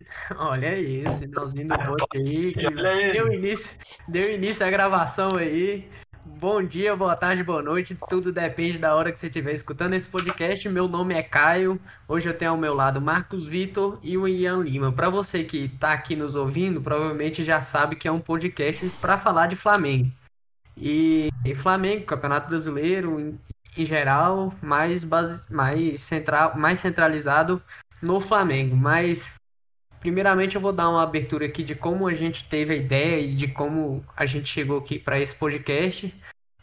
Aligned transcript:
Olha 0.36 0.70
aí, 0.70 1.06
sinalzinho 1.08 1.68
do 1.68 1.78
bot 1.78 2.06
aí, 2.14 2.52
que 2.52 2.70
deu 2.70 3.32
início, 3.32 3.78
deu 4.08 4.34
início 4.34 4.66
à 4.66 4.70
gravação 4.70 5.36
aí. 5.36 5.88
Bom 6.24 6.62
dia, 6.62 6.94
boa 6.94 7.16
tarde, 7.16 7.42
boa 7.42 7.62
noite, 7.62 7.96
tudo 8.08 8.32
depende 8.32 8.78
da 8.78 8.94
hora 8.94 9.10
que 9.10 9.18
você 9.18 9.26
estiver 9.26 9.52
escutando 9.52 9.94
esse 9.94 10.08
podcast. 10.08 10.68
Meu 10.68 10.86
nome 10.86 11.14
é 11.14 11.22
Caio, 11.22 11.80
hoje 12.06 12.28
eu 12.28 12.36
tenho 12.36 12.52
ao 12.52 12.56
meu 12.56 12.74
lado 12.74 13.00
Marcos 13.00 13.48
Vitor 13.48 13.98
e 14.02 14.16
o 14.16 14.28
Ian 14.28 14.62
Lima. 14.62 14.92
Para 14.92 15.08
você 15.08 15.42
que 15.42 15.64
está 15.64 15.92
aqui 15.92 16.14
nos 16.14 16.36
ouvindo, 16.36 16.80
provavelmente 16.80 17.42
já 17.42 17.60
sabe 17.62 17.96
que 17.96 18.06
é 18.06 18.12
um 18.12 18.20
podcast 18.20 19.00
para 19.00 19.18
falar 19.18 19.46
de 19.46 19.56
Flamengo. 19.56 20.12
E, 20.76 21.28
e 21.44 21.54
Flamengo, 21.54 22.04
Campeonato 22.04 22.48
Brasileiro 22.48 23.18
em, 23.18 23.40
em 23.76 23.84
geral, 23.84 24.54
mais, 24.62 25.02
base, 25.02 25.44
mais, 25.50 26.00
central, 26.02 26.56
mais 26.56 26.78
centralizado 26.78 27.60
no 28.00 28.20
Flamengo. 28.20 28.76
Mas 28.76 29.38
Primeiramente, 30.00 30.54
eu 30.54 30.60
vou 30.60 30.72
dar 30.72 30.88
uma 30.88 31.02
abertura 31.02 31.46
aqui 31.46 31.62
de 31.62 31.74
como 31.74 32.06
a 32.06 32.14
gente 32.14 32.44
teve 32.44 32.72
a 32.72 32.76
ideia 32.76 33.20
e 33.20 33.34
de 33.34 33.48
como 33.48 34.04
a 34.16 34.24
gente 34.26 34.48
chegou 34.48 34.78
aqui 34.78 34.98
para 34.98 35.18
esse 35.18 35.34
podcast. 35.34 36.14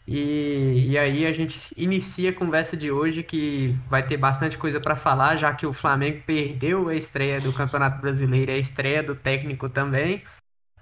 E, 0.08 0.90
e 0.90 0.98
aí 0.98 1.26
a 1.26 1.32
gente 1.32 1.74
inicia 1.76 2.30
a 2.30 2.32
conversa 2.32 2.76
de 2.76 2.92
hoje 2.92 3.24
que 3.24 3.74
vai 3.88 4.06
ter 4.06 4.16
bastante 4.16 4.56
coisa 4.56 4.80
para 4.80 4.94
falar, 4.94 5.36
já 5.36 5.52
que 5.52 5.66
o 5.66 5.72
Flamengo 5.72 6.22
perdeu 6.24 6.88
a 6.88 6.94
estreia 6.94 7.40
do 7.40 7.52
Campeonato 7.52 8.00
Brasileiro 8.00 8.52
a 8.52 8.56
estreia 8.56 9.02
do 9.02 9.16
técnico 9.16 9.68
também. 9.68 10.22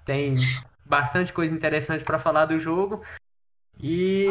Tem 0.05 0.35
bastante 0.85 1.33
coisa 1.33 1.55
interessante 1.55 2.05
para 2.05 2.19
falar 2.19 2.45
do 2.45 2.59
jogo. 2.59 3.03
E 3.83 4.27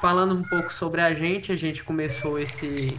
falando 0.00 0.34
um 0.34 0.42
pouco 0.42 0.74
sobre 0.74 1.00
a 1.00 1.14
gente, 1.14 1.52
a 1.52 1.56
gente 1.56 1.82
começou 1.84 2.38
esse 2.38 2.98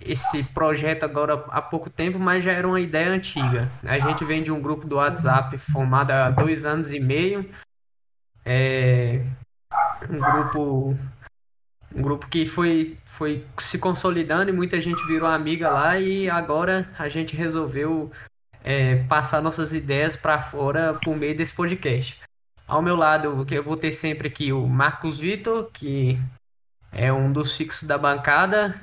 esse 0.00 0.42
projeto 0.44 1.04
agora 1.04 1.44
há 1.48 1.60
pouco 1.62 1.90
tempo, 1.90 2.18
mas 2.18 2.44
já 2.44 2.52
era 2.52 2.66
uma 2.66 2.80
ideia 2.80 3.10
antiga. 3.10 3.70
A 3.84 3.98
gente 3.98 4.24
vem 4.24 4.42
de 4.42 4.50
um 4.50 4.60
grupo 4.60 4.86
do 4.86 4.96
WhatsApp 4.96 5.56
formado 5.58 6.10
há 6.10 6.30
dois 6.30 6.64
anos 6.64 6.92
e 6.92 7.00
meio. 7.00 7.48
É 8.44 9.22
um 10.08 10.18
grupo 10.18 10.96
um 11.94 12.02
grupo 12.02 12.28
que 12.28 12.44
foi, 12.44 12.98
foi 13.06 13.44
se 13.58 13.78
consolidando 13.78 14.50
e 14.50 14.52
muita 14.52 14.80
gente 14.80 15.02
virou 15.06 15.28
amiga 15.28 15.70
lá 15.70 15.98
e 15.98 16.28
agora 16.28 16.88
a 16.98 17.08
gente 17.08 17.34
resolveu 17.34 18.10
é, 18.62 18.96
passar 19.04 19.40
nossas 19.40 19.72
ideias 19.72 20.14
para 20.14 20.38
fora 20.38 20.92
por 21.02 21.16
meio 21.16 21.34
desse 21.34 21.54
podcast. 21.54 22.20
Ao 22.68 22.82
meu 22.82 22.96
lado, 22.96 23.46
eu 23.50 23.62
vou 23.62 23.76
ter 23.76 23.92
sempre 23.92 24.28
aqui 24.28 24.52
o 24.52 24.66
Marcos 24.66 25.20
Vitor, 25.20 25.70
que 25.72 26.18
é 26.92 27.12
um 27.12 27.32
dos 27.32 27.56
fixos 27.56 27.84
da 27.84 27.96
bancada, 27.96 28.74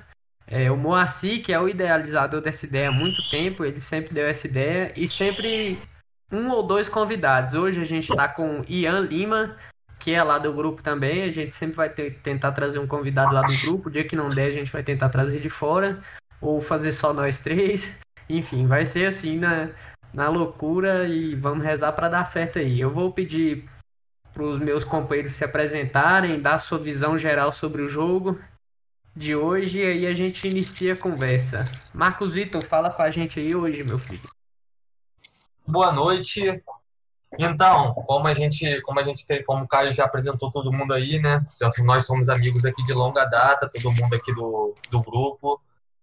é, 0.48 0.70
o 0.70 0.78
Moacir, 0.78 1.42
que 1.42 1.54
é 1.54 1.60
o 1.60 1.70
idealizador 1.70 2.42
dessa 2.42 2.66
ideia 2.66 2.90
há 2.90 2.92
muito 2.92 3.30
tempo, 3.30 3.64
ele 3.64 3.80
sempre 3.80 4.14
deu 4.14 4.28
essa 4.28 4.48
ideia 4.48 4.92
e 4.96 5.08
sempre 5.08 5.78
um 6.32 6.50
ou 6.50 6.64
dois 6.64 6.90
convidados. 6.90 7.54
Hoje 7.54 7.82
a 7.82 7.86
gente 7.86 8.10
está 8.12 8.28
com 8.28 8.64
Ian 8.68 9.02
Lima, 9.02 9.56
que 10.00 10.12
é 10.12 10.22
lá 10.22 10.38
do 10.38 10.52
grupo 10.52 10.82
também. 10.82 11.24
A 11.24 11.32
gente 11.32 11.56
sempre 11.56 11.76
vai 11.76 11.90
ter, 11.90 12.20
tentar 12.22 12.52
trazer 12.52 12.80
um 12.80 12.88
convidado 12.88 13.34
lá 13.34 13.42
do 13.42 13.54
grupo. 13.66 13.88
O 13.88 13.92
dia 13.92 14.04
que 14.04 14.16
não 14.16 14.28
der, 14.28 14.48
a 14.48 14.52
gente 14.52 14.72
vai 14.72 14.84
tentar 14.84 15.10
trazer 15.10 15.40
de 15.40 15.50
fora 15.50 16.00
ou 16.42 16.60
fazer 16.60 16.92
só 16.92 17.14
nós 17.14 17.40
três. 17.40 18.00
Enfim, 18.28 18.68
vai 18.68 18.86
ser 18.86 19.06
assim 19.06 19.38
na, 19.38 19.70
na 20.14 20.28
loucura 20.28 21.08
e 21.08 21.36
vamos 21.36 21.64
rezar 21.64 21.94
para 21.94 22.10
dar 22.10 22.26
certo 22.26 22.60
aí. 22.60 22.80
Eu 22.80 22.92
vou 22.92 23.12
pedir 23.12 23.66
para 24.34 24.44
os 24.44 24.60
meus 24.60 24.84
companheiros 24.84 25.34
se 25.34 25.46
apresentarem, 25.46 26.42
dar 26.42 26.58
sua 26.58 26.80
visão 26.80 27.18
geral 27.18 27.54
sobre 27.54 27.82
o 27.82 27.90
jogo 27.90 28.40
de 29.16 29.36
hoje 29.36 29.80
e 29.80 29.86
aí 29.86 30.08
a 30.08 30.14
gente 30.14 30.48
inicia 30.48 30.94
a 30.94 30.98
conversa. 30.98 31.64
Marcos 31.94 32.34
Vitor, 32.34 32.64
fala 32.64 32.90
com 32.90 33.02
a 33.02 33.10
gente 33.10 33.40
aí 33.40 33.56
hoje, 33.56 33.84
meu 33.84 34.00
filho. 34.00 34.22
Boa 35.68 35.92
noite. 35.92 36.42
Então, 37.40 37.94
como 38.06 38.28
a 38.28 38.34
gente, 38.34 38.82
como 38.82 39.00
a 39.00 39.04
gente 39.04 39.26
tem, 39.26 39.44
como 39.44 39.64
o 39.64 39.68
Caio 39.68 39.92
já 39.92 40.06
apresentou 40.06 40.52
todo 40.52 40.72
mundo 40.72 40.94
aí, 40.94 41.20
né? 41.20 41.46
Nós 41.84 42.06
somos 42.06 42.30
amigos 42.30 42.66
aqui 42.66 42.84
de 42.84 42.94
longa 42.94 43.26
data, 43.26 43.70
todo 43.70 43.92
mundo 43.92 44.16
aqui 44.16 44.34
do, 44.36 44.76
do 44.92 45.02
grupo, 45.02 45.60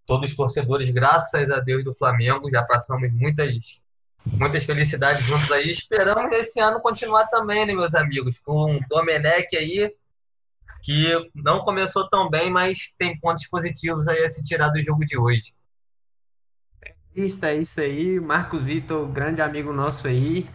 todos 0.07 0.35
torcedores, 0.35 0.91
graças 0.91 1.51
a 1.51 1.61
Deus 1.61 1.85
do 1.85 1.93
Flamengo, 1.93 2.51
já 2.51 2.63
passamos 2.65 3.13
muitas 3.13 3.81
muitas 4.27 4.65
felicidades 4.65 5.25
juntos 5.25 5.51
aí. 5.53 5.71
Esperamos 5.71 6.37
esse 6.37 6.61
ano 6.61 6.81
continuar 6.81 7.27
também, 7.29 7.65
né, 7.65 7.75
meus 7.75 7.95
amigos, 7.95 8.39
com 8.39 8.77
o 8.77 8.81
Domenech 8.89 9.57
aí 9.57 9.95
que 10.83 11.31
não 11.35 11.61
começou 11.61 12.09
tão 12.09 12.29
bem, 12.29 12.51
mas 12.51 12.95
tem 12.99 13.19
pontos 13.19 13.47
positivos 13.49 14.09
aí 14.09 14.23
a 14.25 14.29
se 14.29 14.43
tirar 14.43 14.69
do 14.71 14.83
jogo 14.83 15.05
de 15.05 15.19
hoje. 15.19 15.53
Isso, 17.15 17.45
é 17.45 17.57
isso 17.57 17.81
aí. 17.81 18.21
Marcos 18.21 18.63
Vitor, 18.63 19.07
grande 19.09 19.43
amigo 19.43 19.73
nosso 19.73 20.07
aí. 20.07 20.49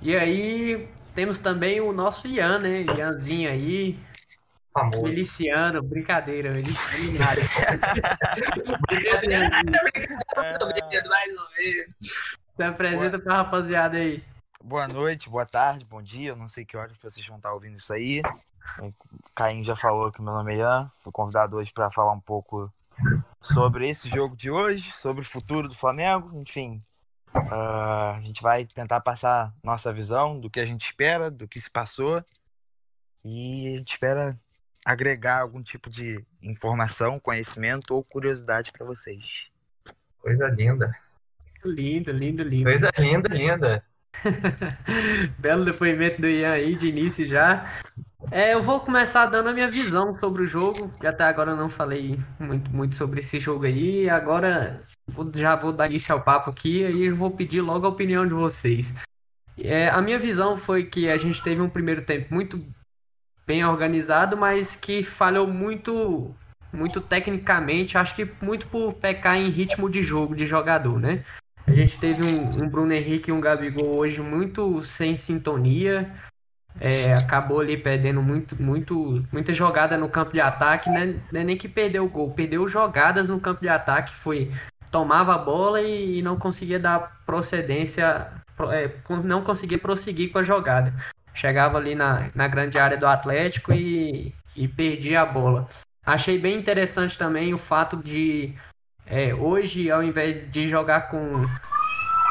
E 0.00 0.16
aí, 0.16 0.88
temos 1.14 1.38
também 1.38 1.80
o 1.80 1.92
nosso 1.92 2.26
Ian, 2.26 2.58
né? 2.58 2.84
Ianzinho 2.96 3.50
aí. 3.50 3.98
Famoso. 4.72 5.02
Miliciano, 5.02 5.82
brincadeira. 5.82 6.50
Miliciano 6.54 7.40
brincadeira, 8.88 9.50
brincadeira, 9.50 11.08
mais 11.08 11.38
ou 11.38 11.48
menos. 11.56 12.38
Se 12.56 12.62
apresenta 12.62 13.18
pra 13.18 13.36
rapaziada 13.36 13.96
aí. 13.98 14.22
Boa 14.64 14.88
noite, 14.88 15.28
boa 15.28 15.44
tarde, 15.44 15.84
bom 15.84 16.02
dia. 16.02 16.30
Eu 16.30 16.36
não 16.36 16.48
sei 16.48 16.64
que 16.64 16.76
horas 16.76 16.96
que 16.96 17.02
vocês 17.02 17.26
vão 17.26 17.36
estar 17.36 17.52
ouvindo 17.52 17.76
isso 17.76 17.92
aí. 17.92 18.22
O 18.78 18.92
Caim 19.34 19.62
já 19.62 19.76
falou 19.76 20.10
que 20.10 20.22
meu 20.22 20.32
nome 20.32 20.54
é 20.54 20.58
Ian. 20.58 20.88
Fui 21.02 21.12
convidado 21.12 21.56
hoje 21.56 21.72
para 21.72 21.90
falar 21.90 22.12
um 22.12 22.20
pouco 22.20 22.72
sobre 23.40 23.88
esse 23.88 24.08
jogo 24.08 24.36
de 24.36 24.50
hoje, 24.50 24.90
sobre 24.90 25.22
o 25.22 25.24
futuro 25.24 25.68
do 25.68 25.74
Flamengo. 25.74 26.30
Enfim, 26.40 26.82
uh, 27.34 28.16
a 28.16 28.20
gente 28.22 28.42
vai 28.42 28.64
tentar 28.64 29.00
passar 29.00 29.52
nossa 29.62 29.92
visão 29.92 30.38
do 30.40 30.50
que 30.50 30.60
a 30.60 30.66
gente 30.66 30.84
espera, 30.84 31.30
do 31.30 31.48
que 31.48 31.60
se 31.60 31.70
passou. 31.70 32.22
E 33.24 33.74
a 33.74 33.78
gente 33.78 33.90
espera 33.90 34.36
agregar 34.84 35.40
algum 35.40 35.62
tipo 35.62 35.88
de 35.88 36.24
informação, 36.42 37.20
conhecimento 37.20 37.94
ou 37.94 38.04
curiosidade 38.04 38.72
para 38.72 38.84
vocês. 38.86 39.46
Coisa 40.20 40.48
linda. 40.48 40.86
Lindo, 41.64 42.10
lindo, 42.10 42.42
lindo. 42.42 42.64
Coisa 42.64 42.90
linda, 42.98 43.28
linda. 43.28 43.84
Belo 45.38 45.64
depoimento 45.64 46.20
do 46.20 46.28
Ian 46.28 46.52
aí, 46.52 46.74
de 46.74 46.88
início 46.88 47.26
já. 47.26 47.66
É, 48.30 48.54
eu 48.54 48.62
vou 48.62 48.80
começar 48.80 49.26
dando 49.26 49.48
a 49.48 49.52
minha 49.52 49.68
visão 49.68 50.16
sobre 50.18 50.42
o 50.42 50.46
jogo, 50.46 50.90
que 50.98 51.06
até 51.06 51.24
agora 51.24 51.52
eu 51.52 51.56
não 51.56 51.68
falei 51.68 52.18
muito, 52.38 52.70
muito 52.70 52.94
sobre 52.94 53.20
esse 53.20 53.38
jogo 53.40 53.64
aí. 53.64 54.08
Agora 54.08 54.80
já 55.34 55.56
vou 55.56 55.72
dar 55.72 55.88
início 55.88 56.14
ao 56.14 56.22
papo 56.22 56.50
aqui 56.50 56.82
e 56.82 57.10
vou 57.10 57.30
pedir 57.30 57.60
logo 57.60 57.86
a 57.86 57.90
opinião 57.90 58.26
de 58.26 58.34
vocês. 58.34 58.94
É, 59.58 59.88
a 59.88 60.00
minha 60.00 60.18
visão 60.18 60.56
foi 60.56 60.84
que 60.84 61.10
a 61.10 61.18
gente 61.18 61.42
teve 61.42 61.60
um 61.60 61.68
primeiro 61.68 62.02
tempo 62.02 62.32
muito 62.32 62.64
bem 63.46 63.64
organizado, 63.64 64.36
mas 64.36 64.76
que 64.76 65.02
falhou 65.02 65.46
muito 65.46 66.34
muito 66.72 67.02
tecnicamente, 67.02 67.98
acho 67.98 68.14
que 68.14 68.26
muito 68.40 68.66
por 68.68 68.94
pecar 68.94 69.36
em 69.36 69.50
ritmo 69.50 69.90
de 69.90 70.00
jogo, 70.00 70.34
de 70.34 70.46
jogador, 70.46 70.98
né? 70.98 71.22
A 71.66 71.72
gente 71.72 71.98
teve 71.98 72.22
um, 72.22 72.64
um 72.64 72.68
Bruno 72.68 72.92
Henrique 72.92 73.30
e 73.30 73.32
um 73.32 73.40
Gabigol 73.40 73.96
hoje 73.96 74.20
muito 74.20 74.82
sem 74.82 75.16
sintonia. 75.16 76.12
É, 76.80 77.12
acabou 77.14 77.60
ali 77.60 77.76
perdendo 77.76 78.22
muito, 78.22 78.60
muito, 78.60 79.22
muita 79.32 79.52
jogada 79.52 79.96
no 79.96 80.08
campo 80.08 80.32
de 80.32 80.40
ataque, 80.40 80.90
né? 80.90 81.20
Não 81.30 81.40
é 81.40 81.44
nem 81.44 81.56
que 81.56 81.68
perdeu 81.68 82.04
o 82.04 82.08
gol, 82.08 82.32
perdeu 82.32 82.66
jogadas 82.66 83.28
no 83.28 83.38
campo 83.38 83.60
de 83.60 83.68
ataque, 83.68 84.14
foi 84.14 84.50
tomava 84.90 85.34
a 85.34 85.38
bola 85.38 85.80
e, 85.80 86.18
e 86.18 86.22
não 86.22 86.36
conseguia 86.36 86.78
dar 86.78 87.22
procedência, 87.24 88.30
é, 88.70 88.90
não 89.24 89.42
conseguia 89.42 89.78
prosseguir 89.78 90.30
com 90.32 90.38
a 90.38 90.42
jogada. 90.42 90.92
Chegava 91.34 91.78
ali 91.78 91.94
na, 91.94 92.28
na 92.34 92.46
grande 92.46 92.78
área 92.78 92.96
do 92.96 93.06
Atlético 93.06 93.72
e, 93.72 94.34
e 94.54 94.68
perdia 94.68 95.22
a 95.22 95.26
bola. 95.26 95.66
Achei 96.04 96.38
bem 96.38 96.58
interessante 96.58 97.16
também 97.16 97.54
o 97.54 97.58
fato 97.58 97.96
de 97.96 98.54
é, 99.06 99.34
hoje, 99.34 99.90
ao 99.90 100.02
invés 100.02 100.50
de 100.50 100.68
jogar 100.68 101.02
com, 101.02 101.44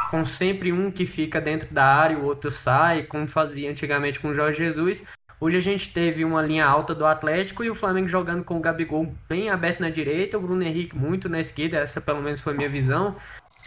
com 0.10 0.26
sempre 0.26 0.72
um 0.72 0.90
que 0.90 1.06
fica 1.06 1.40
dentro 1.40 1.74
da 1.74 1.86
área 1.86 2.16
e 2.16 2.18
o 2.18 2.24
outro 2.24 2.50
sai, 2.50 3.04
como 3.04 3.28
fazia 3.28 3.70
antigamente 3.70 4.20
com 4.20 4.30
o 4.30 4.34
Jorge 4.34 4.64
Jesus, 4.64 5.04
hoje 5.40 5.58
a 5.58 5.62
gente 5.62 5.94
teve 5.94 6.26
uma 6.26 6.42
linha 6.42 6.66
alta 6.66 6.96
do 6.96 7.06
Atlético 7.06 7.64
e 7.64 7.70
o 7.70 7.76
Flamengo 7.76 8.08
jogando 8.08 8.44
com 8.44 8.58
o 8.58 8.62
Gabigol 8.62 9.14
bem 9.28 9.50
aberto 9.50 9.82
na 9.82 9.90
direita, 9.90 10.38
o 10.38 10.42
Bruno 10.42 10.64
Henrique 10.64 10.96
muito 10.96 11.30
na 11.30 11.40
esquerda, 11.40 11.78
essa 11.78 12.02
pelo 12.02 12.22
menos 12.22 12.42
foi 12.42 12.54
a 12.54 12.58
minha 12.58 12.70
visão. 12.70 13.16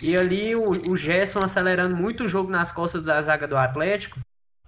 E 0.02 0.16
ali 0.16 0.56
o, 0.56 0.70
o 0.90 0.96
Gerson 0.96 1.40
acelerando 1.40 1.96
muito 1.96 2.24
o 2.24 2.28
jogo 2.28 2.50
nas 2.50 2.72
costas 2.72 3.02
da 3.02 3.22
zaga 3.22 3.46
do 3.46 3.56
Atlético 3.56 4.18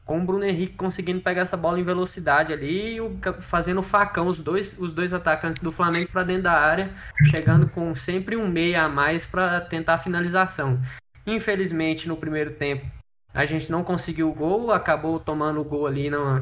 com 0.06 0.18
o 0.18 0.24
Bruno 0.24 0.44
Henrique 0.44 0.74
conseguindo 0.74 1.20
pegar 1.20 1.42
essa 1.42 1.56
bola 1.56 1.80
em 1.80 1.84
velocidade 1.84 2.52
ali 2.52 2.96
e 2.96 3.00
fazendo 3.40 3.82
facão 3.82 4.28
os 4.28 4.38
dois, 4.38 4.78
os 4.78 4.94
dois 4.94 5.12
atacantes 5.12 5.60
do 5.60 5.72
Flamengo 5.72 6.08
para 6.12 6.22
dentro 6.22 6.44
da 6.44 6.52
área, 6.52 6.92
chegando 7.28 7.68
com 7.68 7.94
sempre 7.96 8.36
um 8.36 8.48
meia 8.48 8.84
a 8.84 8.88
mais 8.88 9.26
para 9.26 9.60
tentar 9.60 9.94
a 9.94 9.98
finalização. 9.98 10.80
Infelizmente, 11.26 12.06
no 12.06 12.16
primeiro 12.16 12.52
tempo, 12.52 12.86
a 13.34 13.44
gente 13.44 13.70
não 13.70 13.82
conseguiu 13.82 14.30
o 14.30 14.34
gol, 14.34 14.70
acabou 14.70 15.18
tomando 15.18 15.60
o 15.60 15.64
gol 15.64 15.88
ali 15.88 16.08
numa, 16.08 16.40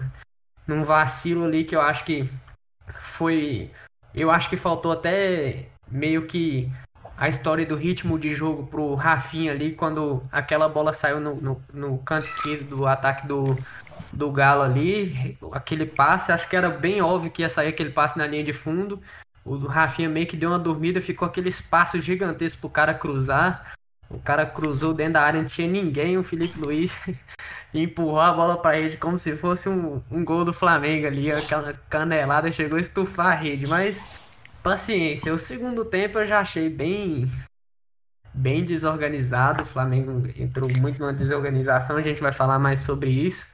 num 0.66 0.84
vacilo 0.84 1.44
ali 1.44 1.64
que 1.64 1.75
eu 1.75 1.81
acho 1.81 2.05
que 2.05 2.28
foi. 2.90 3.70
Eu 4.14 4.31
acho 4.31 4.50
que 4.50 4.58
faltou 4.58 4.93
até 4.93 5.69
meio 5.90 6.26
que 6.26 6.70
a 7.16 7.28
história 7.28 7.64
do 7.64 7.76
ritmo 7.76 8.19
de 8.19 8.34
jogo 8.34 8.66
pro 8.66 8.94
Rafinha 8.94 9.52
ali, 9.52 9.72
quando 9.72 10.22
aquela 10.32 10.69
bola 10.69 10.93
saiu 10.93 11.20
no, 11.20 11.37
no, 11.37 11.62
no 11.72 11.99
canto 11.99 12.26
esquerdo 12.26 12.76
do 12.76 12.87
ataque 12.87 13.26
do, 13.26 13.56
do 14.12 14.31
Galo 14.31 14.62
ali, 14.62 15.38
aquele 15.52 15.87
passe, 15.87 16.32
acho 16.32 16.49
que 16.49 16.56
era 16.56 16.69
bem 16.69 17.00
óbvio 17.00 17.31
que 17.31 17.43
ia 17.43 17.49
sair 17.49 17.69
aquele 17.69 17.90
passe 17.90 18.19
na 18.19 18.26
linha 18.26 18.43
de 18.43 18.52
fundo. 18.52 19.00
O 19.44 19.56
Rafinha 19.58 20.08
meio 20.08 20.26
que 20.26 20.37
deu 20.37 20.50
uma 20.50 20.58
dormida, 20.58 21.00
ficou 21.00 21.28
aquele 21.28 21.50
espaço 21.50 22.00
gigantesco 22.00 22.62
pro 22.62 22.70
cara 22.70 22.94
cruzar. 22.94 23.72
O 24.08 24.19
cara 24.19 24.46
cruzou 24.46 24.94
dentro 24.94 25.14
da 25.14 25.22
área, 25.22 25.40
não 25.40 25.49
tinha 25.49 25.69
ninguém. 25.69 26.16
O 26.16 26.25
Felipe 26.25 26.58
Luiz 26.58 26.99
empurrou 27.75 28.20
a 28.20 28.32
bola 28.32 28.56
pra 28.56 28.72
rede 28.72 28.96
como 28.96 29.19
se 29.19 29.37
fosse 29.37 29.69
um, 29.69 30.00
um 30.11 30.25
gol 30.25 30.44
do 30.44 30.52
Flamengo 30.52 31.06
ali. 31.06 31.31
Aquela 31.31 31.75
canelada 31.90 32.50
chegou 32.50 32.78
a 32.78 32.81
estufar 32.81 33.32
a 33.32 33.34
rede, 33.34 33.66
mas 33.66 34.24
paciência. 34.64 35.32
O 35.32 35.38
segundo 35.38 35.84
tempo 35.84 36.19
eu 36.19 36.26
já 36.26 36.40
achei 36.40 36.69
bem 36.70 37.31
bem 38.32 38.64
desorganizado. 38.64 39.62
O 39.62 39.66
Flamengo 39.66 40.26
entrou 40.37 40.69
muito 40.81 40.99
numa 40.99 41.12
desorganização. 41.12 41.96
A 41.96 42.02
gente 42.02 42.20
vai 42.20 42.32
falar 42.32 42.58
mais 42.58 42.81
sobre 42.81 43.11
isso. 43.11 43.46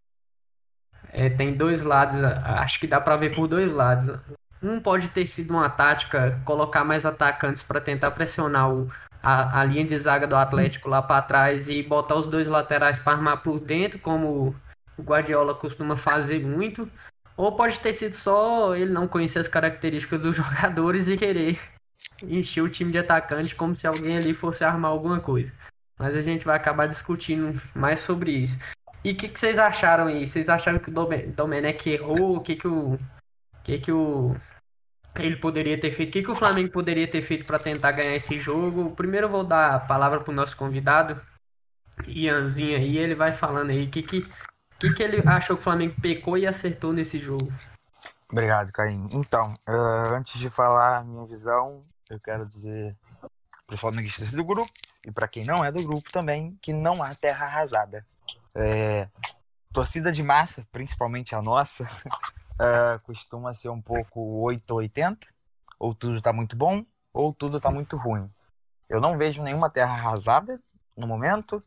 É, 1.13 1.29
tem 1.29 1.53
dois 1.53 1.83
lados, 1.83 2.17
acho 2.23 2.79
que 2.79 2.87
dá 2.87 3.01
para 3.01 3.17
ver 3.17 3.35
por 3.35 3.49
dois 3.49 3.75
lados. 3.75 4.19
Um 4.63 4.81
pode 4.81 5.09
ter 5.09 5.27
sido 5.27 5.51
uma 5.51 5.69
tática, 5.69 6.41
colocar 6.45 6.85
mais 6.85 7.05
atacantes 7.05 7.63
para 7.63 7.81
tentar 7.81 8.13
pressionar 8.13 8.73
o, 8.73 8.87
a, 9.23 9.61
a, 9.61 9.65
linha 9.65 9.85
de 9.85 9.97
zaga 9.99 10.27
do 10.27 10.37
Atlético 10.37 10.89
lá 10.89 11.03
para 11.03 11.23
trás 11.23 11.69
e 11.69 11.83
botar 11.83 12.15
os 12.15 12.29
dois 12.29 12.47
laterais 12.47 12.99
para 12.99 13.15
armar 13.15 13.43
por 13.43 13.59
dentro, 13.59 13.99
como 13.99 14.55
o 14.97 15.03
Guardiola 15.03 15.55
costuma 15.55 15.97
fazer 15.97 16.47
muito. 16.47 16.89
Ou 17.37 17.53
pode 17.53 17.81
ter 17.81 17.93
sido 17.93 18.15
só 18.15 18.75
ele 18.75 18.93
não 18.93 19.09
conhecer 19.09 19.39
as 19.39 19.49
características 19.49 20.21
dos 20.21 20.37
jogadores 20.37 21.09
e 21.09 21.17
querer 21.17 21.59
encher 22.23 22.63
o 22.63 22.69
time 22.69 22.93
de 22.93 22.99
atacante 22.99 23.55
como 23.55 23.75
se 23.75 23.87
alguém 23.87 24.17
ali 24.17 24.35
fosse 24.35 24.65
armar 24.65 24.91
alguma 24.91 25.21
coisa. 25.21 25.53
Mas 25.99 26.17
a 26.17 26.23
gente 26.23 26.45
vai 26.45 26.57
acabar 26.57 26.87
discutindo 26.87 27.61
mais 27.75 28.01
sobre 28.01 28.31
isso. 28.33 28.59
E 29.05 29.13
o 29.13 29.17
que, 29.17 29.29
que, 29.29 29.39
vocês 29.41 29.59
acharam 29.59 30.07
aí? 30.07 30.27
Vocês 30.27 30.49
acharam 30.49 30.79
que 30.79 30.91
o 30.91 30.95
Domenech 31.35 31.89
errou? 31.89 32.37
O 32.37 32.41
que, 32.41 32.57
que 32.57 32.69
o. 32.69 32.99
que, 33.65 33.79
que 33.79 33.93
o. 33.93 34.35
Ele 35.19 35.37
poderia 35.37 35.79
ter 35.79 35.91
feito? 35.91 36.11
O 36.11 36.13
que, 36.13 36.23
que 36.23 36.31
o 36.31 36.35
Flamengo 36.35 36.71
poderia 36.71 37.09
ter 37.09 37.23
feito 37.23 37.45
para 37.45 37.59
tentar 37.59 37.93
ganhar 37.93 38.15
esse 38.15 38.39
jogo? 38.39 38.95
Primeiro 38.95 39.27
eu 39.27 39.31
vou 39.31 39.45
dar 39.45 39.75
a 39.75 39.81
palavra 39.81 40.21
pro 40.21 40.33
nosso 40.33 40.57
convidado, 40.57 41.21
Ianzinho 42.07 42.77
aí, 42.77 42.99
ele 42.99 43.15
vai 43.15 43.33
falando 43.33 43.71
aí 43.71 43.85
o 43.85 43.91
que, 43.91 44.03
que 44.03 44.27
que, 44.81 44.95
que 44.95 45.03
ele 45.03 45.23
achou 45.29 45.57
que 45.57 45.61
o 45.61 45.65
Flamengo 45.65 45.95
pecou 46.01 46.39
e 46.39 46.47
acertou 46.47 46.93
nesse 46.93 47.19
jogo? 47.19 47.47
Obrigado, 48.31 48.73
Caim. 48.73 49.09
Então, 49.13 49.53
uh, 49.69 50.15
antes 50.15 50.39
de 50.39 50.49
falar 50.49 51.05
minha 51.05 51.25
visão, 51.27 51.83
eu 52.09 52.19
quero 52.19 52.47
dizer 52.47 52.97
para 53.67 53.75
os 53.75 53.81
flamenguistas 53.81 54.33
do 54.33 54.43
grupo 54.43 54.73
e 55.07 55.13
para 55.13 55.29
quem 55.29 55.45
não 55.45 55.65
é 55.65 55.71
do 55.71 55.83
grupo 55.85 56.11
também 56.11 56.59
que 56.63 56.73
não 56.73 57.03
há 57.03 57.15
terra 57.15 57.45
arrasada. 57.45 58.05
É, 58.55 59.09
torcida 59.73 60.11
de 60.11 60.23
massa, 60.23 60.67
principalmente 60.73 61.35
a 61.35 61.43
nossa, 61.43 61.85
uh, 61.85 63.01
costuma 63.05 63.53
ser 63.53 63.69
um 63.69 63.83
pouco 63.83 64.41
8 64.41 64.71
ou 64.71 64.79
80, 64.79 65.27
ou 65.79 65.95
tudo 65.95 66.19
está 66.19 66.33
muito 66.33 66.57
bom, 66.57 66.85
ou 67.13 67.35
tudo 67.35 67.59
está 67.59 67.71
muito 67.71 67.97
ruim. 67.97 68.31
Eu 68.89 69.01
não 69.01 69.19
vejo 69.19 69.43
nenhuma 69.43 69.69
terra 69.69 69.93
arrasada 69.93 70.59
no 70.97 71.07
momento, 71.07 71.63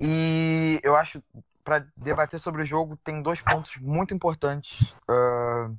e 0.00 0.80
eu 0.82 0.96
acho 0.96 1.22
para 1.68 1.86
debater 1.94 2.40
sobre 2.40 2.62
o 2.62 2.66
jogo, 2.66 2.96
tem 2.96 3.20
dois 3.20 3.42
pontos 3.42 3.76
muito 3.76 4.14
importantes 4.14 4.92
uh, 5.02 5.78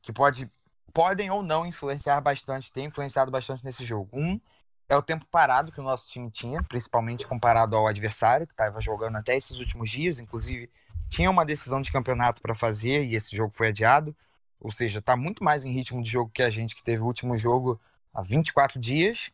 que 0.00 0.10
pode, 0.10 0.50
podem 0.90 1.30
ou 1.30 1.42
não 1.42 1.66
influenciar 1.66 2.18
bastante, 2.22 2.72
tem 2.72 2.86
influenciado 2.86 3.30
bastante 3.30 3.62
nesse 3.62 3.84
jogo. 3.84 4.08
Um 4.10 4.40
é 4.88 4.96
o 4.96 5.02
tempo 5.02 5.26
parado 5.30 5.70
que 5.70 5.80
o 5.80 5.82
nosso 5.82 6.08
time 6.08 6.30
tinha, 6.30 6.62
principalmente 6.62 7.26
comparado 7.26 7.76
ao 7.76 7.86
adversário, 7.86 8.46
que 8.46 8.54
estava 8.54 8.80
jogando 8.80 9.16
até 9.16 9.36
esses 9.36 9.58
últimos 9.58 9.90
dias, 9.90 10.18
inclusive 10.18 10.70
tinha 11.10 11.30
uma 11.30 11.44
decisão 11.44 11.82
de 11.82 11.92
campeonato 11.92 12.40
para 12.40 12.54
fazer 12.54 13.04
e 13.04 13.14
esse 13.14 13.36
jogo 13.36 13.54
foi 13.54 13.68
adiado. 13.68 14.16
Ou 14.62 14.70
seja, 14.70 15.00
está 15.00 15.14
muito 15.14 15.44
mais 15.44 15.62
em 15.62 15.72
ritmo 15.72 16.02
de 16.02 16.08
jogo 16.08 16.30
que 16.32 16.42
a 16.42 16.48
gente, 16.48 16.74
que 16.74 16.82
teve 16.82 17.02
o 17.02 17.06
último 17.06 17.36
jogo 17.36 17.78
há 18.14 18.22
24 18.22 18.80
dias. 18.80 19.30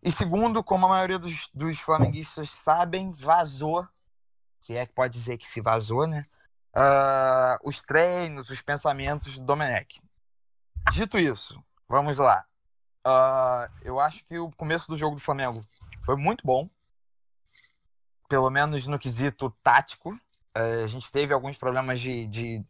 E 0.00 0.12
segundo, 0.12 0.62
como 0.62 0.86
a 0.86 0.90
maioria 0.90 1.18
dos, 1.18 1.50
dos 1.52 1.80
flamenguistas 1.80 2.50
sabem, 2.50 3.10
vazou 3.10 3.84
se 4.64 4.76
é 4.76 4.86
que 4.86 4.94
pode 4.94 5.12
dizer 5.12 5.36
que 5.36 5.46
se 5.46 5.60
vazou, 5.60 6.06
né? 6.06 6.24
Uh, 6.74 7.68
os 7.68 7.82
treinos, 7.82 8.48
os 8.48 8.62
pensamentos 8.62 9.38
do 9.38 9.44
Domenech. 9.44 10.00
Dito 10.90 11.18
isso, 11.18 11.62
vamos 11.88 12.16
lá. 12.16 12.44
Uh, 13.06 13.70
eu 13.82 14.00
acho 14.00 14.24
que 14.24 14.38
o 14.38 14.50
começo 14.52 14.88
do 14.88 14.96
jogo 14.96 15.16
do 15.16 15.20
Flamengo 15.20 15.62
foi 16.04 16.16
muito 16.16 16.44
bom, 16.44 16.68
pelo 18.28 18.50
menos 18.50 18.86
no 18.86 18.98
quesito 18.98 19.50
tático. 19.62 20.10
Uh, 20.56 20.84
a 20.84 20.86
gente 20.86 21.12
teve 21.12 21.34
alguns 21.34 21.58
problemas 21.58 22.00
de, 22.00 22.26
de 22.26 22.64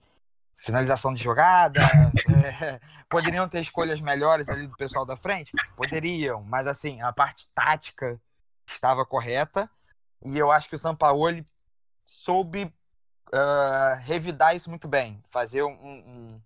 finalização 0.57 1.15
de 1.15 1.23
jogada. 1.23 1.81
é, 1.81 2.81
poderiam 3.09 3.49
ter 3.49 3.61
escolhas 3.61 4.01
melhores 4.01 4.49
ali 4.49 4.67
do 4.67 4.77
pessoal 4.77 5.07
da 5.07 5.17
frente? 5.17 5.53
Poderiam, 5.77 6.43
mas 6.43 6.67
assim, 6.67 7.01
a 7.03 7.13
parte 7.13 7.49
tática 7.55 8.21
estava 8.67 9.07
correta. 9.07 9.71
E 10.25 10.39
eu 10.39 10.51
acho 10.51 10.69
que 10.69 10.75
o 10.75 10.79
Sampaoli 10.79 11.45
soube 12.15 12.65
uh, 12.65 13.97
revidar 14.05 14.55
isso 14.55 14.71
muito 14.71 14.87
bem, 14.87 15.21
fazer 15.25 15.63
um, 15.63 15.73
um, 15.73 16.41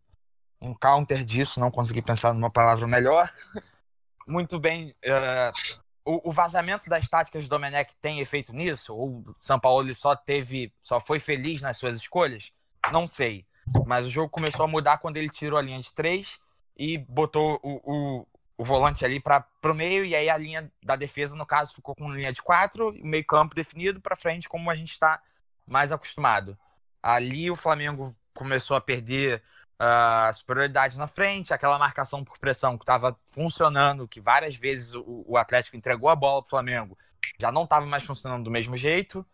um, 0.63 0.75
counter 0.75 1.25
disso, 1.25 1.61
não 1.61 1.71
consegui 1.71 2.01
pensar 2.01 2.33
numa 2.33 2.51
palavra 2.51 2.87
melhor. 2.87 3.29
muito 4.27 4.59
bem. 4.59 4.95
Uh, 5.05 5.79
o, 6.05 6.31
o, 6.31 6.33
vazamento 6.33 6.89
das 6.89 7.09
táticas 7.09 7.45
do 7.45 7.51
Domenech 7.51 7.95
tem 8.01 8.21
efeito 8.21 8.53
nisso? 8.53 8.95
Ou 8.95 9.19
o 9.19 9.35
São 9.41 9.61
Paulo 9.61 9.95
só 9.95 10.17
teve, 10.17 10.73
só 10.81 10.99
foi 10.99 11.21
feliz 11.21 11.61
nas 11.61 11.77
suas 11.77 11.97
escolhas? 11.97 12.51
Não 12.91 13.07
sei. 13.07 13.47
Mas 13.87 14.07
o 14.07 14.09
jogo 14.09 14.31
começou 14.31 14.65
a 14.65 14.69
mudar 14.69 14.99
quando 14.99 15.19
ele 15.19 15.29
tirou 15.29 15.59
a 15.59 15.63
linha 15.63 15.79
de 15.79 15.93
três 15.93 16.41
e 16.79 16.97
botou 16.97 17.61
o, 17.63 17.81
o, 17.85 18.27
o 18.57 18.65
volante 18.65 19.05
ali 19.05 19.21
para 19.21 19.45
o 19.65 19.75
meio, 19.75 20.05
e 20.07 20.15
aí 20.15 20.31
a 20.31 20.39
linha 20.39 20.73
da 20.83 20.97
defesa, 20.97 21.37
no 21.37 21.45
caso, 21.45 21.75
ficou 21.75 21.95
com 21.95 22.11
linha 22.11 22.33
de 22.33 22.41
quatro, 22.41 22.95
meio 23.03 23.27
campo 23.27 23.55
definido 23.55 24.01
para 24.01 24.17
frente, 24.17 24.49
como 24.49 24.71
a 24.71 24.77
gente 24.77 24.93
está 24.93 25.21
mais 25.69 25.93
acostumado. 25.93 26.59
Ali 27.03 27.51
o 27.51 27.57
Flamengo 27.57 28.15
começou 28.35 28.77
a 28.77 28.81
perder 28.81 29.43
uh, 29.81 30.29
a 30.29 30.33
superioridade 30.33 30.99
na 30.99 31.07
frente, 31.07 31.53
aquela 31.53 31.79
marcação 31.79 32.25
por 32.25 32.39
pressão 32.39 32.77
que 32.77 32.83
estava 32.83 33.17
funcionando, 33.27 34.09
que 34.09 34.21
várias 34.21 34.57
vezes 34.57 34.95
o, 34.95 35.25
o, 35.27 35.37
Atlético 35.37 35.77
entregou 35.77 36.09
a 36.09 36.17
bola 36.17 36.41
para 36.41 36.47
o 36.47 36.51
Flamengo, 36.51 36.99
já 37.39 37.53
não 37.53 37.65
estava 37.65 37.87
mais 37.87 38.05
funcionando 38.05 38.45
do 38.45 38.51
mesmo 38.51 38.77
jeito. 38.77 39.25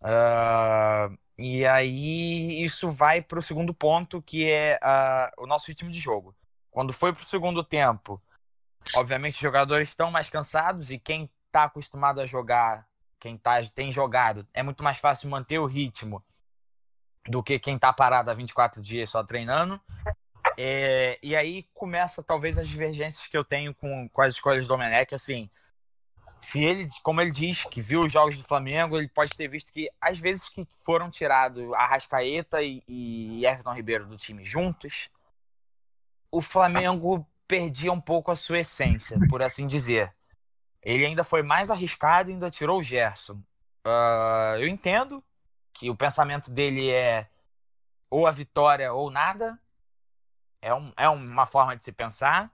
Uh, 0.00 1.16
e 1.38 1.64
aí 1.66 2.62
isso 2.64 2.90
vai 2.90 3.22
para 3.22 3.38
o 3.38 3.42
segundo 3.42 3.72
ponto, 3.72 4.20
que 4.20 4.50
é 4.50 4.78
uh, 4.82 5.44
o 5.44 5.46
nosso 5.46 5.68
ritmo 5.68 5.90
de 5.90 6.00
jogo. 6.00 6.34
Quando 6.70 6.92
foi 6.92 7.12
para 7.12 7.22
o 7.22 7.26
segundo 7.26 7.62
tempo, 7.62 8.20
obviamente 8.96 9.34
os 9.34 9.40
jogadores 9.40 9.88
estão 9.88 10.10
mais 10.10 10.28
cansados 10.28 10.90
e 10.90 10.98
quem 10.98 11.30
está 11.46 11.64
acostumado 11.64 12.20
a 12.20 12.26
jogar 12.26 12.87
quem 13.18 13.36
tá, 13.36 13.62
tem 13.74 13.92
jogado, 13.92 14.46
é 14.54 14.62
muito 14.62 14.82
mais 14.82 14.98
fácil 14.98 15.28
manter 15.28 15.58
o 15.58 15.66
ritmo 15.66 16.22
do 17.26 17.42
que 17.42 17.58
quem 17.58 17.78
tá 17.78 17.92
parado 17.92 18.30
há 18.30 18.34
24 18.34 18.80
dias 18.80 19.10
só 19.10 19.22
treinando. 19.22 19.80
É, 20.56 21.18
e 21.22 21.36
aí 21.36 21.66
começa 21.74 22.22
talvez 22.22 22.58
as 22.58 22.68
divergências 22.68 23.26
que 23.26 23.36
eu 23.36 23.44
tenho 23.44 23.74
com, 23.74 24.08
com 24.08 24.22
as 24.22 24.34
escolhas 24.34 24.66
do 24.66 24.68
Domenech, 24.68 25.14
assim, 25.14 25.48
se 26.40 26.62
ele, 26.62 26.88
como 27.02 27.20
ele 27.20 27.30
diz, 27.30 27.64
que 27.64 27.80
viu 27.80 28.02
os 28.02 28.12
jogos 28.12 28.36
do 28.36 28.44
Flamengo, 28.44 28.96
ele 28.96 29.08
pode 29.08 29.36
ter 29.36 29.48
visto 29.48 29.72
que 29.72 29.90
às 30.00 30.18
vezes 30.18 30.48
que 30.48 30.66
foram 30.84 31.10
tirados 31.10 31.72
Arrascaeta 31.74 32.62
e, 32.62 32.82
e 32.86 33.44
Everton 33.44 33.74
Ribeiro 33.74 34.06
do 34.06 34.16
time 34.16 34.44
juntos, 34.44 35.10
o 36.30 36.40
Flamengo 36.40 37.26
perdia 37.46 37.92
um 37.92 38.00
pouco 38.00 38.30
a 38.30 38.36
sua 38.36 38.60
essência, 38.60 39.18
por 39.28 39.42
assim 39.42 39.66
dizer. 39.66 40.14
Ele 40.82 41.06
ainda 41.06 41.24
foi 41.24 41.42
mais 41.42 41.70
arriscado 41.70 42.30
e 42.30 42.34
ainda 42.34 42.50
tirou 42.50 42.78
o 42.78 42.82
Gerson. 42.82 43.42
Uh, 43.84 44.56
eu 44.58 44.68
entendo 44.68 45.22
que 45.72 45.90
o 45.90 45.96
pensamento 45.96 46.50
dele 46.50 46.90
é 46.90 47.28
ou 48.10 48.26
a 48.26 48.30
vitória 48.30 48.92
ou 48.92 49.10
nada. 49.10 49.58
É, 50.60 50.74
um, 50.74 50.92
é 50.96 51.08
uma 51.08 51.46
forma 51.46 51.76
de 51.76 51.84
se 51.84 51.92
pensar. 51.92 52.50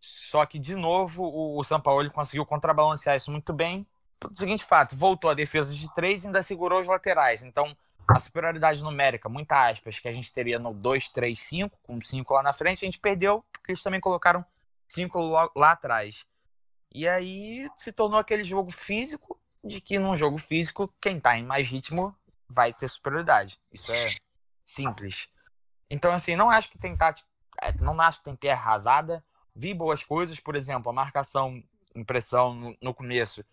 Só 0.00 0.44
que, 0.46 0.58
de 0.58 0.74
novo, 0.74 1.24
o, 1.24 1.58
o 1.58 1.64
São 1.64 1.80
Paulo 1.80 2.10
conseguiu 2.10 2.44
contrabalancear 2.44 3.16
isso 3.16 3.30
muito 3.30 3.52
bem. 3.52 3.86
O 4.28 4.34
seguinte 4.34 4.64
fato, 4.64 4.96
voltou 4.96 5.30
a 5.30 5.34
defesa 5.34 5.74
de 5.74 5.92
três 5.94 6.22
e 6.22 6.26
ainda 6.26 6.42
segurou 6.42 6.80
os 6.80 6.88
laterais. 6.88 7.42
Então, 7.42 7.76
a 8.08 8.18
superioridade 8.18 8.82
numérica, 8.82 9.28
muita 9.28 9.68
aspas, 9.68 10.00
que 10.00 10.08
a 10.08 10.12
gente 10.12 10.32
teria 10.32 10.58
no 10.58 10.72
2, 10.72 11.10
3, 11.10 11.38
5, 11.38 11.78
com 11.82 12.00
5 12.00 12.34
lá 12.34 12.42
na 12.42 12.52
frente, 12.52 12.84
a 12.84 12.86
gente 12.86 12.98
perdeu, 12.98 13.44
porque 13.52 13.72
eles 13.72 13.82
também 13.82 14.00
colocaram 14.00 14.44
5 14.88 15.20
lá, 15.20 15.48
lá 15.54 15.70
atrás. 15.72 16.26
E 16.94 17.08
aí 17.08 17.68
se 17.76 17.92
tornou 17.92 18.18
aquele 18.18 18.44
jogo 18.44 18.70
físico, 18.70 19.38
de 19.64 19.80
que 19.80 19.98
num 19.98 20.16
jogo 20.16 20.38
físico, 20.38 20.92
quem 21.00 21.20
tá 21.20 21.36
em 21.36 21.44
mais 21.44 21.68
ritmo 21.68 22.14
vai 22.48 22.72
ter 22.72 22.88
superioridade. 22.88 23.58
Isso 23.72 23.92
é 23.92 24.06
simples. 24.64 25.28
Então, 25.90 26.12
assim, 26.12 26.36
não 26.36 26.50
acho 26.50 26.70
que 26.70 26.78
tem 26.78 26.96
tática, 26.96 27.28
é, 27.60 27.72
não 27.74 27.98
acho 28.00 28.18
que 28.18 28.24
tem 28.24 28.34
que 28.34 28.40
ter 28.40 28.50
arrasada. 28.50 29.24
Vi 29.54 29.74
boas 29.74 30.02
coisas, 30.02 30.40
por 30.40 30.56
exemplo, 30.56 30.90
a 30.90 30.94
marcação 30.94 31.62
impressão 31.94 32.54
no, 32.54 32.76
no 32.80 32.94
começo. 32.94 33.44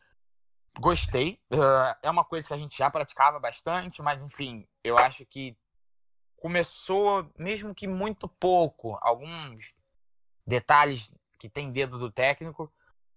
Gostei. 0.80 1.40
Uh, 1.52 1.96
é 2.02 2.10
uma 2.10 2.24
coisa 2.24 2.48
que 2.48 2.54
a 2.54 2.58
gente 2.58 2.78
já 2.78 2.90
praticava 2.90 3.40
bastante, 3.40 4.02
mas 4.02 4.22
enfim, 4.24 4.68
eu 4.84 4.98
acho 4.98 5.26
que 5.26 5.58
começou, 6.38 7.30
mesmo 7.38 7.76
que 7.76 7.88
muito 7.88 8.28
pouco, 8.28 8.98
alguns 9.02 9.74
detalhes 10.48 11.14
que 11.38 11.50
tem 11.50 11.72
dedo 11.72 11.98
do 11.98 12.12
técnico. 12.12 12.72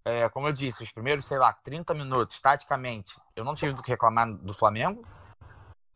É, 0.04 0.28
como 0.28 0.48
eu 0.48 0.52
disse, 0.52 0.82
os 0.82 0.90
primeiros, 0.90 1.24
sei 1.24 1.38
lá, 1.38 1.52
30 1.52 1.94
minutos, 1.94 2.40
taticamente, 2.40 3.14
eu 3.36 3.44
não 3.44 3.54
tive 3.54 3.72
do 3.72 3.82
que 3.82 3.90
reclamar 3.90 4.32
do 4.32 4.52
Flamengo. 4.52 5.02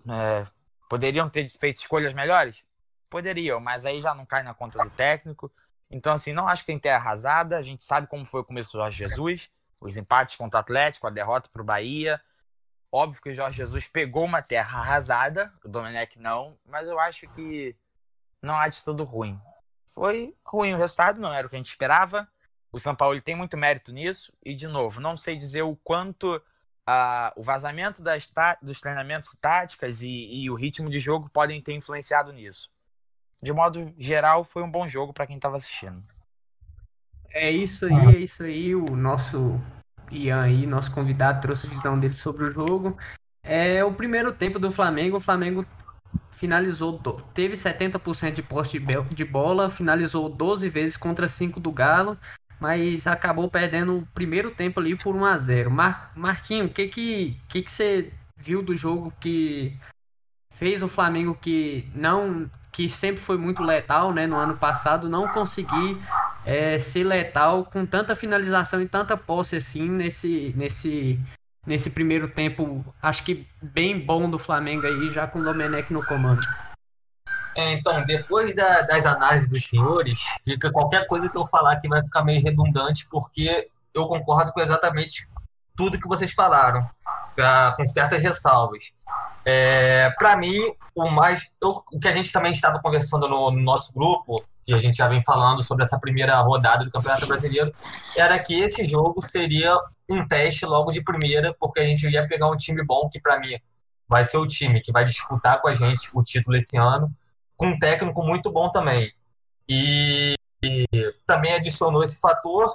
É, 0.09 0.47
poderiam 0.89 1.29
ter 1.29 1.49
feito 1.49 1.79
escolhas 1.79 2.15
melhores? 2.15 2.65
Poderiam, 3.11 3.61
mas 3.61 3.85
aí 3.85 4.01
já 4.01 4.15
não 4.15 4.25
cai 4.25 4.43
na 4.43 4.55
conta 4.55 4.83
do 4.83 4.91
técnico. 4.91 5.51
Então, 5.91 6.13
assim, 6.13 6.33
não 6.33 6.47
acho 6.47 6.63
que 6.63 6.69
tem 6.69 6.79
terra 6.79 6.97
arrasada. 6.99 7.57
A 7.57 7.63
gente 7.63 7.85
sabe 7.85 8.07
como 8.07 8.27
foi 8.27 8.41
o 8.41 8.45
começo 8.45 8.73
do 8.73 8.79
Jorge 8.79 8.99
Jesus, 8.99 9.51
os 9.81 9.97
empates 9.97 10.37
contra 10.37 10.59
o 10.59 10.61
Atlético, 10.61 11.07
a 11.07 11.11
derrota 11.11 11.49
para 11.53 11.63
o 11.63 11.65
Bahia. 11.65 12.21
Óbvio 12.91 13.21
que 13.21 13.31
o 13.31 13.35
Jorge 13.35 13.57
Jesus 13.59 13.89
pegou 13.89 14.25
uma 14.25 14.41
terra 14.41 14.79
arrasada, 14.79 15.53
o 15.65 15.69
Domenech 15.69 16.19
não, 16.19 16.57
mas 16.65 16.87
eu 16.87 16.99
acho 16.99 17.29
que 17.35 17.77
não 18.41 18.57
há 18.57 18.69
de 18.69 18.83
tudo 18.85 19.05
ruim. 19.05 19.41
Foi 19.89 20.35
ruim 20.45 20.75
o 20.75 20.79
resultado, 20.79 21.21
não 21.21 21.33
era 21.33 21.47
o 21.47 21.51
que 21.51 21.57
a 21.57 21.59
gente 21.59 21.69
esperava. 21.69 22.29
O 22.77 22.79
São 22.79 22.95
Paulo 22.95 23.19
tem 23.23 23.35
muito 23.35 23.57
mérito 23.57 23.91
nisso, 23.91 24.35
e 24.45 24.55
de 24.55 24.69
novo, 24.69 25.01
não 25.01 25.17
sei 25.17 25.35
dizer 25.35 25.63
o 25.63 25.75
quanto 25.77 26.37
uh, 26.37 27.33
o 27.35 27.43
vazamento 27.43 28.03
das 28.03 28.31
dos 28.61 28.83
treinamentos 28.83 29.35
táticas 29.41 30.03
e, 30.03 30.43
e 30.43 30.51
o 30.51 30.55
ritmo 30.55 30.91
de 30.91 31.01
jogo 31.01 31.31
podem 31.33 31.59
ter 31.59 31.73
influenciado 31.73 32.35
nisso. 32.35 32.69
De 33.43 33.51
modo 33.51 33.95
geral, 33.99 34.45
foi 34.45 34.63
um 34.63 34.71
bom 34.71 34.87
jogo 34.87 35.15
para 35.15 35.27
quem 35.27 35.37
estava 35.37 35.57
assistindo. 35.57 36.03
É 37.31 37.51
isso 37.51 37.87
aí, 37.87 38.15
é 38.15 38.19
isso 38.19 38.43
aí. 38.43 38.75
O 38.75 38.95
nosso 38.95 39.59
Ian 40.11 40.43
aí, 40.43 40.67
nosso 40.67 40.93
convidado, 40.93 41.41
trouxe 41.41 41.69
a 41.69 41.71
visão 41.71 41.99
dele 41.99 42.13
sobre 42.13 42.45
o 42.45 42.53
jogo. 42.53 42.95
É 43.43 43.83
o 43.83 43.95
primeiro 43.95 44.35
tempo 44.35 44.59
do 44.59 44.71
Flamengo. 44.71 45.17
O 45.17 45.21
Flamengo 45.21 45.65
finalizou, 46.33 47.01
teve 47.33 47.57
70% 47.57 48.35
de 48.35 48.43
poste 48.43 48.79
de 48.79 49.25
bola, 49.25 49.71
finalizou 49.71 50.29
12 50.29 50.69
vezes 50.69 50.99
contra 50.99 51.27
5 51.27 51.59
do 51.59 51.73
Galo, 51.73 52.19
mas 52.61 53.07
acabou 53.07 53.51
perdendo 53.51 53.99
o 53.99 54.07
primeiro 54.15 54.51
tempo 54.51 54.81
ali 54.81 54.97
por 54.97 55.15
1 55.15 55.25
a 55.25 55.37
0. 55.37 55.71
Mar, 55.71 56.13
Marquinho, 56.15 56.67
o 56.67 56.69
que 56.69 56.89
que, 56.89 57.37
que 57.49 57.63
que 57.63 57.73
você 57.73 58.13
viu 58.37 58.63
do 58.63 58.77
jogo 58.77 59.13
que 59.21 59.77
fez 60.51 60.83
o 60.83 60.89
Flamengo 60.89 61.37
que 61.41 61.89
não 61.95 62.51
que 62.73 62.91
sempre 62.91 63.23
foi 63.23 63.39
muito 63.39 63.63
letal, 63.63 64.13
né, 64.13 64.27
no 64.27 64.37
ano 64.37 64.55
passado, 64.55 65.09
não 65.09 65.27
conseguir 65.29 65.97
é, 66.45 66.79
ser 66.79 67.05
letal 67.05 67.65
com 67.65 67.87
tanta 67.87 68.15
finalização 68.15 68.83
e 68.83 68.87
tanta 68.87 69.17
posse 69.17 69.57
assim 69.57 69.89
nesse 69.89 70.53
nesse 70.55 71.19
nesse 71.67 71.91
primeiro 71.91 72.29
tempo, 72.29 72.85
acho 73.03 73.25
que 73.25 73.47
bem 73.61 73.99
bom 73.99 74.31
do 74.31 74.39
Flamengo 74.39 74.87
aí, 74.87 75.11
já 75.13 75.27
com 75.27 75.41
o 75.41 75.45
Domenech 75.45 75.93
no 75.93 76.05
comando. 76.05 76.41
É, 77.57 77.73
então, 77.73 78.05
depois 78.05 78.55
da, 78.55 78.83
das 78.83 79.07
análises 79.07 79.49
dos 79.49 79.65
senhores, 79.65 80.37
fica 80.45 80.71
qualquer 80.71 81.07
coisa 81.07 81.31
que 81.31 81.39
eu 81.39 81.47
falar 81.47 81.79
que 81.81 81.89
vai 81.89 82.03
ficar 82.03 82.23
meio 82.23 82.43
redundante, 82.43 83.09
porque 83.11 83.69
eu 83.95 84.07
concordo 84.07 84.53
com 84.53 84.61
exatamente 84.61 85.27
tudo 85.75 86.01
que 86.01 86.09
vocês 86.09 86.35
falaram, 86.35 86.87
com 87.77 87.87
certas 87.87 88.23
ressalvas. 88.23 88.93
É, 89.45 90.11
para 90.19 90.37
mim, 90.37 90.59
o 90.95 91.09
mais. 91.11 91.51
Eu, 91.63 91.71
o 91.93 91.99
que 91.99 92.09
a 92.09 92.13
gente 92.13 92.33
também 92.33 92.53
estava 92.53 92.81
conversando 92.81 93.29
no, 93.29 93.51
no 93.51 93.63
nosso 93.63 93.93
grupo, 93.93 94.43
que 94.65 94.75
a 94.75 94.79
gente 94.79 94.97
já 94.97 95.07
vem 95.07 95.23
falando 95.23 95.63
sobre 95.63 95.85
essa 95.85 95.99
primeira 95.99 96.37
rodada 96.41 96.85
do 96.85 96.91
Campeonato 96.91 97.27
Brasileiro, 97.27 97.71
era 98.17 98.39
que 98.39 98.55
esse 98.55 98.85
jogo 98.85 99.21
seria 99.21 99.75
um 100.09 100.27
teste 100.27 100.67
logo 100.67 100.91
de 100.91 101.03
primeira, 101.03 101.55
porque 101.61 101.81
a 101.81 101.85
gente 101.85 102.09
ia 102.09 102.27
pegar 102.27 102.51
um 102.51 102.57
time 102.57 102.85
bom, 102.85 103.09
que 103.11 103.21
para 103.21 103.39
mim 103.39 103.57
vai 104.09 104.25
ser 104.25 104.39
o 104.39 104.47
time 104.47 104.81
que 104.81 104.93
vai 104.93 105.05
disputar 105.05 105.61
com 105.61 105.69
a 105.69 105.75
gente 105.75 106.11
o 106.15 106.23
título 106.23 106.57
esse 106.57 106.77
ano, 106.77 107.11
com 107.57 107.69
um 107.69 107.79
técnico 107.79 108.23
muito 108.23 108.53
bom 108.53 108.71
também. 108.71 109.13
E, 109.69 110.35
e 110.63 110.87
também 111.27 111.55
adicionou 111.55 112.03
esse 112.03 112.21
fator, 112.21 112.67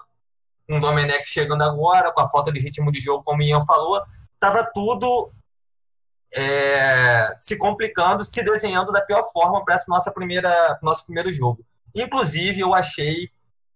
um 0.70 0.80
Domenech 0.80 1.28
chegando 1.28 1.64
agora, 1.64 2.12
com 2.12 2.22
a 2.22 2.30
falta 2.30 2.52
de 2.52 2.60
ritmo 2.60 2.92
de 2.92 3.00
jogo, 3.00 3.24
como 3.24 3.42
o 3.42 3.44
Ian 3.44 3.62
falou, 3.62 4.02
estava 4.34 4.70
tudo 4.74 5.32
é, 6.34 7.34
se 7.38 7.58
complicando, 7.58 8.24
se 8.24 8.44
desenhando 8.44 8.92
da 8.92 9.02
pior 9.02 9.22
forma 9.34 9.64
para 9.64 9.76
essa 9.76 9.86
nossa 9.90 10.12
primeira 10.12 10.50
nosso 10.82 11.06
primeiro 11.06 11.32
jogo. 11.32 11.64
Inclusive, 11.96 12.62
eu 12.62 12.74
achei 12.74 13.30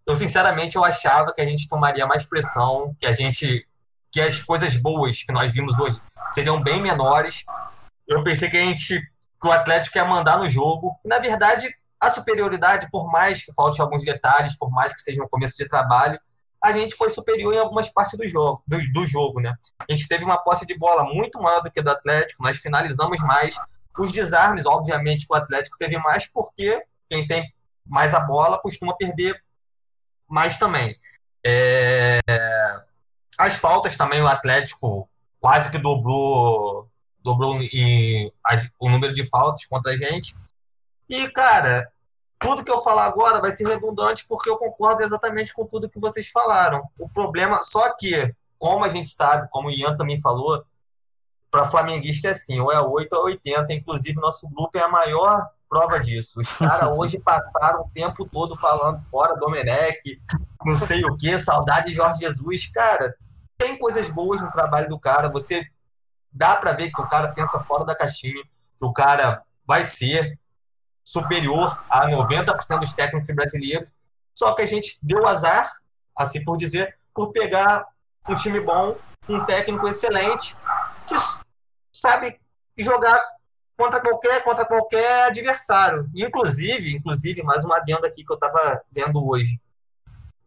eu 0.07 0.13
sinceramente 0.13 0.75
eu 0.75 0.83
achava 0.83 1.33
que 1.33 1.41
a 1.41 1.45
gente 1.45 1.67
tomaria 1.67 2.05
mais 2.05 2.27
pressão, 2.27 2.95
que 2.99 3.07
a 3.07 3.13
gente 3.13 3.67
que 4.11 4.21
as 4.21 4.41
coisas 4.41 4.77
boas 4.77 5.23
que 5.23 5.33
nós 5.33 5.53
vimos 5.53 5.77
hoje 5.77 5.99
seriam 6.29 6.61
bem 6.61 6.81
menores. 6.81 7.43
Eu 8.07 8.23
pensei 8.23 8.49
que 8.49 8.55
a 8.55 8.61
gente 8.61 9.01
que 9.41 9.47
o 9.47 9.51
Atlético 9.51 9.97
ia 9.97 10.05
mandar 10.05 10.37
no 10.37 10.47
jogo. 10.47 10.97
Na 11.05 11.19
verdade, 11.19 11.67
a 12.01 12.09
superioridade, 12.09 12.89
por 12.91 13.09
mais 13.11 13.43
que 13.43 13.53
falte 13.53 13.81
alguns 13.81 14.03
detalhes, 14.03 14.57
por 14.57 14.69
mais 14.71 14.93
que 14.93 15.01
seja 15.01 15.23
um 15.23 15.27
começo 15.27 15.55
de 15.57 15.67
trabalho, 15.67 16.19
a 16.63 16.71
gente 16.71 16.95
foi 16.95 17.09
superior 17.09 17.53
em 17.53 17.59
algumas 17.59 17.89
partes 17.93 18.17
do 18.17 18.27
jogo, 18.27 18.63
do, 18.67 18.77
do 18.91 19.05
jogo, 19.05 19.39
né? 19.39 19.53
A 19.87 19.93
gente 19.93 20.07
teve 20.07 20.23
uma 20.23 20.37
posse 20.37 20.65
de 20.65 20.77
bola 20.77 21.03
muito 21.03 21.39
maior 21.39 21.61
do 21.61 21.71
que 21.71 21.81
do 21.81 21.91
Atlético, 21.91 22.43
nós 22.43 22.57
finalizamos 22.57 23.21
mais. 23.21 23.55
Os 23.97 24.11
desarmes, 24.11 24.65
obviamente, 24.65 25.25
que 25.27 25.33
o 25.33 25.37
Atlético 25.37 25.77
teve 25.77 25.97
mais, 25.99 26.31
porque 26.31 26.83
quem 27.07 27.25
tem 27.27 27.43
mais 27.85 28.13
a 28.13 28.21
bola 28.21 28.59
costuma 28.61 28.95
perder 28.95 29.39
mas 30.29 30.57
também. 30.57 30.97
É, 31.45 32.19
as 33.39 33.59
faltas 33.59 33.97
também, 33.97 34.21
o 34.21 34.27
Atlético 34.27 35.07
quase 35.39 35.69
que 35.71 35.77
dobrou, 35.77 36.89
dobrou 37.25 37.59
em, 37.59 38.31
o 38.79 38.87
número 38.87 39.11
de 39.11 39.27
faltas 39.27 39.65
contra 39.65 39.93
a 39.93 39.97
gente. 39.97 40.35
E, 41.09 41.27
cara, 41.31 41.91
tudo 42.39 42.63
que 42.63 42.71
eu 42.71 42.77
falar 42.83 43.07
agora 43.07 43.41
vai 43.41 43.49
ser 43.49 43.67
redundante 43.67 44.27
porque 44.29 44.47
eu 44.47 44.57
concordo 44.57 45.01
exatamente 45.01 45.51
com 45.51 45.65
tudo 45.65 45.89
que 45.89 45.99
vocês 45.99 46.29
falaram. 46.29 46.87
O 46.99 47.09
problema, 47.09 47.57
só 47.63 47.95
que, 47.97 48.31
como 48.59 48.85
a 48.85 48.89
gente 48.89 49.07
sabe, 49.07 49.49
como 49.49 49.69
o 49.69 49.71
Ian 49.71 49.97
também 49.97 50.21
falou, 50.21 50.63
para 51.49 51.65
flamenguista 51.65 52.27
é 52.27 52.31
assim, 52.31 52.59
ou 52.59 52.71
é 52.71 52.79
8 52.79 53.11
ou 53.13 53.25
80. 53.25 53.73
Inclusive, 53.73 54.21
nosso 54.21 54.47
grupo 54.51 54.77
é 54.77 54.81
a 54.81 54.87
maior 54.87 55.49
prova 55.67 55.99
disso. 55.99 56.39
Os 56.39 56.53
caras 56.53 56.89
hoje 56.95 57.19
passaram 57.19 57.81
o 57.81 57.89
tempo 57.91 58.29
todo 58.31 58.55
falando 58.55 59.01
fora 59.03 59.39
Domenech, 59.39 60.21
não 60.63 60.75
sei 60.75 61.03
o 61.03 61.17
que, 61.17 61.39
saudade 61.39 61.87
de 61.87 61.93
Jorge 61.93 62.19
Jesus. 62.19 62.67
Cara, 62.71 63.15
tem 63.57 63.79
coisas 63.79 64.11
boas 64.11 64.41
no 64.41 64.51
trabalho 64.51 64.87
do 64.89 64.99
cara. 64.99 65.29
Você 65.29 65.65
dá 66.35 66.57
para 66.57 66.73
ver 66.73 66.91
que 66.91 67.01
o 67.01 67.07
cara 67.07 67.29
pensa 67.29 67.59
fora 67.59 67.85
da 67.85 67.95
caixinha, 67.95 68.43
que 68.77 68.85
o 68.85 68.91
cara 68.91 69.41
vai 69.65 69.81
ser 69.81 70.37
superior 71.03 71.77
a 71.89 72.09
90% 72.09 72.79
dos 72.79 72.93
técnicos 72.93 73.33
brasileiros. 73.33 73.91
Só 74.37 74.53
que 74.53 74.61
a 74.61 74.65
gente 74.65 74.99
deu 75.01 75.25
azar, 75.25 75.79
assim 76.15 76.43
por 76.43 76.57
dizer, 76.57 76.97
por 77.13 77.31
pegar 77.31 77.87
um 78.27 78.35
time 78.35 78.59
bom, 78.59 78.95
um 79.29 79.45
técnico 79.45 79.87
excelente, 79.87 80.55
que 81.07 81.15
sabe 81.93 82.37
jogar 82.77 83.17
contra 83.77 84.01
qualquer, 84.01 84.43
contra 84.43 84.65
qualquer 84.65 85.27
adversário. 85.27 86.09
Inclusive, 86.13 86.97
inclusive, 86.97 87.43
mais 87.43 87.63
uma 87.63 87.77
adenda 87.77 88.07
aqui 88.07 88.23
que 88.23 88.31
eu 88.31 88.35
estava 88.35 88.83
vendo 88.91 89.25
hoje. 89.25 89.59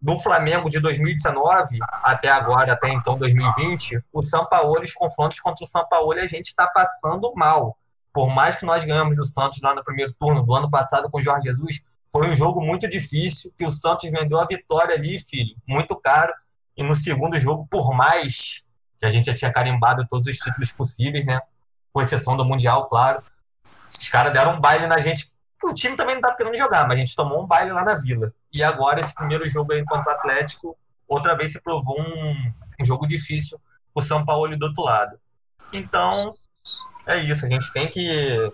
Do 0.00 0.18
Flamengo 0.18 0.70
de 0.70 0.80
2019 0.80 1.78
até 2.04 2.28
agora, 2.28 2.72
até 2.72 2.88
então 2.90 3.18
2020, 3.18 4.00
o 4.12 4.22
São 4.22 4.46
Paulo, 4.46 4.80
os 4.80 4.92
confrontos 4.92 5.40
contra 5.40 5.64
o 5.64 5.66
São 5.66 5.86
Paulo, 5.88 6.12
a 6.12 6.26
gente 6.26 6.46
está 6.46 6.66
passando 6.68 7.32
mal. 7.36 7.76
Por 8.12 8.28
mais 8.28 8.56
que 8.56 8.64
nós 8.64 8.84
ganhamos 8.84 9.16
do 9.16 9.24
Santos 9.24 9.60
lá 9.60 9.74
no 9.74 9.82
primeiro 9.82 10.14
turno 10.18 10.42
do 10.42 10.54
ano 10.54 10.70
passado 10.70 11.10
com 11.10 11.18
o 11.18 11.22
Jorge 11.22 11.48
Jesus, 11.48 11.82
foi 12.10 12.28
um 12.28 12.34
jogo 12.34 12.60
muito 12.60 12.88
difícil, 12.88 13.52
que 13.56 13.66
o 13.66 13.70
Santos 13.70 14.10
vendeu 14.10 14.38
a 14.38 14.46
vitória 14.46 14.94
ali, 14.94 15.18
filho, 15.18 15.54
muito 15.66 15.94
caro. 15.96 16.32
E 16.76 16.84
no 16.84 16.94
segundo 16.94 17.36
jogo, 17.38 17.66
por 17.70 17.92
mais 17.92 18.64
que 18.98 19.06
a 19.06 19.10
gente 19.10 19.26
já 19.26 19.34
tinha 19.34 19.52
carimbado 19.52 20.06
todos 20.08 20.26
os 20.28 20.36
títulos 20.36 20.72
possíveis, 20.72 21.26
né? 21.26 21.40
com 21.92 22.02
exceção 22.02 22.36
do 22.36 22.44
Mundial, 22.44 22.88
claro. 22.88 23.22
Os 23.98 24.08
caras 24.08 24.32
deram 24.32 24.54
um 24.54 24.60
baile 24.60 24.86
na 24.86 24.98
gente. 24.98 25.32
O 25.64 25.74
time 25.74 25.96
também 25.96 26.14
não 26.14 26.20
estava 26.20 26.36
querendo 26.36 26.56
jogar, 26.56 26.86
mas 26.86 26.94
a 26.94 26.98
gente 26.98 27.16
tomou 27.16 27.42
um 27.42 27.46
baile 27.46 27.72
lá 27.72 27.84
na 27.84 27.94
Vila. 27.94 28.32
E 28.52 28.62
agora, 28.62 29.00
esse 29.00 29.14
primeiro 29.14 29.48
jogo 29.48 29.72
aí 29.72 29.80
enquanto 29.80 30.08
Atlético, 30.08 30.76
outra 31.06 31.36
vez 31.36 31.52
se 31.52 31.62
provou 31.62 32.00
um, 32.00 32.50
um 32.80 32.84
jogo 32.84 33.06
difícil 33.06 33.58
o 33.94 34.02
São 34.02 34.24
Paulo 34.24 34.56
do 34.56 34.66
outro 34.66 34.84
lado. 34.84 35.18
Então, 35.72 36.34
é 37.06 37.18
isso. 37.18 37.44
A 37.44 37.48
gente 37.48 37.72
tem 37.72 37.88
que, 37.88 38.52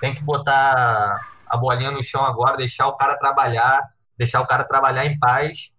tem 0.00 0.14
que 0.14 0.22
botar 0.22 1.20
a 1.48 1.56
bolinha 1.56 1.90
no 1.90 2.02
chão 2.02 2.24
agora, 2.24 2.56
deixar 2.56 2.86
o 2.86 2.94
cara 2.94 3.16
trabalhar, 3.16 3.80
deixar 4.18 4.40
o 4.40 4.46
cara 4.46 4.64
trabalhar 4.64 5.06
em 5.06 5.18
paz 5.18 5.72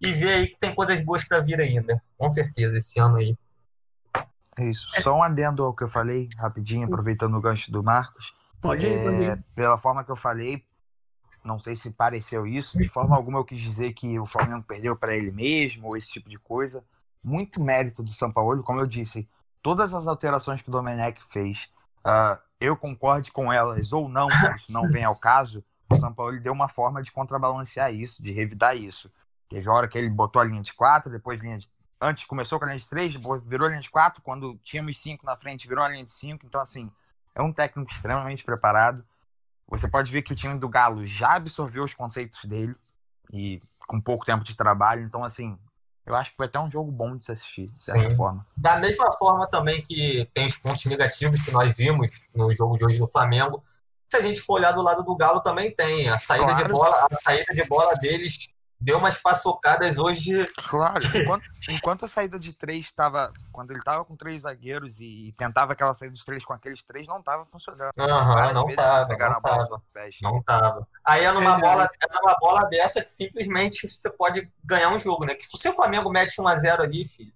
e 0.00 0.12
ver 0.12 0.34
aí 0.34 0.48
que 0.48 0.58
tem 0.58 0.74
coisas 0.74 1.02
boas 1.04 1.26
para 1.26 1.40
vir 1.40 1.60
ainda. 1.60 2.02
Com 2.16 2.28
certeza, 2.28 2.76
esse 2.76 2.98
ano 3.00 3.16
aí. 3.16 3.36
É 4.58 4.64
isso. 4.64 4.88
É. 4.96 5.00
Só 5.00 5.16
um 5.16 5.22
adendo 5.22 5.64
ao 5.64 5.74
que 5.74 5.84
eu 5.84 5.88
falei, 5.88 6.28
rapidinho, 6.38 6.86
aproveitando 6.86 7.36
o 7.36 7.40
gancho 7.40 7.70
do 7.70 7.82
Marcos. 7.82 8.34
Pode 8.60 8.86
ir, 8.86 8.92
é, 8.92 9.04
pode 9.04 9.22
ir. 9.22 9.44
Pela 9.54 9.78
forma 9.78 10.04
que 10.04 10.10
eu 10.10 10.16
falei, 10.16 10.62
não 11.44 11.58
sei 11.58 11.76
se 11.76 11.90
pareceu 11.90 12.46
isso. 12.46 12.78
De 12.78 12.88
forma 12.88 13.14
alguma 13.14 13.38
eu 13.38 13.44
quis 13.44 13.60
dizer 13.60 13.92
que 13.92 14.18
o 14.18 14.26
Flamengo 14.26 14.64
perdeu 14.66 14.96
para 14.96 15.14
ele 15.14 15.30
mesmo 15.30 15.88
ou 15.88 15.96
esse 15.96 16.10
tipo 16.10 16.28
de 16.28 16.38
coisa. 16.38 16.84
Muito 17.22 17.60
mérito 17.60 18.02
do 18.02 18.12
São 18.12 18.32
Paulo, 18.32 18.62
como 18.62 18.80
eu 18.80 18.86
disse. 18.86 19.28
Todas 19.62 19.94
as 19.94 20.06
alterações 20.06 20.62
que 20.62 20.68
o 20.68 20.72
Domenech 20.72 21.22
fez, 21.22 21.68
uh, 22.06 22.38
eu 22.60 22.76
concorde 22.76 23.30
com 23.30 23.52
elas 23.52 23.92
ou 23.92 24.08
não, 24.08 24.26
isso 24.56 24.72
não 24.72 24.82
vem 24.88 25.04
ao 25.04 25.16
caso. 25.16 25.64
O 25.90 25.96
São 25.96 26.12
Paulo 26.12 26.38
deu 26.40 26.52
uma 26.52 26.68
forma 26.68 27.02
de 27.02 27.12
contrabalancear 27.12 27.92
isso, 27.92 28.22
de 28.22 28.32
revidar 28.32 28.76
isso. 28.76 29.10
Teve 29.48 29.68
hora 29.68 29.86
que 29.86 29.96
ele 29.96 30.10
botou 30.10 30.40
a 30.40 30.44
linha 30.44 30.62
de 30.62 30.72
quatro, 30.72 31.10
depois 31.10 31.40
linha 31.40 31.58
de. 31.58 31.68
Antes 32.00 32.24
começou 32.24 32.58
com 32.58 32.64
a 32.64 32.68
linha 32.68 32.78
de 32.78 32.88
três, 32.88 33.14
depois 33.14 33.46
virou 33.46 33.66
a 33.66 33.70
linha 33.70 33.80
de 33.80 33.90
quatro. 33.90 34.20
Quando 34.22 34.58
tínhamos 34.62 35.00
cinco 35.00 35.24
na 35.24 35.36
frente, 35.36 35.68
virou 35.68 35.84
a 35.84 35.88
linha 35.88 36.04
de 36.04 36.12
cinco. 36.12 36.44
Então, 36.44 36.60
assim, 36.60 36.90
é 37.34 37.42
um 37.42 37.52
técnico 37.52 37.90
extremamente 37.90 38.44
preparado. 38.44 39.04
Você 39.68 39.88
pode 39.88 40.10
ver 40.10 40.22
que 40.22 40.32
o 40.32 40.36
time 40.36 40.58
do 40.58 40.68
Galo 40.68 41.06
já 41.06 41.34
absorveu 41.34 41.84
os 41.84 41.94
conceitos 41.94 42.44
dele 42.44 42.74
e 43.32 43.60
com 43.86 44.00
pouco 44.00 44.24
tempo 44.24 44.44
de 44.44 44.56
trabalho. 44.56 45.02
Então, 45.02 45.24
assim, 45.24 45.58
eu 46.06 46.14
acho 46.14 46.30
que 46.32 46.36
foi 46.36 46.46
até 46.46 46.58
um 46.60 46.70
jogo 46.70 46.90
bom 46.92 47.16
de 47.16 47.24
se 47.24 47.32
assistir, 47.32 47.64
de 47.64 47.76
certa 47.76 48.10
Sim. 48.10 48.16
forma. 48.16 48.46
Da 48.56 48.76
mesma 48.76 49.10
forma 49.12 49.46
também 49.46 49.80
que 49.82 50.28
tem 50.34 50.46
os 50.46 50.58
pontos 50.58 50.84
negativos 50.84 51.40
que 51.40 51.50
nós 51.50 51.76
vimos 51.76 52.28
no 52.34 52.52
jogo 52.52 52.76
de 52.76 52.84
hoje 52.84 52.98
do 52.98 53.06
Flamengo, 53.06 53.62
se 54.06 54.18
a 54.18 54.20
gente 54.20 54.40
for 54.40 54.54
olhar 54.54 54.72
do 54.72 54.82
lado 54.82 55.02
do 55.02 55.16
Galo 55.16 55.40
também 55.40 55.74
tem. 55.74 56.08
A 56.10 56.18
saída 56.18 56.46
claro. 56.46 56.62
de 56.62 56.72
bola, 56.72 57.08
a 57.10 57.20
saída 57.22 57.54
de 57.54 57.64
bola 57.64 57.94
deles 57.94 58.36
deu 58.84 58.98
umas 58.98 59.18
paçocadas 59.18 59.98
hoje. 59.98 60.46
Claro, 60.68 60.98
enquanto, 61.16 61.44
enquanto 61.70 62.04
a 62.04 62.08
saída 62.08 62.38
de 62.38 62.52
três 62.52 62.84
estava. 62.84 63.32
Quando 63.50 63.70
ele 63.70 63.78
estava 63.78 64.04
com 64.04 64.16
três 64.16 64.42
zagueiros 64.42 65.00
e, 65.00 65.28
e, 65.28 65.32
tentava 65.32 65.72
aquela 65.72 65.94
saída 65.94 66.14
de 66.14 66.24
três 66.24 66.44
com 66.44 66.52
aqueles 66.52 66.84
três, 66.84 67.06
não 67.06 67.18
estava 67.18 67.44
funcionando. 67.44 67.92
Aham, 67.98 68.52
não 68.52 68.68
estava. 68.68 69.08
Não, 69.08 69.40
tava, 69.40 69.82
não 70.22 70.42
tava. 70.42 70.88
Aí 71.06 71.24
é 71.24 71.32
numa, 71.32 71.58
bola, 71.58 71.84
é 71.84 72.20
numa 72.20 72.36
bola 72.40 72.60
dessa 72.68 73.02
que 73.02 73.10
simplesmente 73.10 73.88
você 73.88 74.10
pode 74.10 74.48
ganhar 74.62 74.90
um 74.90 74.98
jogo, 74.98 75.24
né? 75.24 75.34
Que 75.34 75.44
se 75.44 75.68
o 75.68 75.72
Flamengo 75.72 76.10
mete 76.10 76.36
1x0 76.36 76.80
ali, 76.80 77.04
filho. 77.04 77.32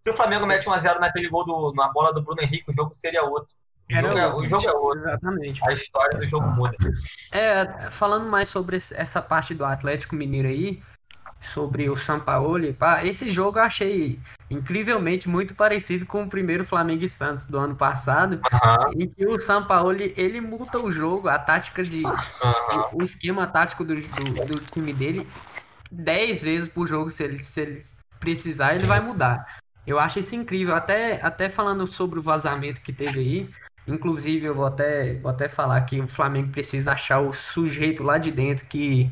Se 0.00 0.10
o 0.10 0.14
Flamengo 0.14 0.46
mete 0.46 0.66
1x0 0.66 1.00
naquele 1.00 1.28
gol 1.28 1.44
do, 1.44 1.72
na 1.74 1.92
bola 1.92 2.12
do 2.12 2.22
Bruno 2.22 2.42
Henrique, 2.42 2.70
o 2.70 2.74
jogo 2.74 2.92
seria 2.92 3.24
outro. 3.24 3.56
O 3.92 4.00
jogo, 4.00 4.18
é, 4.18 4.34
o 4.34 4.46
jogo, 4.46 4.66
é, 4.66 4.72
outro. 4.72 5.08
Exatamente. 5.08 5.60
A 5.68 5.72
história 5.72 6.18
do 6.18 6.24
jogo 6.24 6.46
muda. 6.48 6.76
É, 7.32 7.90
falando 7.90 8.28
mais 8.28 8.48
sobre 8.48 8.76
essa 8.76 9.22
parte 9.22 9.54
do 9.54 9.64
Atlético 9.64 10.14
Mineiro 10.14 10.48
aí, 10.48 10.80
sobre 11.40 11.90
o 11.90 11.96
Sampaoli, 11.96 12.72
pá, 12.72 13.04
esse 13.04 13.30
jogo 13.30 13.58
eu 13.58 13.62
achei 13.62 14.18
incrivelmente 14.48 15.28
muito 15.28 15.54
parecido 15.54 16.06
com 16.06 16.22
o 16.22 16.28
primeiro 16.28 16.64
Flamengo 16.64 17.04
e 17.04 17.08
Santos 17.08 17.48
do 17.48 17.58
ano 17.58 17.74
passado, 17.74 18.34
uhum. 18.34 19.02
em 19.02 19.08
que 19.08 19.26
o 19.26 19.40
Sampaoli 19.40 20.14
ele 20.16 20.40
muda 20.40 20.80
o 20.80 20.90
jogo, 20.90 21.28
a 21.28 21.38
tática 21.38 21.82
de 21.82 22.04
uhum. 22.04 23.00
o, 23.00 23.02
esquema 23.02 23.46
tático 23.46 23.84
do, 23.84 23.94
do, 23.94 24.46
do, 24.46 24.60
time 24.60 24.92
dele 24.92 25.26
dez 25.90 26.42
vezes 26.42 26.68
por 26.68 26.86
jogo, 26.86 27.10
se 27.10 27.24
ele, 27.24 27.42
se 27.42 27.60
ele 27.60 27.82
precisar, 28.20 28.74
ele 28.74 28.86
vai 28.86 29.00
mudar. 29.00 29.44
Eu 29.86 29.98
acho 29.98 30.20
isso 30.20 30.36
incrível, 30.36 30.76
até, 30.76 31.20
até 31.22 31.48
falando 31.48 31.86
sobre 31.86 32.18
o 32.18 32.22
vazamento 32.22 32.80
que 32.80 32.92
teve 32.92 33.18
aí, 33.18 33.50
Inclusive, 33.86 34.46
eu 34.46 34.54
vou 34.54 34.66
até, 34.66 35.14
vou 35.14 35.30
até 35.30 35.48
falar 35.48 35.80
que 35.82 36.00
o 36.00 36.06
Flamengo 36.06 36.50
precisa 36.50 36.92
achar 36.92 37.20
o 37.20 37.32
sujeito 37.32 38.02
lá 38.02 38.16
de 38.16 38.30
dentro 38.30 38.66
que, 38.66 39.10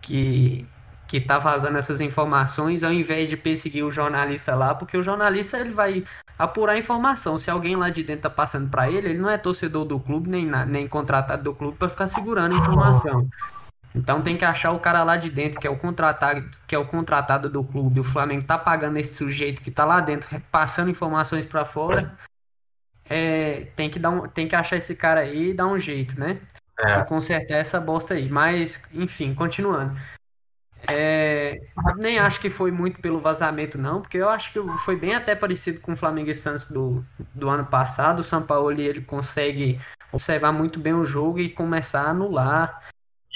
que, 0.00 0.64
que 1.08 1.20
tá 1.20 1.38
vazando 1.38 1.76
essas 1.76 2.00
informações, 2.00 2.84
ao 2.84 2.92
invés 2.92 3.28
de 3.28 3.36
perseguir 3.36 3.84
o 3.84 3.90
jornalista 3.90 4.54
lá, 4.54 4.74
porque 4.74 4.96
o 4.96 5.02
jornalista 5.02 5.58
ele 5.58 5.70
vai 5.70 6.04
apurar 6.38 6.74
a 6.74 6.78
informação. 6.78 7.36
Se 7.36 7.50
alguém 7.50 7.74
lá 7.74 7.90
de 7.90 8.04
dentro 8.04 8.22
tá 8.22 8.30
passando 8.30 8.70
para 8.70 8.88
ele, 8.88 9.08
ele 9.08 9.18
não 9.18 9.28
é 9.28 9.36
torcedor 9.36 9.84
do 9.84 9.98
clube, 9.98 10.28
nem, 10.28 10.46
nem 10.66 10.86
contratado 10.86 11.42
do 11.42 11.54
clube 11.54 11.76
para 11.76 11.88
ficar 11.88 12.06
segurando 12.06 12.54
a 12.54 12.58
informação. 12.58 13.28
Então 13.92 14.20
tem 14.20 14.36
que 14.36 14.44
achar 14.44 14.70
o 14.70 14.78
cara 14.78 15.02
lá 15.02 15.16
de 15.16 15.30
dentro, 15.30 15.58
que 15.58 15.66
é 15.66 15.70
o 15.70 15.76
contratado, 15.76 16.48
que 16.66 16.74
é 16.76 16.78
o 16.78 16.86
contratado 16.86 17.48
do 17.48 17.64
clube. 17.64 17.98
O 17.98 18.04
Flamengo 18.04 18.44
tá 18.44 18.58
pagando 18.58 18.98
esse 18.98 19.14
sujeito 19.14 19.62
que 19.62 19.70
tá 19.70 19.84
lá 19.84 20.00
dentro, 20.00 20.28
passando 20.52 20.90
informações 20.90 21.46
para 21.46 21.64
fora 21.64 22.14
é, 23.08 23.66
tem, 23.76 23.88
que 23.88 23.98
dar 23.98 24.10
um, 24.10 24.28
tem 24.28 24.48
que 24.48 24.56
achar 24.56 24.76
esse 24.76 24.96
cara 24.96 25.20
aí 25.20 25.50
e 25.50 25.54
dar 25.54 25.66
um 25.66 25.78
jeito, 25.78 26.18
né? 26.18 26.38
É. 26.78 26.94
Pra 26.94 27.04
consertar 27.04 27.56
essa 27.56 27.80
bosta 27.80 28.14
aí. 28.14 28.28
Mas, 28.28 28.84
enfim, 28.92 29.34
continuando. 29.34 29.96
É, 30.90 31.58
nem 31.96 32.18
acho 32.18 32.40
que 32.40 32.50
foi 32.50 32.70
muito 32.70 33.00
pelo 33.00 33.18
vazamento, 33.18 33.76
não, 33.76 34.00
porque 34.00 34.18
eu 34.18 34.28
acho 34.28 34.52
que 34.52 34.60
foi 34.84 34.94
bem 34.94 35.14
até 35.14 35.34
parecido 35.34 35.80
com 35.80 35.92
o 35.92 35.96
Flamengo 35.96 36.30
e 36.30 36.34
Santos 36.34 36.68
do, 36.68 37.02
do 37.34 37.48
ano 37.48 37.66
passado. 37.66 38.20
O 38.20 38.24
São 38.24 38.42
Paulo 38.42 38.70
ele 38.70 39.00
consegue 39.00 39.80
observar 40.12 40.52
muito 40.52 40.78
bem 40.78 40.94
o 40.94 41.04
jogo 41.04 41.40
e 41.40 41.48
começar 41.48 42.02
a 42.02 42.10
anular 42.10 42.80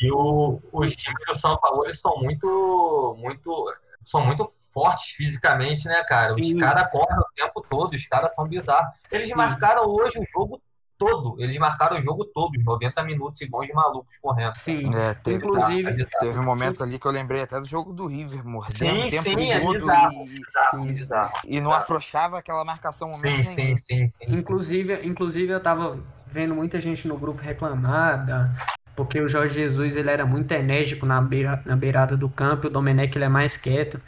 e 0.00 0.10
o, 0.10 0.58
os 0.72 0.96
times 0.96 1.24
do 1.26 1.34
São 1.34 1.58
Paulo 1.58 1.84
eles 1.84 2.00
são 2.00 2.16
muito, 2.22 3.16
muito, 3.18 3.64
são 4.02 4.24
muito 4.24 4.44
fortes 4.72 5.10
fisicamente, 5.10 5.86
né, 5.86 6.02
cara? 6.08 6.34
Os 6.34 6.54
caras 6.54 6.90
correm 6.90 7.18
o 7.18 7.34
tempo 7.36 7.62
todo, 7.68 7.92
os 7.92 8.06
caras 8.06 8.34
são 8.34 8.48
bizarros. 8.48 9.02
Eles 9.12 9.28
Sim. 9.28 9.34
marcaram 9.34 9.86
hoje 9.86 10.18
o 10.20 10.24
jogo 10.24 10.60
todo. 11.00 11.34
Eles 11.38 11.56
marcaram 11.58 11.98
o 11.98 12.02
jogo 12.02 12.26
todo, 12.26 12.50
os 12.56 12.64
90 12.64 13.02
minutos 13.04 13.40
igual 13.40 13.64
de 13.64 13.72
malucos 13.72 14.18
correndo. 14.18 14.54
Sim, 14.54 14.82
é, 14.94 15.14
teve, 15.14 15.38
Inclusive, 15.38 16.06
tá, 16.06 16.18
teve 16.18 16.38
um 16.38 16.44
momento 16.44 16.82
ali 16.82 16.98
que 16.98 17.06
eu 17.06 17.10
lembrei 17.10 17.42
até 17.42 17.58
do 17.58 17.66
jogo 17.66 17.92
do 17.92 18.06
River, 18.06 18.46
mordendo 18.46 19.08
sim, 19.08 19.10
tempo 19.10 19.22
sim, 19.22 19.50
é 19.50 19.60
bizarro, 19.60 20.26
e, 20.26 20.28
bizarro, 20.28 20.86
sim, 20.86 20.94
bizarro, 20.94 21.32
E 21.46 21.60
não 21.60 21.72
afrouxava 21.72 22.38
aquela 22.38 22.64
marcação 22.64 23.12
sim, 23.14 23.42
sim, 23.42 23.74
sim, 23.76 24.06
sim, 24.06 24.24
Inclusive, 24.28 25.06
inclusive 25.06 25.52
eu 25.52 25.60
tava 25.60 25.98
vendo 26.26 26.54
muita 26.54 26.78
gente 26.78 27.08
no 27.08 27.18
grupo 27.18 27.40
reclamar 27.40 28.24
da, 28.24 28.52
porque 28.96 29.20
o 29.20 29.28
Jorge 29.28 29.54
Jesus 29.54 29.96
ele 29.96 30.10
era 30.10 30.26
muito 30.26 30.52
enérgico 30.52 31.06
na, 31.06 31.20
beira, 31.20 31.62
na 31.64 31.76
beirada 31.76 32.16
do 32.16 32.28
campo, 32.28 32.66
o 32.66 32.70
Domenech 32.70 33.16
ele 33.16 33.24
é 33.24 33.28
mais 33.28 33.56
quieto. 33.56 34.00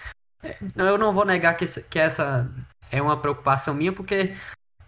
É, 0.42 0.57
eu 0.77 0.99
não 0.99 1.12
vou 1.12 1.25
negar 1.25 1.57
que, 1.57 1.64
que 1.83 1.99
essa 1.99 2.51
é 2.90 3.01
uma 3.01 3.16
preocupação 3.16 3.75
minha, 3.75 3.92
porque 3.92 4.35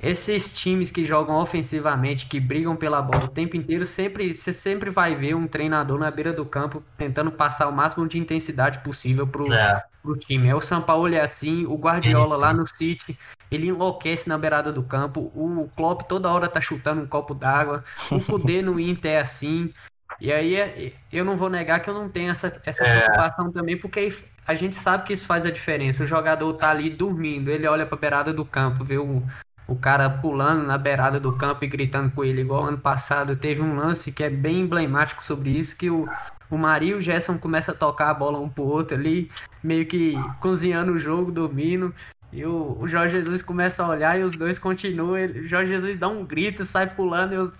esses 0.04 0.52
times 0.52 0.90
que 0.90 1.04
jogam 1.04 1.36
ofensivamente, 1.36 2.26
que 2.26 2.38
brigam 2.38 2.76
pela 2.76 3.00
bola 3.00 3.24
o 3.24 3.28
tempo 3.28 3.56
inteiro, 3.56 3.86
sempre 3.86 4.34
você 4.34 4.52
sempre 4.52 4.90
vai 4.90 5.14
ver 5.14 5.34
um 5.34 5.46
treinador 5.46 5.98
na 5.98 6.10
beira 6.10 6.32
do 6.32 6.44
campo 6.44 6.82
tentando 6.96 7.32
passar 7.32 7.68
o 7.68 7.72
máximo 7.72 8.06
de 8.06 8.18
intensidade 8.18 8.80
possível 8.80 9.26
pro, 9.26 9.50
é. 9.50 9.82
pro 10.02 10.16
time. 10.16 10.48
É 10.48 10.54
o 10.54 10.60
São 10.60 10.82
Paulo 10.82 11.12
é 11.14 11.20
assim, 11.20 11.64
o 11.64 11.76
Guardiola 11.76 12.36
lá 12.36 12.52
no 12.52 12.66
City, 12.66 13.18
ele 13.50 13.68
enlouquece 13.68 14.28
na 14.28 14.36
beirada 14.36 14.70
do 14.70 14.82
campo, 14.82 15.32
o 15.34 15.70
Klopp 15.74 16.02
toda 16.02 16.30
hora 16.30 16.48
tá 16.48 16.60
chutando 16.60 17.00
um 17.00 17.06
copo 17.06 17.34
d'água, 17.34 17.82
o 18.12 18.20
Fudê 18.20 18.60
no 18.60 18.78
Inter 18.78 19.12
é 19.12 19.20
assim. 19.20 19.72
E 20.20 20.30
aí 20.30 20.56
é, 20.56 20.92
eu 21.10 21.24
não 21.24 21.36
vou 21.36 21.48
negar 21.48 21.80
que 21.80 21.88
eu 21.88 21.94
não 21.94 22.08
tenho 22.08 22.30
essa, 22.30 22.60
essa 22.64 22.84
é. 22.84 23.00
preocupação 23.00 23.50
também, 23.50 23.76
porque 23.76 24.12
a 24.46 24.54
gente 24.54 24.76
sabe 24.76 25.04
que 25.04 25.12
isso 25.14 25.26
faz 25.26 25.46
a 25.46 25.50
diferença. 25.50 26.04
O 26.04 26.06
jogador 26.06 26.52
tá 26.58 26.70
ali 26.70 26.90
dormindo, 26.90 27.50
ele 27.50 27.66
olha 27.66 27.86
pra 27.86 27.96
beirada 27.96 28.32
do 28.32 28.44
campo, 28.44 28.84
vê 28.84 28.98
o, 28.98 29.22
o 29.66 29.76
cara 29.76 30.10
pulando 30.10 30.66
na 30.66 30.76
beirada 30.76 31.18
do 31.18 31.36
campo 31.36 31.64
e 31.64 31.68
gritando 31.68 32.10
com 32.10 32.24
ele, 32.24 32.42
igual 32.42 32.64
ano 32.64 32.78
passado. 32.78 33.36
Teve 33.36 33.62
um 33.62 33.76
lance 33.76 34.12
que 34.12 34.22
é 34.22 34.30
bem 34.30 34.60
emblemático 34.60 35.24
sobre 35.24 35.50
isso, 35.50 35.76
que 35.76 35.90
o, 35.90 36.06
o 36.50 36.58
Mario 36.58 36.96
e 36.96 36.98
o 36.98 37.00
Gerson 37.00 37.38
começam 37.38 37.74
a 37.74 37.78
tocar 37.78 38.10
a 38.10 38.14
bola 38.14 38.38
um 38.38 38.48
pro 38.48 38.64
outro 38.64 38.96
ali, 38.96 39.30
meio 39.62 39.86
que 39.86 40.14
cozinhando 40.40 40.92
o 40.92 40.98
jogo, 40.98 41.32
dormindo. 41.32 41.94
E 42.32 42.44
o, 42.44 42.76
o 42.80 42.88
Jorge 42.88 43.12
Jesus 43.14 43.42
começa 43.42 43.82
a 43.82 43.88
olhar 43.88 44.18
e 44.18 44.22
os 44.22 44.36
dois 44.36 44.58
continuam. 44.58 45.16
Ele, 45.16 45.40
o 45.40 45.48
Jorge 45.48 45.72
Jesus 45.72 45.96
dá 45.96 46.08
um 46.08 46.24
grito, 46.24 46.64
sai 46.64 46.86
pulando 46.86 47.34
e 47.34 47.38
os 47.38 47.52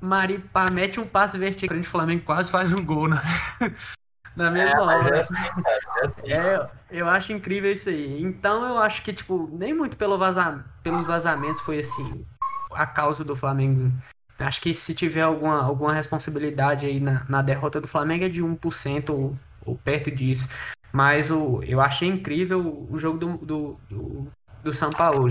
Maripá 0.00 0.68
mete 0.68 0.98
um 0.98 1.06
passe 1.06 1.38
vertical, 1.38 1.78
o 1.78 1.84
Flamengo 1.84 2.24
quase 2.24 2.50
faz 2.50 2.72
um 2.72 2.84
gol, 2.84 3.08
né? 3.08 3.22
Na 4.36 4.50
mesma 4.50 4.78
é, 4.78 4.80
hora. 4.80 5.08
É, 5.08 5.20
assim, 5.20 5.34
é, 5.36 6.04
assim. 6.04 6.32
é, 6.32 6.70
eu 6.90 7.08
acho 7.08 7.32
incrível 7.32 7.70
isso 7.70 7.88
aí. 7.88 8.22
Então 8.22 8.66
eu 8.66 8.78
acho 8.78 9.02
que, 9.02 9.12
tipo, 9.12 9.48
nem 9.52 9.74
muito 9.74 9.96
pelo 9.96 10.18
vazamento, 10.18 10.64
pelos 10.82 11.06
vazamentos 11.06 11.60
foi 11.60 11.78
assim 11.78 12.26
a 12.74 12.86
causa 12.86 13.24
do 13.24 13.36
Flamengo. 13.36 13.92
Acho 14.38 14.60
que 14.60 14.74
se 14.74 14.94
tiver 14.94 15.22
alguma, 15.22 15.62
alguma 15.62 15.92
responsabilidade 15.92 16.86
aí 16.86 16.98
na, 16.98 17.24
na 17.28 17.42
derrota 17.42 17.80
do 17.80 17.86
Flamengo 17.86 18.24
é 18.24 18.28
de 18.28 18.42
1% 18.42 19.10
ou, 19.10 19.36
ou 19.64 19.76
perto 19.76 20.10
disso. 20.10 20.48
Mas 20.92 21.30
o, 21.30 21.62
eu 21.62 21.80
achei 21.80 22.08
incrível 22.08 22.86
o 22.90 22.98
jogo 22.98 23.18
do, 23.18 23.36
do, 23.38 23.80
do, 23.88 24.28
do 24.64 24.72
São 24.72 24.90
Paulo. 24.90 25.28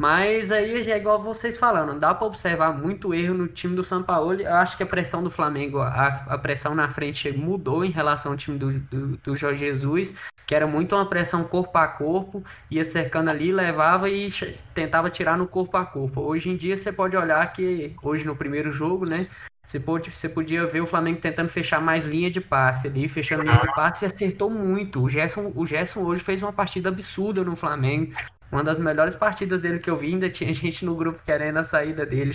Mas 0.00 0.50
aí 0.50 0.82
já 0.82 0.94
é 0.94 0.96
igual 0.96 1.22
vocês 1.22 1.58
falando, 1.58 2.00
dá 2.00 2.14
para 2.14 2.26
observar 2.26 2.72
muito 2.72 3.12
erro 3.12 3.34
no 3.34 3.46
time 3.46 3.76
do 3.76 3.84
São 3.84 4.02
Paulo. 4.02 4.32
Eu 4.32 4.54
acho 4.54 4.74
que 4.74 4.82
a 4.82 4.86
pressão 4.86 5.22
do 5.22 5.30
Flamengo, 5.30 5.78
a, 5.80 6.24
a 6.26 6.38
pressão 6.38 6.74
na 6.74 6.88
frente 6.88 7.30
mudou 7.32 7.84
em 7.84 7.90
relação 7.90 8.32
ao 8.32 8.38
time 8.38 8.56
do, 8.56 8.72
do, 8.72 9.18
do, 9.18 9.36
Jorge 9.36 9.66
Jesus, 9.66 10.14
que 10.46 10.54
era 10.54 10.66
muito 10.66 10.96
uma 10.96 11.04
pressão 11.04 11.44
corpo 11.44 11.76
a 11.76 11.86
corpo, 11.86 12.42
ia 12.70 12.82
cercando 12.82 13.30
ali, 13.30 13.52
levava 13.52 14.08
e 14.08 14.30
tentava 14.72 15.10
tirar 15.10 15.36
no 15.36 15.46
corpo 15.46 15.76
a 15.76 15.84
corpo. 15.84 16.22
Hoje 16.22 16.48
em 16.48 16.56
dia 16.56 16.78
você 16.78 16.90
pode 16.90 17.14
olhar 17.14 17.52
que, 17.52 17.92
hoje 18.02 18.24
no 18.24 18.34
primeiro 18.34 18.72
jogo, 18.72 19.04
né? 19.04 19.26
Você, 19.62 19.78
pode, 19.78 20.10
você 20.10 20.30
podia 20.30 20.64
ver 20.64 20.80
o 20.80 20.86
Flamengo 20.86 21.20
tentando 21.20 21.50
fechar 21.50 21.78
mais 21.78 22.06
linha 22.06 22.30
de 22.30 22.40
passe 22.40 22.88
ali, 22.88 23.06
fechando 23.06 23.42
linha 23.42 23.60
de 23.60 23.70
passe 23.74 24.06
e 24.06 24.08
acertou 24.08 24.48
muito. 24.48 25.02
O 25.02 25.10
Gerson, 25.10 25.52
o 25.54 25.66
Gerson 25.66 26.00
hoje 26.00 26.24
fez 26.24 26.42
uma 26.42 26.54
partida 26.54 26.88
absurda 26.88 27.44
no 27.44 27.54
Flamengo. 27.54 28.14
Uma 28.50 28.64
das 28.64 28.80
melhores 28.80 29.14
partidas 29.14 29.62
dele 29.62 29.78
que 29.78 29.88
eu 29.88 29.96
vi, 29.96 30.08
ainda 30.08 30.28
tinha 30.28 30.52
gente 30.54 30.84
no 30.84 30.96
grupo 30.96 31.22
querendo 31.24 31.58
a 31.58 31.64
saída 31.64 32.04
dele. 32.04 32.34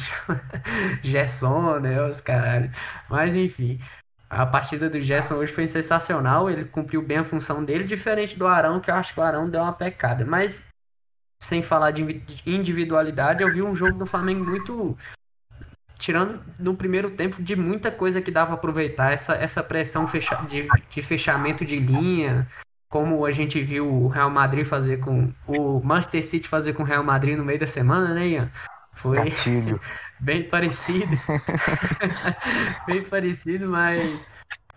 Gerson, 1.04 1.80
né? 1.80 2.02
Os 2.02 2.22
caralho. 2.22 2.72
Mas 3.10 3.36
enfim. 3.36 3.80
a 4.30 4.46
partida 4.46 4.90
do 4.90 5.00
Gerson 5.00 5.36
hoje 5.36 5.54
foi 5.54 5.68
sensacional, 5.68 6.50
ele 6.50 6.66
cumpriu 6.66 7.02
bem 7.02 7.18
a 7.18 7.24
função 7.24 7.64
dele, 7.64 7.84
diferente 7.84 8.38
do 8.38 8.48
Arão, 8.48 8.80
que 8.80 8.90
eu 8.90 8.96
acho 8.96 9.14
que 9.14 9.20
o 9.20 9.24
Arão 9.24 9.50
deu 9.50 9.62
uma 9.62 9.74
pecada. 9.74 10.26
Mas, 10.26 10.70
sem 11.42 11.62
falar 11.62 11.92
de 11.92 12.24
individualidade, 12.46 13.44
eu 13.44 13.52
vi 13.52 13.62
um 13.62 13.76
jogo 13.76 13.98
do 14.00 14.06
Flamengo 14.06 14.46
muito. 14.46 14.98
Tirando 15.98 16.44
no 16.60 16.76
primeiro 16.76 17.10
tempo 17.10 17.42
de 17.42 17.56
muita 17.56 17.90
coisa 17.90 18.22
que 18.22 18.30
dá 18.30 18.46
para 18.46 18.56
aproveitar, 18.56 19.14
essa, 19.14 19.36
essa 19.36 19.64
pressão 19.64 20.06
fecha, 20.06 20.36
de, 20.50 20.68
de 20.90 21.02
fechamento 21.02 21.66
de 21.66 21.80
linha, 21.80 22.46
como 22.90 23.26
a 23.26 23.32
gente 23.32 23.62
viu 23.62 23.88
o 23.88 24.08
Real 24.08 24.30
Madrid 24.30 24.66
fazer 24.66 24.98
com. 24.98 25.32
O 25.48 25.82
Manchester 25.84 26.26
City 26.26 26.48
fazer 26.48 26.74
com 26.74 26.84
o 26.84 26.86
Real 26.86 27.04
Madrid 27.04 27.38
no 27.38 27.46
meio 27.46 27.60
da 27.60 27.68
semana, 27.68 28.14
né, 28.14 28.28
Ian? 28.28 28.52
Foi 28.94 29.18
Gatilho. 29.18 29.80
bem 30.20 30.44
parecido. 30.44 31.12
bem 32.88 33.02
parecido, 33.04 33.68
mas 33.68 34.28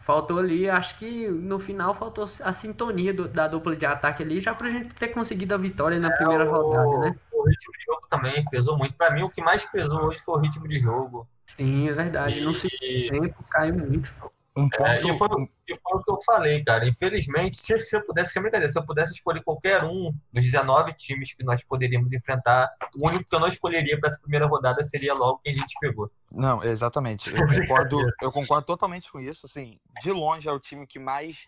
faltou 0.09 0.39
ali, 0.39 0.69
acho 0.69 0.99
que 0.99 1.29
no 1.29 1.59
final 1.59 1.93
faltou 1.93 2.25
a 2.25 2.53
sintonia 2.53 3.13
do, 3.13 3.29
da 3.29 3.47
dupla 3.47 3.77
de 3.77 3.85
ataque 3.85 4.23
ali, 4.23 4.41
já 4.41 4.55
pra 4.55 4.71
gente 4.71 4.95
ter 4.95 5.09
conseguido 5.09 5.55
a 5.55 5.59
vitória 5.59 5.99
na 5.99 6.09
é, 6.09 6.17
primeira 6.17 6.47
o, 6.47 6.51
rodada, 6.51 6.99
né? 6.99 7.15
O 7.31 7.47
ritmo 7.47 7.73
de 7.79 7.85
jogo 7.85 8.01
também 8.09 8.43
pesou 8.51 8.79
muito. 8.79 8.95
Pra 8.95 9.11
mim, 9.11 9.23
o 9.23 9.31
que 9.31 9.43
mais 9.43 9.67
pesou 9.67 10.07
hoje 10.07 10.21
foi 10.21 10.39
o 10.39 10.41
ritmo 10.41 10.67
de 10.67 10.79
jogo. 10.79 11.29
Sim, 11.47 11.89
é 11.89 11.93
verdade. 11.93 12.41
E... 12.41 12.43
No 12.43 12.55
segundo 12.55 13.11
tempo 13.11 13.45
caiu 13.51 13.75
muito. 13.75 14.11
Um 14.59 14.69
ponto... 14.69 14.83
É, 14.83 15.01
e, 15.01 15.15
foi, 15.15 15.29
e 15.69 15.79
foi 15.79 15.99
o 15.99 16.03
que 16.03 16.11
eu 16.11 16.19
falei, 16.25 16.65
cara. 16.65 16.87
Infelizmente, 16.87 17.57
se, 17.57 17.79
se 17.79 17.97
eu 17.97 18.05
pudesse, 18.05 18.33
sem 18.33 18.43
brincadeira, 18.43 18.71
se 18.71 18.79
eu 18.79 18.85
pudesse 18.85 19.13
escolher 19.13 19.43
qualquer 19.43 19.85
um 19.85 20.13
dos 20.33 20.45
19 20.45 20.93
times 20.95 21.35
que 21.35 21.45
nós 21.45 21.63
poderíamos 21.63 22.13
enfrentar, 22.13 22.69
o 23.01 23.09
único 23.09 23.25
que 23.25 23.37
eu 23.37 23.41
não 23.41 23.47
escolheria 23.47 23.99
para 24.01 24.09
essa 24.11 24.21
primeira 24.21 24.47
rodada 24.47 24.83
seria 24.83 25.15
logo 25.15 25.39
quem 25.39 25.53
a 25.53 25.57
gente 25.57 25.75
pegou. 25.81 26.11
Não, 26.33 26.63
exatamente. 26.65 27.31
Eu 27.35 27.47
concordo, 27.47 28.01
eu 28.21 28.33
concordo 28.33 28.67
totalmente 28.67 29.11
com 29.13 29.21
isso. 29.21 29.47
Assim, 29.47 29.79
de 30.03 30.11
longe 30.11 30.49
é 30.49 30.53
o 30.53 30.59
time 30.59 30.87
que 30.87 30.99
mais. 30.99 31.47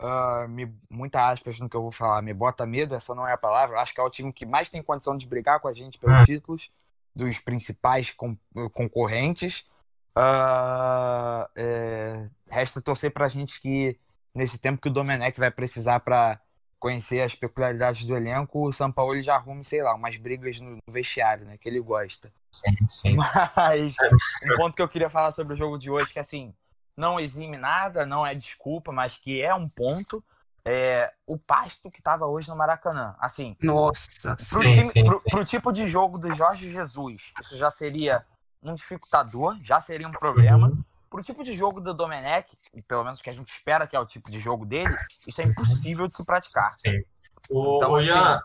Uh, 0.00 0.48
me, 0.48 0.72
muita 0.90 1.28
aspas 1.30 1.60
no 1.60 1.68
que 1.68 1.76
eu 1.76 1.82
vou 1.82 1.92
falar, 1.92 2.22
me 2.22 2.34
bota 2.34 2.66
medo, 2.66 2.94
essa 2.94 3.14
não 3.14 3.26
é 3.26 3.32
a 3.32 3.38
palavra. 3.38 3.80
Acho 3.80 3.94
que 3.94 4.00
é 4.00 4.04
o 4.04 4.10
time 4.10 4.32
que 4.32 4.46
mais 4.46 4.70
tem 4.70 4.82
condição 4.82 5.16
de 5.16 5.26
brigar 5.26 5.60
com 5.60 5.68
a 5.68 5.74
gente 5.74 5.98
pelos 5.98 6.22
hum. 6.22 6.24
títulos 6.24 6.70
dos 7.14 7.38
principais 7.38 8.14
concorrentes. 8.72 9.64
Uh, 10.16 11.48
é, 11.56 12.28
resta 12.50 12.82
torcer 12.82 13.10
para 13.10 13.26
a 13.26 13.28
gente 13.28 13.60
que, 13.60 13.98
nesse 14.34 14.58
tempo 14.58 14.80
que 14.80 14.88
o 14.88 14.92
Domenech 14.92 15.38
vai 15.38 15.50
precisar 15.50 16.00
para 16.00 16.38
conhecer 16.78 17.20
as 17.20 17.34
peculiaridades 17.34 18.04
do 18.06 18.16
elenco, 18.16 18.68
o 18.68 18.72
São 18.72 18.90
Paulo 18.90 19.20
já 19.22 19.36
arrume, 19.36 19.64
sei 19.64 19.82
lá, 19.82 19.94
umas 19.94 20.16
brigas 20.16 20.60
no, 20.60 20.78
vestiário, 20.88 21.46
né? 21.46 21.56
Que 21.56 21.68
ele 21.68 21.80
gosta. 21.80 22.32
Sim, 22.50 22.76
sim. 22.88 23.16
Mas 23.56 23.94
um 24.44 24.56
ponto 24.56 24.74
que 24.74 24.82
eu 24.82 24.88
queria 24.88 25.08
falar 25.08 25.32
sobre 25.32 25.54
o 25.54 25.56
jogo 25.56 25.78
de 25.78 25.90
hoje, 25.90 26.12
que 26.12 26.18
assim, 26.18 26.52
não 26.96 27.18
exime 27.18 27.56
nada, 27.56 28.04
não 28.04 28.26
é 28.26 28.34
desculpa, 28.34 28.92
mas 28.92 29.16
que 29.16 29.40
é 29.40 29.54
um 29.54 29.68
ponto. 29.68 30.22
É, 30.64 31.12
o 31.26 31.36
pasto 31.36 31.90
que 31.90 31.98
estava 31.98 32.26
hoje 32.26 32.48
no 32.48 32.56
Maracanã. 32.56 33.16
Assim, 33.18 33.56
nossa, 33.60 34.36
pro, 34.36 34.44
sim, 34.44 34.70
time, 34.70 34.84
sim, 34.84 35.04
pro, 35.04 35.12
sim. 35.12 35.30
pro 35.30 35.44
tipo 35.44 35.72
de 35.72 35.88
jogo 35.88 36.18
do 36.18 36.32
Jorge 36.32 36.70
Jesus, 36.70 37.32
isso 37.40 37.56
já 37.56 37.68
seria 37.68 38.24
um 38.62 38.74
dificultador, 38.74 39.56
já 39.62 39.80
seria 39.80 40.06
um 40.06 40.12
problema. 40.12 40.68
Uhum. 40.68 40.84
Pro 41.10 41.22
tipo 41.22 41.44
de 41.44 41.52
jogo 41.52 41.80
do 41.80 41.92
Domenech, 41.92 42.56
pelo 42.88 43.04
menos 43.04 43.20
que 43.20 43.28
a 43.28 43.32
gente 43.32 43.48
espera 43.48 43.86
que 43.86 43.94
é 43.94 44.00
o 44.00 44.06
tipo 44.06 44.30
de 44.30 44.40
jogo 44.40 44.64
dele, 44.64 44.96
isso 45.26 45.42
é 45.42 45.44
impossível 45.44 46.06
de 46.06 46.16
se 46.16 46.24
praticar. 46.24 46.64
Sim. 46.72 47.02
O, 47.50 47.76
então, 47.76 47.92
o 47.92 47.96
assim, 47.96 48.08
Ian, 48.08 48.42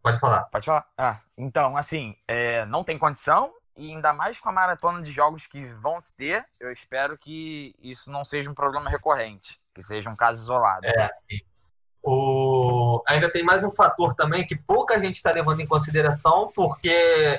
pode 0.00 0.20
falar. 0.20 0.44
Pode 0.44 0.66
falar. 0.66 0.86
Ah, 0.96 1.18
então, 1.36 1.76
assim, 1.76 2.16
é, 2.28 2.64
não 2.66 2.84
tem 2.84 2.96
condição, 2.96 3.52
e 3.76 3.90
ainda 3.90 4.12
mais 4.12 4.38
com 4.38 4.48
a 4.48 4.52
maratona 4.52 5.02
de 5.02 5.10
jogos 5.10 5.46
que 5.46 5.64
vão 5.74 5.98
ter, 6.16 6.44
eu 6.60 6.70
espero 6.70 7.16
que 7.16 7.74
isso 7.80 8.10
não 8.10 8.24
seja 8.24 8.50
um 8.50 8.54
problema 8.54 8.88
recorrente, 8.90 9.60
que 9.74 9.82
seja 9.82 10.08
um 10.10 10.16
caso 10.16 10.42
isolado. 10.42 10.86
É, 10.86 11.08
sim. 11.14 11.38
O... 12.02 12.12
Ainda 13.08 13.30
tem 13.30 13.44
mais 13.44 13.64
um 13.64 13.70
fator 13.70 14.14
também 14.14 14.46
que 14.46 14.56
pouca 14.56 14.98
gente 15.00 15.14
está 15.14 15.32
levando 15.32 15.60
em 15.60 15.66
consideração, 15.66 16.50
porque 16.54 16.90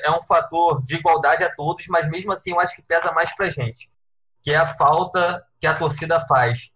é 0.03 0.11
um 0.11 0.21
fator 0.21 0.83
de 0.83 0.95
igualdade 0.95 1.43
a 1.43 1.55
todos, 1.55 1.85
mas 1.89 2.09
mesmo 2.09 2.31
assim 2.31 2.51
eu 2.51 2.59
acho 2.59 2.75
que 2.75 2.81
pesa 2.81 3.11
mais 3.11 3.35
para 3.35 3.49
gente, 3.49 3.89
que 4.41 4.51
é 4.51 4.57
a 4.57 4.65
falta 4.65 5.43
que 5.59 5.67
a 5.67 5.73
torcida 5.73 6.19
faz. 6.21 6.69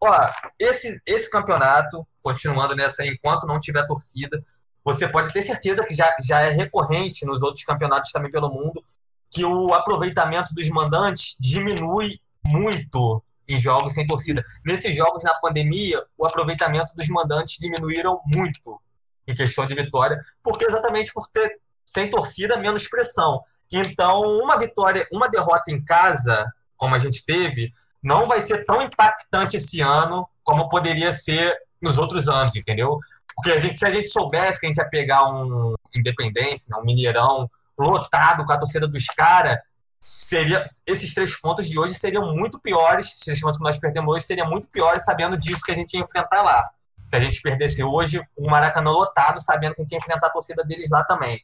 Ó, 0.00 0.12
esse, 0.58 1.00
esse 1.06 1.30
campeonato, 1.30 2.06
continuando 2.22 2.74
nessa, 2.76 3.04
enquanto 3.06 3.46
não 3.46 3.58
tiver 3.58 3.86
torcida, 3.86 4.42
você 4.84 5.08
pode 5.08 5.32
ter 5.32 5.40
certeza 5.42 5.84
que 5.86 5.94
já, 5.94 6.06
já 6.22 6.40
é 6.40 6.50
recorrente 6.50 7.24
nos 7.24 7.42
outros 7.42 7.64
campeonatos 7.64 8.12
também 8.12 8.30
pelo 8.30 8.50
mundo, 8.50 8.82
que 9.30 9.44
o 9.44 9.72
aproveitamento 9.72 10.54
dos 10.54 10.68
mandantes 10.68 11.36
diminui 11.40 12.20
muito 12.44 13.22
em 13.48 13.58
jogos 13.58 13.94
sem 13.94 14.06
torcida. 14.06 14.42
Nesses 14.64 14.96
jogos 14.96 15.22
na 15.22 15.34
pandemia, 15.36 16.02
o 16.16 16.26
aproveitamento 16.26 16.94
dos 16.96 17.08
mandantes 17.08 17.58
diminuíram 17.58 18.20
muito 18.26 18.80
em 19.26 19.34
questão 19.34 19.66
de 19.66 19.74
vitória, 19.74 20.18
porque 20.42 20.64
exatamente 20.64 21.12
por 21.12 21.26
ter 21.28 21.58
sem 21.84 22.08
torcida 22.10 22.58
menos 22.58 22.88
pressão. 22.88 23.42
Então, 23.72 24.22
uma 24.38 24.58
vitória, 24.58 25.06
uma 25.12 25.28
derrota 25.28 25.70
em 25.70 25.82
casa, 25.82 26.52
como 26.76 26.94
a 26.94 26.98
gente 26.98 27.24
teve, 27.24 27.70
não 28.02 28.24
vai 28.24 28.40
ser 28.40 28.64
tão 28.64 28.80
impactante 28.82 29.56
esse 29.56 29.80
ano 29.80 30.28
como 30.42 30.68
poderia 30.68 31.12
ser 31.12 31.56
nos 31.80 31.98
outros 31.98 32.28
anos, 32.28 32.54
entendeu? 32.54 32.98
Porque 33.34 33.50
a 33.50 33.58
gente, 33.58 33.74
se 33.74 33.86
a 33.86 33.90
gente 33.90 34.08
soubesse 34.08 34.60
que 34.60 34.66
a 34.66 34.68
gente 34.68 34.78
ia 34.78 34.88
pegar 34.88 35.26
um 35.30 35.74
Independência, 35.94 36.76
um 36.78 36.84
Mineirão 36.84 37.48
lotado 37.78 38.44
com 38.44 38.52
a 38.52 38.58
torcida 38.58 38.86
dos 38.86 39.06
caras, 39.06 39.58
seria 40.04 40.62
esses 40.86 41.14
três 41.14 41.38
pontos 41.40 41.68
de 41.68 41.78
hoje 41.78 41.94
seriam 41.94 42.34
muito 42.34 42.60
piores, 42.60 43.06
esses 43.12 43.40
pontos 43.40 43.58
que 43.58 43.64
nós 43.64 43.78
perdemos 43.78 44.14
hoje 44.14 44.24
seriam 44.24 44.48
muito 44.48 44.68
piores 44.70 45.04
sabendo 45.04 45.36
disso 45.36 45.62
que 45.64 45.72
a 45.72 45.74
gente 45.74 45.94
ia 45.94 46.00
enfrentar 46.00 46.42
lá. 46.42 46.70
Se 47.06 47.16
a 47.16 47.20
gente 47.20 47.40
perdesse 47.42 47.82
hoje 47.82 48.20
o 48.38 48.50
Maracanã 48.50 48.90
lotado, 48.90 49.40
sabendo 49.40 49.74
que 49.74 49.82
a 49.82 49.84
gente 49.84 49.92
ia 49.92 49.98
enfrentar 49.98 50.28
a 50.28 50.30
torcida 50.32 50.64
deles 50.64 50.90
lá 50.90 51.04
também. 51.04 51.42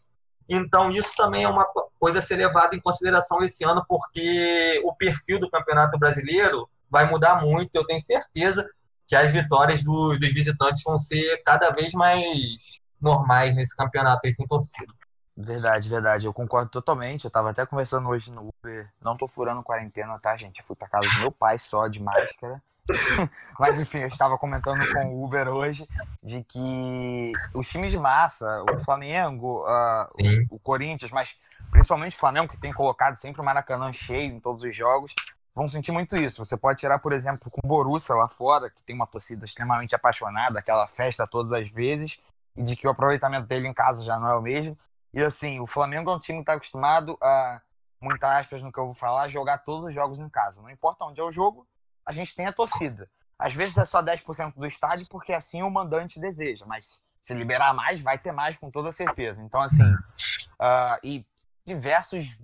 Então, 0.48 0.90
isso 0.90 1.14
também 1.16 1.44
é 1.44 1.48
uma 1.48 1.64
coisa 1.98 2.18
a 2.18 2.22
ser 2.22 2.36
levada 2.36 2.74
em 2.74 2.80
consideração 2.80 3.40
esse 3.42 3.64
ano, 3.64 3.84
porque 3.88 4.82
o 4.84 4.94
perfil 4.96 5.38
do 5.38 5.48
Campeonato 5.48 5.96
Brasileiro 5.98 6.68
vai 6.90 7.08
mudar 7.08 7.40
muito. 7.40 7.70
Eu 7.74 7.86
tenho 7.86 8.00
certeza 8.00 8.68
que 9.06 9.14
as 9.14 9.32
vitórias 9.32 9.82
do, 9.82 10.18
dos 10.18 10.32
visitantes 10.32 10.82
vão 10.84 10.98
ser 10.98 11.40
cada 11.44 11.70
vez 11.70 11.92
mais 11.92 12.76
normais 13.00 13.54
nesse 13.54 13.76
campeonato 13.76 14.20
aí 14.24 14.32
sem 14.32 14.46
torcida. 14.46 14.92
Verdade, 15.40 15.88
verdade. 15.88 16.26
Eu 16.26 16.32
concordo 16.32 16.70
totalmente. 16.70 17.24
Eu 17.24 17.30
tava 17.30 17.50
até 17.50 17.64
conversando 17.64 18.08
hoje 18.08 18.30
no 18.30 18.48
Uber. 18.48 18.90
Não 19.02 19.16
tô 19.16 19.26
furando 19.26 19.62
quarentena, 19.62 20.18
tá, 20.18 20.36
gente? 20.36 20.60
Eu 20.60 20.64
fui 20.64 20.76
pra 20.76 20.88
casa 20.88 21.08
do 21.08 21.20
meu 21.20 21.32
pai 21.32 21.58
só 21.58 21.88
de 21.88 22.02
máscara. 22.02 22.62
Mas 23.58 23.80
enfim, 23.80 23.98
eu 23.98 24.08
estava 24.08 24.36
comentando 24.36 24.80
com 24.92 25.14
o 25.14 25.24
Uber 25.24 25.48
hoje 25.48 25.86
de 26.22 26.42
que 26.42 27.32
os 27.54 27.68
times 27.68 27.90
de 27.90 27.98
massa, 27.98 28.64
o 28.74 28.84
Flamengo, 28.84 29.64
uh, 29.64 30.06
o, 30.50 30.56
o, 30.56 30.58
Corinthians, 30.58 31.12
mas 31.12 31.38
principalmente 31.70 32.16
o 32.16 32.18
Flamengo, 32.18 32.48
que 32.48 32.60
tem 32.60 32.72
colocado 32.72 33.14
sempre 33.16 33.40
o 33.40 33.44
Maracanã 33.44 33.92
cheio 33.92 34.32
em 34.32 34.40
todos 34.40 34.62
os 34.62 34.74
jogos, 34.74 35.14
vão 35.54 35.68
sentir 35.68 35.92
muito 35.92 36.16
isso. 36.16 36.44
Você 36.44 36.56
pode 36.56 36.80
tirar, 36.80 36.98
por 36.98 37.12
exemplo, 37.12 37.50
com 37.50 37.60
o 37.62 37.68
Borussia 37.68 38.14
lá 38.14 38.28
fora, 38.28 38.70
que 38.70 38.82
tem 38.82 38.96
uma 38.96 39.06
torcida 39.06 39.44
extremamente 39.44 39.94
apaixonada, 39.94 40.58
aquela 40.58 40.86
festa 40.88 41.26
todas 41.26 41.52
as 41.52 41.70
vezes, 41.70 42.18
e 42.56 42.62
de 42.62 42.74
que 42.74 42.88
o 42.88 42.90
aproveitamento 42.90 43.46
dele 43.46 43.68
em 43.68 43.74
casa 43.74 44.02
já 44.02 44.18
não 44.18 44.28
é 44.28 44.34
o 44.34 44.42
mesmo. 44.42 44.76
E 45.12 45.22
assim, 45.22 45.60
o 45.60 45.66
Flamengo 45.66 46.10
é 46.10 46.14
um 46.14 46.18
time 46.18 46.38
que 46.38 46.42
está 46.42 46.54
acostumado 46.54 47.18
a, 47.20 47.60
muitas 48.00 48.30
aspas 48.30 48.62
no 48.62 48.72
que 48.72 48.78
eu 48.78 48.86
vou 48.86 48.94
falar, 48.94 49.28
jogar 49.28 49.58
todos 49.58 49.84
os 49.84 49.94
jogos 49.94 50.18
em 50.18 50.28
casa. 50.28 50.62
Não 50.62 50.70
importa 50.70 51.04
onde 51.04 51.20
é 51.20 51.24
o 51.24 51.30
jogo, 51.30 51.66
a 52.06 52.12
gente 52.12 52.34
tem 52.34 52.46
a 52.46 52.52
torcida. 52.52 53.08
Às 53.38 53.54
vezes 53.54 53.76
é 53.76 53.84
só 53.84 54.02
10% 54.02 54.54
do 54.54 54.66
estádio 54.66 55.06
porque 55.10 55.32
assim 55.32 55.62
o 55.62 55.70
mandante 55.70 56.20
deseja, 56.20 56.66
mas 56.66 57.02
se 57.22 57.34
liberar 57.34 57.74
mais, 57.74 58.00
vai 58.00 58.18
ter 58.18 58.32
mais 58.32 58.56
com 58.56 58.70
toda 58.70 58.92
certeza. 58.92 59.42
Então, 59.42 59.60
assim, 59.60 59.84
uh, 59.84 60.98
e 61.02 61.24
diversos, 61.66 62.38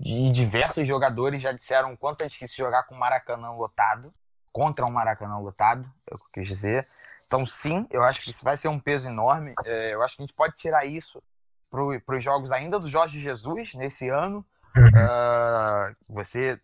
e 0.00 0.30
diversos 0.30 0.86
jogadores 0.86 1.42
já 1.42 1.52
disseram 1.52 1.96
quanto 1.96 2.22
é 2.22 2.28
difícil 2.28 2.64
jogar 2.64 2.84
com 2.84 2.94
o 2.94 2.98
Maracanã 2.98 3.50
lotado, 3.52 4.12
contra 4.52 4.84
um 4.84 4.90
Maracanã 4.90 5.38
lotado, 5.38 5.90
é 6.10 6.14
o 6.14 6.18
que 6.18 6.24
eu 6.24 6.30
quis 6.34 6.48
dizer. 6.48 6.86
Então, 7.26 7.44
sim, 7.44 7.86
eu 7.90 8.02
acho 8.02 8.20
que 8.20 8.30
isso 8.30 8.44
vai 8.44 8.56
ser 8.56 8.68
um 8.68 8.80
peso 8.80 9.06
enorme. 9.06 9.54
É, 9.64 9.94
eu 9.94 10.02
acho 10.02 10.16
que 10.16 10.22
a 10.22 10.26
gente 10.26 10.34
pode 10.34 10.56
tirar 10.56 10.84
isso 10.86 11.22
para 11.70 12.16
os 12.16 12.24
jogos 12.24 12.52
ainda 12.52 12.78
do 12.78 12.88
Jorge 12.88 13.20
Jesus 13.20 13.74
nesse 13.74 14.08
ano. 14.08 14.44
Uhum. 14.76 14.88
Uh, 14.88 15.94
você, 16.08 16.60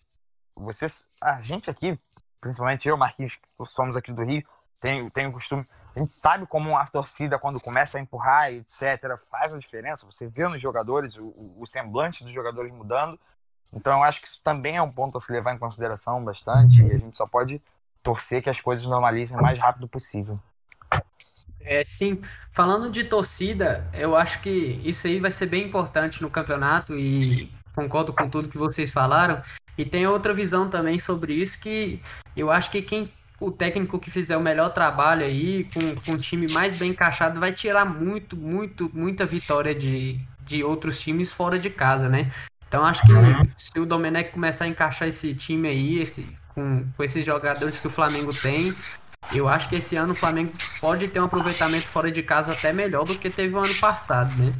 você, 0.56 0.86
a 1.22 1.40
gente 1.42 1.70
aqui, 1.70 1.98
principalmente 2.40 2.88
eu, 2.88 2.96
Marquinhos, 2.96 3.38
somos 3.64 3.96
aqui 3.96 4.12
do 4.12 4.24
Rio, 4.24 4.42
tem, 4.80 5.08
tem 5.10 5.26
o 5.26 5.32
costume, 5.32 5.66
a 5.94 6.00
gente 6.00 6.12
sabe 6.12 6.46
como 6.46 6.76
a 6.76 6.84
torcida, 6.86 7.38
quando 7.38 7.60
começa 7.60 7.98
a 7.98 8.00
empurrar, 8.00 8.52
etc., 8.52 9.16
faz 9.30 9.54
a 9.54 9.58
diferença. 9.58 10.06
Você 10.06 10.26
vê 10.26 10.46
nos 10.48 10.60
jogadores 10.60 11.16
o, 11.16 11.32
o 11.58 11.64
semblante 11.66 12.24
dos 12.24 12.32
jogadores 12.32 12.72
mudando. 12.72 13.18
Então, 13.72 13.98
eu 13.98 14.02
acho 14.02 14.20
que 14.20 14.26
isso 14.26 14.40
também 14.42 14.76
é 14.76 14.82
um 14.82 14.90
ponto 14.90 15.16
a 15.16 15.20
se 15.20 15.32
levar 15.32 15.54
em 15.54 15.58
consideração 15.58 16.22
bastante. 16.24 16.82
E 16.82 16.92
a 16.92 16.98
gente 16.98 17.16
só 17.16 17.26
pode 17.26 17.62
torcer 18.02 18.42
que 18.42 18.50
as 18.50 18.60
coisas 18.60 18.84
normalizem 18.86 19.38
o 19.38 19.42
mais 19.42 19.58
rápido 19.58 19.88
possível. 19.88 20.36
É, 21.64 21.82
sim, 21.84 22.20
falando 22.52 22.90
de 22.90 23.04
torcida, 23.04 23.88
eu 23.94 24.14
acho 24.14 24.40
que 24.40 24.80
isso 24.84 25.06
aí 25.06 25.18
vai 25.18 25.30
ser 25.30 25.46
bem 25.46 25.64
importante 25.64 26.20
no 26.20 26.30
campeonato 26.30 26.94
e 26.96 27.50
concordo 27.74 28.12
com 28.12 28.28
tudo 28.28 28.48
que 28.48 28.58
vocês 28.58 28.90
falaram. 28.90 29.42
E 29.76 29.84
tem 29.84 30.06
outra 30.06 30.32
visão 30.32 30.68
também 30.68 30.98
sobre 30.98 31.32
isso 31.32 31.58
que 31.58 32.00
eu 32.36 32.50
acho 32.50 32.70
que 32.70 32.82
quem 32.82 33.10
o 33.40 33.50
técnico 33.50 33.98
que 33.98 34.10
fizer 34.10 34.36
o 34.36 34.40
melhor 34.40 34.70
trabalho 34.70 35.24
aí, 35.24 35.64
com, 35.64 35.94
com 35.96 36.12
um 36.12 36.18
time 36.18 36.50
mais 36.52 36.78
bem 36.78 36.90
encaixado, 36.90 37.40
vai 37.40 37.52
tirar 37.52 37.84
muito, 37.84 38.36
muito, 38.36 38.90
muita 38.94 39.26
vitória 39.26 39.74
de, 39.74 40.20
de 40.46 40.62
outros 40.62 41.00
times 41.00 41.32
fora 41.32 41.58
de 41.58 41.68
casa, 41.68 42.08
né? 42.08 42.30
Então 42.68 42.84
acho 42.84 43.02
que 43.02 43.12
se 43.58 43.78
o 43.78 43.86
Domenech 43.86 44.30
começar 44.30 44.64
a 44.64 44.68
encaixar 44.68 45.08
esse 45.08 45.34
time 45.34 45.68
aí, 45.68 46.00
esse, 46.00 46.26
com, 46.48 46.84
com 46.96 47.02
esses 47.02 47.24
jogadores 47.24 47.80
que 47.80 47.86
o 47.86 47.90
Flamengo 47.90 48.32
tem, 48.32 48.74
eu 49.32 49.48
acho 49.48 49.68
que 49.68 49.76
esse 49.76 49.96
ano 49.96 50.12
o 50.12 50.16
Flamengo 50.16 50.52
pode 50.80 51.08
ter 51.08 51.20
um 51.20 51.24
aproveitamento 51.24 51.86
fora 51.86 52.10
de 52.10 52.22
casa 52.22 52.52
até 52.52 52.72
melhor 52.72 53.04
do 53.04 53.14
que 53.14 53.30
teve 53.30 53.54
o 53.54 53.58
ano 53.58 53.74
passado, 53.76 54.30
né? 54.36 54.52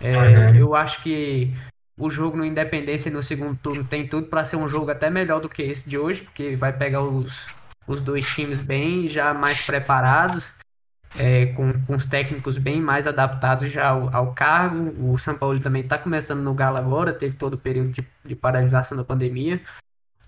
É. 0.00 0.56
Eu 0.56 0.74
acho 0.74 1.02
que 1.02 1.52
o 1.98 2.10
jogo 2.10 2.36
no 2.36 2.44
Independência 2.44 3.10
no 3.10 3.22
segundo 3.22 3.56
turno 3.56 3.84
tem 3.84 4.06
tudo 4.06 4.26
para 4.26 4.44
ser 4.44 4.56
um 4.56 4.68
jogo 4.68 4.90
até 4.90 5.10
melhor 5.10 5.40
do 5.40 5.48
que 5.48 5.62
esse 5.62 5.88
de 5.88 5.98
hoje, 5.98 6.22
porque 6.22 6.56
vai 6.56 6.72
pegar 6.72 7.02
os, 7.02 7.46
os 7.86 8.00
dois 8.00 8.26
times 8.26 8.62
bem 8.64 9.06
já 9.06 9.34
mais 9.34 9.66
preparados, 9.66 10.52
é, 11.18 11.46
com, 11.46 11.72
com 11.84 11.96
os 11.96 12.06
técnicos 12.06 12.56
bem 12.56 12.80
mais 12.80 13.06
adaptados 13.06 13.70
já 13.70 13.88
ao, 13.88 14.14
ao 14.14 14.32
cargo. 14.32 14.94
O 15.12 15.18
São 15.18 15.36
Paulo 15.36 15.58
também 15.58 15.82
está 15.82 15.98
começando 15.98 16.40
no 16.40 16.54
Galo 16.54 16.78
agora, 16.78 17.12
teve 17.12 17.36
todo 17.36 17.54
o 17.54 17.58
período 17.58 17.90
de, 17.90 18.06
de 18.24 18.34
paralisação 18.34 18.96
da 18.96 19.04
pandemia. 19.04 19.60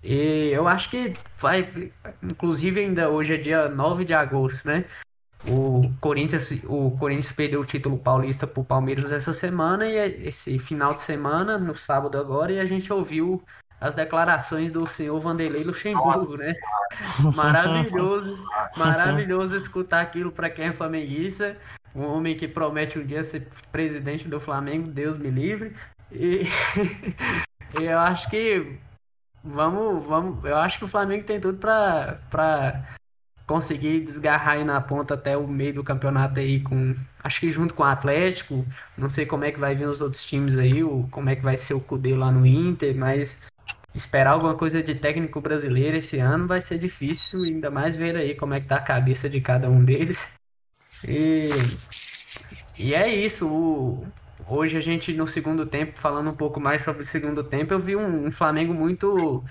E 0.03 0.49
eu 0.51 0.67
acho 0.67 0.89
que 0.89 1.13
vai, 1.37 1.67
inclusive 2.21 2.81
ainda 2.81 3.09
hoje 3.09 3.35
é 3.35 3.37
dia 3.37 3.65
9 3.69 4.03
de 4.03 4.13
agosto, 4.13 4.67
né? 4.67 4.83
O 5.47 5.89
Corinthians, 5.99 6.51
o 6.65 6.91
Corinthians 6.91 7.31
perdeu 7.31 7.61
o 7.61 7.65
título 7.65 7.97
paulista 7.97 8.45
pro 8.45 8.63
Palmeiras 8.63 9.11
essa 9.11 9.33
semana 9.33 9.85
e 9.85 10.27
esse 10.27 10.57
final 10.59 10.93
de 10.93 11.01
semana, 11.01 11.57
no 11.57 11.75
sábado 11.75 12.17
agora, 12.17 12.51
e 12.51 12.59
a 12.59 12.65
gente 12.65 12.91
ouviu 12.91 13.41
as 13.79 13.95
declarações 13.95 14.71
do 14.71 14.87
senhor 14.87 15.19
Vanderlei 15.19 15.63
Luxemburgo, 15.63 16.37
né? 16.37 16.53
Maravilhoso, 17.35 18.45
maravilhoso 18.77 19.57
escutar 19.57 20.01
aquilo 20.01 20.31
para 20.31 20.49
quem 20.49 20.67
é 20.67 20.71
flamenguista. 20.71 21.57
Um 21.93 22.05
homem 22.05 22.35
que 22.35 22.47
promete 22.47 22.97
um 22.97 23.05
dia 23.05 23.23
ser 23.23 23.47
presidente 23.71 24.27
do 24.27 24.39
Flamengo, 24.39 24.89
Deus 24.89 25.17
me 25.17 25.29
livre. 25.29 25.75
E 26.11 26.43
eu 27.81 27.99
acho 27.99 28.29
que 28.29 28.77
vamos, 29.43 30.03
vamos. 30.05 30.43
Eu 30.45 30.57
acho 30.57 30.79
que 30.79 30.85
o 30.85 30.87
Flamengo 30.87 31.25
tem 31.25 31.39
tudo 31.39 31.57
para 31.57 32.19
para 32.29 32.83
conseguir 33.45 33.99
desgarrar 33.99 34.55
aí 34.55 34.63
na 34.63 34.79
ponta 34.79 35.15
até 35.15 35.37
o 35.37 35.47
meio 35.47 35.73
do 35.73 35.83
campeonato 35.83 36.39
aí 36.39 36.61
com 36.61 36.95
acho 37.23 37.41
que 37.41 37.51
junto 37.51 37.73
com 37.73 37.83
o 37.83 37.85
Atlético, 37.85 38.65
não 38.97 39.09
sei 39.09 39.25
como 39.25 39.43
é 39.43 39.51
que 39.51 39.59
vai 39.59 39.75
vir 39.75 39.85
os 39.85 40.01
outros 40.01 40.23
times 40.25 40.57
aí, 40.57 40.83
o, 40.83 41.07
como 41.11 41.29
é 41.29 41.35
que 41.35 41.41
vai 41.41 41.57
ser 41.57 41.73
o 41.73 41.81
Cudê 41.81 42.15
lá 42.15 42.31
no 42.31 42.45
Inter, 42.45 42.95
mas 42.95 43.41
esperar 43.93 44.31
alguma 44.31 44.55
coisa 44.55 44.81
de 44.81 44.95
técnico 44.95 45.41
brasileiro 45.41 45.97
esse 45.97 46.19
ano 46.19 46.47
vai 46.47 46.61
ser 46.61 46.77
difícil, 46.77 47.43
ainda 47.43 47.69
mais 47.69 47.95
ver 47.95 48.15
aí 48.15 48.33
como 48.33 48.53
é 48.53 48.61
que 48.61 48.67
tá 48.67 48.77
a 48.77 48.81
cabeça 48.81 49.29
de 49.29 49.41
cada 49.41 49.69
um 49.69 49.83
deles. 49.83 50.33
E, 51.07 51.49
e 52.77 52.93
é 52.93 53.07
isso, 53.07 53.47
o, 53.47 54.03
hoje 54.47 54.77
a 54.77 54.81
gente 54.81 55.13
no 55.13 55.27
segundo 55.27 55.65
tempo, 55.65 55.97
falando 55.97 56.29
um 56.29 56.35
pouco 56.35 56.59
mais 56.59 56.83
sobre 56.83 57.03
o 57.03 57.07
segundo 57.07 57.43
tempo, 57.43 57.73
eu 57.73 57.79
vi 57.79 57.95
um, 57.95 58.27
um 58.27 58.31
Flamengo 58.31 58.73
muito 58.73 59.43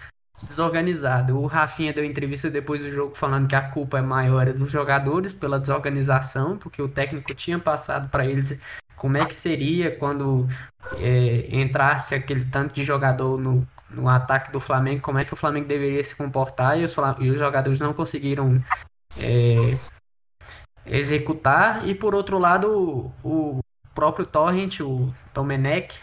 desorganizado. 0.42 1.38
O 1.38 1.46
Rafinha 1.46 1.92
deu 1.92 2.05
entrevista 2.05 2.50
depois 2.50 2.83
do 2.83 2.90
jogo 2.90 3.14
falando 3.14 3.48
que 3.48 3.55
a 3.55 3.68
culpa 3.68 3.98
é 3.98 4.02
maior 4.02 4.52
dos 4.52 4.70
jogadores 4.70 5.33
pela 5.33 5.61
desorganização, 5.61 6.57
porque 6.57 6.81
o 6.81 6.88
técnico 6.88 7.35
tinha 7.35 7.59
passado 7.59 8.09
para 8.09 8.24
eles 8.24 8.61
como 8.96 9.16
é 9.16 9.24
que 9.24 9.35
seria 9.35 9.94
quando 9.96 10.46
é, 10.98 11.48
entrasse 11.50 12.14
aquele 12.14 12.44
tanto 12.44 12.74
de 12.74 12.85
jogador 12.85 13.38
no, 13.38 13.66
no 13.90 14.09
ataque 14.09 14.52
do 14.52 14.61
Flamengo, 14.61 15.02
como 15.02 15.18
é 15.18 15.24
que 15.24 15.35
o 15.35 15.37
Flamengo 15.37 15.66
deveria 15.66 16.02
se 16.05 16.14
comportar 16.14 16.78
e 16.78 16.85
os, 16.85 16.94
e 17.18 17.31
os 17.31 17.38
jogadores 17.38 17.81
não 17.81 17.92
conseguiram 17.92 18.62
é, 19.18 19.76
executar. 20.87 21.87
E 21.87 21.94
por 21.94 22.14
outro 22.14 22.38
lado, 22.38 23.12
o, 23.24 23.59
o 23.59 23.61
próprio 23.94 24.26
Torrent, 24.26 24.81
o 24.81 25.12
Domenech, 25.35 26.00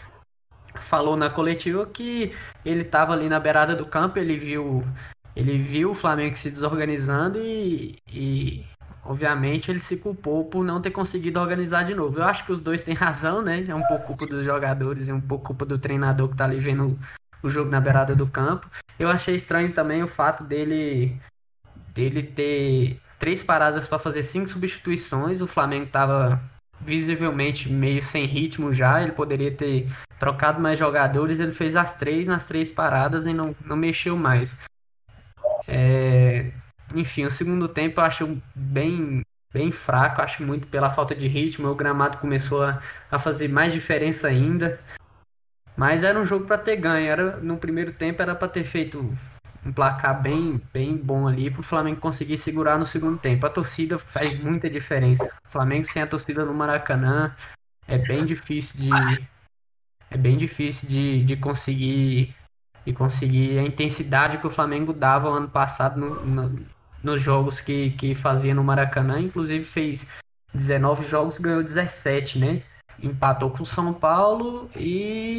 falou 0.76 1.16
na 1.16 1.30
coletiva 1.30 1.86
que 1.86 2.32
ele 2.64 2.82
estava 2.82 3.12
ali 3.12 3.28
na 3.28 3.40
beirada 3.40 3.74
do 3.74 3.86
campo, 3.86 4.18
ele 4.18 4.36
viu 4.36 4.84
ele 5.34 5.56
viu 5.56 5.92
o 5.92 5.94
Flamengo 5.94 6.36
se 6.36 6.50
desorganizando 6.50 7.38
e, 7.38 7.98
e 8.08 8.64
obviamente 9.04 9.70
ele 9.70 9.78
se 9.78 9.98
culpou 9.98 10.44
por 10.44 10.64
não 10.64 10.80
ter 10.80 10.90
conseguido 10.90 11.40
organizar 11.40 11.84
de 11.84 11.94
novo. 11.94 12.18
Eu 12.18 12.24
acho 12.24 12.44
que 12.44 12.52
os 12.52 12.60
dois 12.60 12.84
têm 12.84 12.94
razão, 12.94 13.40
né? 13.40 13.64
É 13.66 13.74
um 13.74 13.82
pouco 13.86 14.08
culpa 14.08 14.26
dos 14.26 14.44
jogadores 14.44 15.08
e 15.08 15.12
um 15.12 15.20
pouco 15.20 15.46
culpa 15.46 15.64
do 15.64 15.78
treinador 15.78 16.28
que 16.28 16.34
está 16.34 16.44
ali 16.44 16.58
vendo 16.58 16.98
o 17.42 17.48
jogo 17.48 17.70
na 17.70 17.80
beirada 17.80 18.14
do 18.14 18.26
campo. 18.26 18.68
Eu 18.98 19.08
achei 19.08 19.34
estranho 19.34 19.72
também 19.72 20.02
o 20.02 20.08
fato 20.08 20.44
dele 20.44 21.16
dele 21.94 22.22
ter 22.22 23.00
três 23.18 23.42
paradas 23.42 23.88
para 23.88 23.98
fazer 23.98 24.22
cinco 24.22 24.48
substituições. 24.48 25.40
O 25.40 25.46
Flamengo 25.46 25.86
estava 25.86 26.40
visivelmente 26.80 27.70
meio 27.70 28.02
sem 28.02 28.24
ritmo 28.24 28.72
já. 28.72 29.02
Ele 29.02 29.12
poderia 29.12 29.50
ter 29.50 29.88
trocado 30.18 30.60
mais 30.60 30.78
jogadores. 30.78 31.40
Ele 31.40 31.52
fez 31.52 31.76
as 31.76 31.94
três 31.94 32.26
nas 32.26 32.46
três 32.46 32.70
paradas 32.70 33.26
e 33.26 33.32
não, 33.32 33.54
não 33.64 33.76
mexeu 33.76 34.16
mais. 34.16 34.56
É... 35.66 36.50
Enfim, 36.94 37.24
o 37.24 37.30
segundo 37.30 37.68
tempo 37.68 38.00
eu 38.00 38.04
acho 38.04 38.38
bem, 38.54 39.22
bem 39.52 39.70
fraco. 39.70 40.22
Acho 40.22 40.42
muito 40.42 40.66
pela 40.66 40.90
falta 40.90 41.14
de 41.14 41.28
ritmo. 41.28 41.68
O 41.68 41.74
gramado 41.74 42.18
começou 42.18 42.64
a, 42.64 42.80
a 43.10 43.18
fazer 43.18 43.48
mais 43.48 43.72
diferença 43.72 44.28
ainda. 44.28 44.80
Mas 45.76 46.04
era 46.04 46.18
um 46.18 46.26
jogo 46.26 46.46
para 46.46 46.58
ter 46.58 46.76
ganho. 46.76 47.06
Era, 47.08 47.36
no 47.36 47.56
primeiro 47.56 47.92
tempo 47.92 48.20
era 48.20 48.34
para 48.34 48.48
ter 48.48 48.64
feito 48.64 49.12
um 49.64 49.72
placar 49.72 50.20
bem, 50.22 50.60
bem 50.72 50.96
bom 50.96 51.28
ali 51.28 51.50
para 51.50 51.60
o 51.60 51.64
Flamengo 51.64 52.00
conseguir 52.00 52.38
segurar 52.38 52.78
no 52.78 52.86
segundo 52.86 53.18
tempo. 53.18 53.46
A 53.46 53.50
torcida 53.50 53.98
faz 53.98 54.40
muita 54.40 54.70
diferença. 54.70 55.30
O 55.46 55.48
Flamengo 55.48 55.84
sem 55.84 56.02
a 56.02 56.06
torcida 56.06 56.44
no 56.44 56.54
Maracanã 56.54 57.34
é 57.86 57.98
bem 57.98 58.24
difícil 58.24 58.80
de 58.80 58.90
é 60.10 60.16
bem 60.16 60.36
difícil 60.36 60.88
de, 60.88 61.22
de 61.24 61.36
conseguir 61.36 62.34
de 62.84 62.92
conseguir 62.92 63.58
a 63.58 63.62
intensidade 63.62 64.38
que 64.38 64.46
o 64.46 64.50
Flamengo 64.50 64.92
dava 64.92 65.28
ano 65.28 65.48
passado 65.48 66.00
no, 66.00 66.26
no, 66.26 66.66
nos 67.02 67.22
jogos 67.22 67.60
que, 67.60 67.90
que 67.90 68.14
fazia 68.14 68.54
no 68.54 68.64
Maracanã. 68.64 69.20
Inclusive 69.20 69.64
fez 69.64 70.08
19 70.54 71.06
jogos, 71.06 71.38
ganhou 71.38 71.62
17, 71.62 72.38
né? 72.38 72.62
Empatou 73.02 73.50
com 73.50 73.62
o 73.62 73.66
São 73.66 73.92
Paulo 73.92 74.70
e 74.74 75.38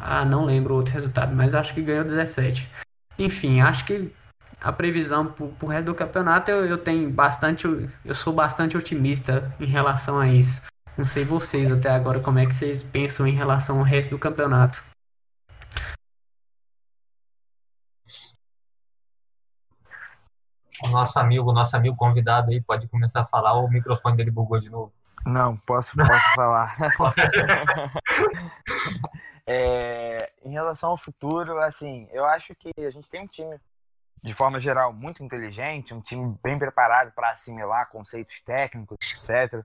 ah, 0.00 0.24
não 0.24 0.44
lembro 0.44 0.74
outro 0.74 0.92
resultado, 0.92 1.34
mas 1.34 1.54
acho 1.54 1.74
que 1.74 1.82
ganhou 1.82 2.04
17. 2.04 2.68
Enfim, 3.18 3.60
acho 3.60 3.84
que 3.84 4.12
a 4.60 4.72
previsão 4.72 5.26
pro, 5.26 5.48
pro 5.48 5.68
resto 5.68 5.86
do 5.86 5.94
campeonato 5.94 6.50
eu, 6.50 6.64
eu 6.66 6.78
tenho 6.78 7.10
bastante. 7.10 7.66
Eu 8.04 8.14
sou 8.14 8.32
bastante 8.32 8.76
otimista 8.76 9.52
em 9.60 9.66
relação 9.66 10.18
a 10.18 10.28
isso. 10.28 10.62
Não 10.96 11.04
sei 11.04 11.24
vocês 11.24 11.70
até 11.72 11.90
agora 11.90 12.20
como 12.20 12.38
é 12.38 12.46
que 12.46 12.54
vocês 12.54 12.82
pensam 12.82 13.26
em 13.26 13.32
relação 13.32 13.78
ao 13.78 13.84
resto 13.84 14.10
do 14.10 14.18
campeonato. 14.18 14.82
O 20.82 20.88
nosso 20.88 21.18
amigo, 21.18 21.52
nosso 21.52 21.76
amigo 21.76 21.96
convidado 21.96 22.50
aí 22.50 22.60
pode 22.60 22.88
começar 22.88 23.22
a 23.22 23.24
falar 23.24 23.54
ou 23.54 23.66
o 23.66 23.70
microfone 23.70 24.16
dele 24.16 24.30
bugou 24.30 24.58
de 24.58 24.70
novo? 24.70 24.92
Não, 25.26 25.56
posso, 25.58 25.96
posso 25.96 26.34
falar. 26.34 26.74
É, 29.46 30.16
em 30.44 30.52
relação 30.52 30.90
ao 30.90 30.96
futuro, 30.96 31.58
assim, 31.58 32.08
eu 32.12 32.24
acho 32.24 32.54
que 32.54 32.70
a 32.78 32.90
gente 32.90 33.10
tem 33.10 33.20
um 33.20 33.26
time, 33.26 33.60
de 34.22 34.34
forma 34.34 34.58
geral, 34.58 34.92
muito 34.92 35.22
inteligente, 35.22 35.92
um 35.92 36.00
time 36.00 36.36
bem 36.42 36.58
preparado 36.58 37.12
para 37.12 37.30
assimilar 37.30 37.88
conceitos 37.90 38.40
técnicos, 38.40 38.96
etc. 39.00 39.54
Uh, 39.54 39.64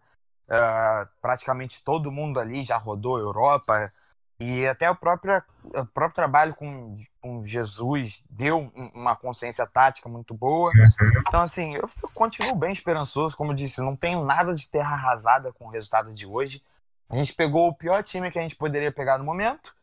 ah, 0.49 1.07
praticamente 1.21 1.83
todo 1.83 2.11
mundo 2.11 2.39
ali 2.39 2.63
já 2.63 2.75
rodou 2.75 3.19
Europa 3.19 3.91
e 4.39 4.65
até 4.65 4.89
o 4.89 4.95
próprio, 4.95 5.43
o 5.65 5.85
próprio 5.87 6.15
trabalho 6.15 6.55
com, 6.55 6.95
com 7.19 7.43
Jesus 7.43 8.23
deu 8.29 8.71
uma 8.95 9.13
consciência 9.13 9.67
tática 9.67 10.07
muito 10.07 10.33
boa. 10.33 10.71
Uhum. 10.71 11.21
Então, 11.27 11.41
assim, 11.41 11.75
eu 11.75 11.89
continuo 12.13 12.55
bem 12.55 12.71
esperançoso. 12.71 13.35
Como 13.35 13.51
eu 13.51 13.55
disse, 13.55 13.81
não 13.81 13.97
tenho 13.97 14.23
nada 14.23 14.55
de 14.55 14.69
terra 14.69 14.93
arrasada 14.93 15.51
com 15.51 15.65
o 15.65 15.69
resultado 15.69 16.13
de 16.13 16.25
hoje. 16.25 16.63
A 17.09 17.15
gente 17.15 17.33
pegou 17.33 17.67
o 17.67 17.73
pior 17.73 18.03
time 18.03 18.29
que 18.29 18.37
a 18.37 18.41
gente 18.41 18.55
poderia 18.55 18.91
pegar 18.91 19.17
no 19.17 19.23
momento. 19.23 19.75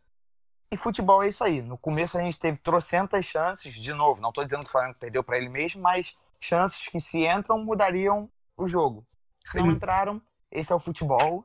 E 0.71 0.77
futebol 0.77 1.23
é 1.23 1.29
isso 1.29 1.43
aí. 1.43 1.61
No 1.61 1.77
começo 1.77 2.17
a 2.17 2.23
gente 2.23 2.39
teve 2.39 2.59
trocentas 2.59 3.25
chances, 3.25 3.75
de 3.75 3.93
novo, 3.93 4.21
não 4.21 4.29
estou 4.31 4.45
dizendo 4.45 4.63
que 4.63 4.69
o 4.69 4.73
Flamengo 4.73 4.97
perdeu 4.99 5.23
para 5.23 5.37
ele 5.37 5.49
mesmo, 5.49 5.83
mas 5.83 6.17
chances 6.41 6.89
que 6.89 7.01
se 7.01 7.27
entram 7.27 7.59
mudariam 7.59 8.31
o 8.57 8.69
jogo. 8.69 9.05
Se 9.45 9.57
não 9.57 9.71
entraram, 9.71 10.21
esse 10.51 10.73
é 10.73 10.75
o 10.75 10.81
futebol. 10.81 11.45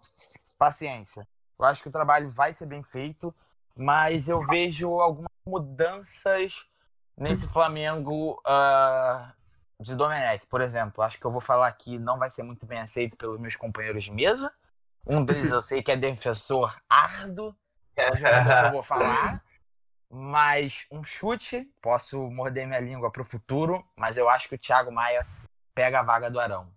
Paciência. 0.58 1.28
Eu 1.60 1.66
acho 1.66 1.84
que 1.84 1.90
o 1.90 1.92
trabalho 1.92 2.30
vai 2.30 2.54
ser 2.54 2.68
bem 2.68 2.84
feito, 2.84 3.34
mas 3.76 4.28
eu 4.28 4.46
vejo 4.48 5.00
algumas 5.00 5.32
mudanças 5.46 6.68
nesse 7.18 7.48
Flamengo 7.48 8.42
uh, 8.46 9.32
de 9.80 9.96
Domenech, 9.96 10.46
por 10.48 10.62
exemplo. 10.62 11.04
Acho 11.04 11.20
que 11.20 11.26
eu 11.26 11.32
vou 11.32 11.42
falar 11.42 11.68
aqui, 11.68 12.00
não 12.00 12.18
vai 12.18 12.30
ser 12.30 12.44
muito 12.44 12.66
bem 12.66 12.80
aceito 12.80 13.18
pelos 13.18 13.40
meus 13.40 13.56
companheiros 13.56 14.04
de 14.04 14.12
mesa. 14.12 14.52
Um 15.06 15.24
deles 15.24 15.52
eu 15.52 15.62
sei 15.62 15.82
que 15.82 15.92
é 15.92 15.98
defensor 15.98 16.76
árduo, 16.90 17.56
é 17.96 18.12
o 18.12 18.16
jogador 18.16 18.62
que 18.62 18.68
eu 18.68 18.72
vou 18.72 18.84
falar. 18.84 19.44
Mas 20.10 20.86
um 20.92 21.04
chute, 21.04 21.72
posso 21.82 22.30
morder 22.30 22.68
minha 22.68 22.80
língua 22.80 23.10
para 23.10 23.22
o 23.22 23.26
futuro, 23.26 23.86
mas 23.96 24.18
eu 24.18 24.30
acho 24.30 24.50
que 24.50 24.56
o 24.56 24.58
Thiago 24.58 24.92
Maia 24.92 25.26
pega 25.74 26.02
a 26.02 26.04
vaga 26.04 26.30
do 26.30 26.40
Arão. 26.40 26.70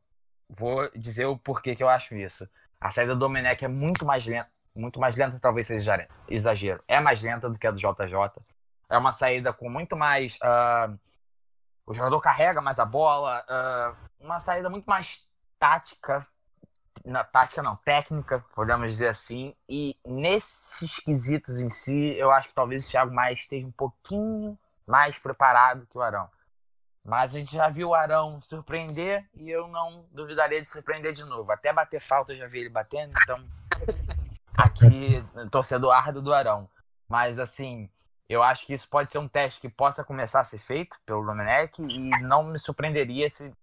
Vou 0.49 0.89
dizer 0.91 1.27
o 1.27 1.37
porquê 1.37 1.75
que 1.75 1.83
eu 1.83 1.89
acho 1.89 2.15
isso. 2.15 2.49
A 2.81 2.91
saída 2.91 3.15
do 3.15 3.21
Domenech 3.21 3.65
é 3.65 3.69
muito 3.69 4.05
mais 4.05 4.27
lenta, 4.27 4.49
muito 4.75 5.01
mais 5.01 5.17
lenta, 5.17 5.39
talvez 5.41 5.67
seja 5.67 6.07
exagero. 6.29 6.83
É 6.87 7.01
mais 7.01 7.23
lenta 7.23 7.51
do 7.51 7.59
que 7.59 7.67
a 7.67 7.71
do 7.71 7.79
JJ. 7.79 8.41
É 8.89 8.97
uma 8.97 9.11
saída 9.11 9.53
com 9.53 9.69
muito 9.69 9.97
mais. 9.97 10.37
Uh, 10.37 10.99
o 11.87 11.95
jogador 11.95 12.21
carrega 12.21 12.61
mais 12.61 12.79
a 12.79 12.85
bola, 12.85 13.45
uh, 13.49 14.25
uma 14.25 14.39
saída 14.39 14.71
muito 14.71 14.87
mais 14.87 15.27
tática, 15.59 16.27
na 17.05 17.23
tática 17.23 17.63
não, 17.63 17.77
técnica, 17.77 18.45
podemos 18.55 18.91
dizer 18.91 19.09
assim. 19.09 19.55
E 19.69 19.97
nesses 20.07 20.99
quesitos 21.01 21.59
em 21.61 21.69
si, 21.69 22.15
eu 22.17 22.31
acho 22.31 22.49
que 22.49 22.55
talvez 22.55 22.87
o 22.87 22.91
Thiago 22.91 23.15
Maia 23.15 23.35
esteja 23.35 23.67
um 23.67 23.73
pouquinho 23.73 24.59
mais 24.87 25.19
preparado 25.19 25.87
que 25.87 25.99
o 25.99 26.03
Arão. 26.03 26.29
Mas 27.05 27.35
a 27.35 27.39
gente 27.39 27.55
já 27.55 27.69
viu 27.69 27.91
o 27.91 27.95
Arão 27.95 28.41
surpreender 28.41 29.29
e 29.35 29.51
eu 29.51 29.69
não 29.69 30.07
duvidaria 30.11 30.63
de 30.63 30.69
surpreender 30.69 31.13
de 31.13 31.25
novo. 31.25 31.53
Até 31.53 31.73
bater 31.73 32.01
falta 32.01 32.33
eu 32.33 32.39
já 32.39 32.49
vi 32.49 32.61
ele 32.61 32.71
batendo, 32.71 33.13
então 33.23 33.47
aqui 34.57 35.23
torcedor 35.51 35.93
árduo 35.93 36.23
do 36.23 36.33
Arão. 36.33 36.69
Mas 37.07 37.39
assim, 37.39 37.91
eu 38.27 38.43
acho 38.43 38.67
que 38.67 38.73
isso 38.73 38.89
pode 38.89 39.11
ser 39.11 39.19
um 39.19 39.29
teste 39.29 39.61
que 39.61 39.69
possa 39.69 40.03
começar 40.03 40.41
a 40.41 40.45
ser 40.45 40.59
feito 40.59 40.99
pelo 41.05 41.25
Domenech 41.25 41.83
e 41.83 42.23
não 42.23 42.43
me 42.45 42.59
surpreenderia 42.59 43.29
se 43.29 43.55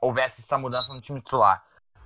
houvesse 0.00 0.42
essa 0.42 0.56
mudança 0.56 0.94
no 0.94 1.00
time 1.00 1.20
titular. 1.20 1.64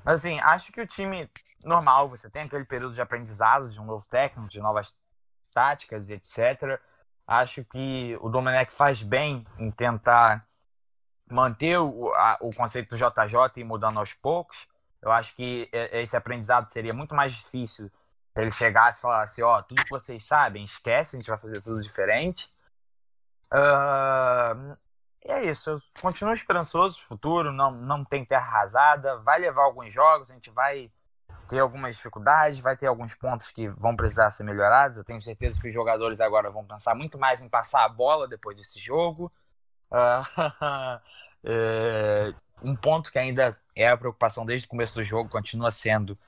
Mas 0.08 0.24
assim, 0.24 0.40
acho 0.40 0.72
que 0.72 0.80
o 0.80 0.86
time 0.86 1.30
normal, 1.62 2.08
você 2.08 2.30
tem 2.30 2.44
aquele 2.44 2.64
período 2.64 2.94
de 2.94 3.00
aprendizado 3.02 3.68
de 3.68 3.78
um 3.78 3.84
novo 3.84 4.08
técnico, 4.08 4.48
de 4.48 4.58
novas 4.58 4.96
táticas 5.52 6.08
e 6.08 6.14
etc. 6.14 6.80
Acho 7.26 7.62
que 7.66 8.16
o 8.22 8.30
Domenech 8.30 8.72
faz 8.72 9.02
bem 9.02 9.44
em 9.58 9.70
tentar 9.70 10.46
manter 11.30 11.76
o, 11.76 12.10
a, 12.14 12.38
o 12.40 12.54
conceito 12.54 12.88
do 12.88 12.96
JJ 12.96 13.60
e 13.60 13.64
mudando 13.64 13.98
aos 13.98 14.14
poucos. 14.14 14.66
Eu 15.02 15.12
acho 15.12 15.36
que 15.36 15.68
esse 15.92 16.16
aprendizado 16.16 16.68
seria 16.68 16.94
muito 16.94 17.14
mais 17.14 17.34
difícil 17.34 17.90
se 18.34 18.40
ele 18.40 18.50
chegasse 18.50 19.00
e 19.00 19.02
falasse, 19.02 19.42
ó, 19.42 19.58
oh, 19.58 19.62
tudo 19.62 19.84
que 19.84 19.90
vocês 19.90 20.24
sabem, 20.24 20.64
esquece, 20.64 21.16
a 21.16 21.18
gente 21.18 21.28
vai 21.28 21.38
fazer 21.38 21.60
tudo 21.60 21.82
diferente. 21.82 22.50
Uh, 23.52 24.74
e 25.24 25.30
é 25.32 25.44
isso, 25.44 25.70
eu 25.70 25.78
continuo 26.00 26.32
esperançoso, 26.32 27.02
futuro 27.02 27.52
não, 27.52 27.70
não 27.70 28.04
tem 28.04 28.24
terra 28.24 28.46
arrasada, 28.46 29.18
vai 29.18 29.38
levar 29.40 29.64
alguns 29.64 29.92
jogos, 29.92 30.30
a 30.30 30.34
gente 30.34 30.50
vai 30.50 30.90
ter 31.48 31.60
algumas 31.60 31.96
dificuldades, 31.96 32.60
vai 32.60 32.76
ter 32.76 32.86
alguns 32.86 33.14
pontos 33.14 33.50
que 33.50 33.68
vão 33.68 33.96
precisar 33.96 34.30
ser 34.30 34.44
melhorados. 34.44 34.98
Eu 34.98 35.04
tenho 35.04 35.20
certeza 35.20 35.60
que 35.60 35.68
os 35.68 35.74
jogadores 35.74 36.20
agora 36.20 36.50
vão 36.50 36.64
pensar 36.64 36.94
muito 36.94 37.18
mais 37.18 37.40
em 37.40 37.48
passar 37.48 37.84
a 37.84 37.88
bola 37.88 38.28
depois 38.28 38.56
desse 38.56 38.78
jogo. 38.78 39.32
Uh, 39.90 41.00
é, 41.44 42.34
um 42.62 42.76
ponto 42.76 43.10
que 43.10 43.18
ainda 43.18 43.58
é 43.74 43.88
a 43.88 43.96
preocupação 43.96 44.44
desde 44.44 44.66
o 44.66 44.70
começo 44.70 44.96
do 44.96 45.04
jogo, 45.04 45.30
continua 45.30 45.70
sendo 45.70 46.18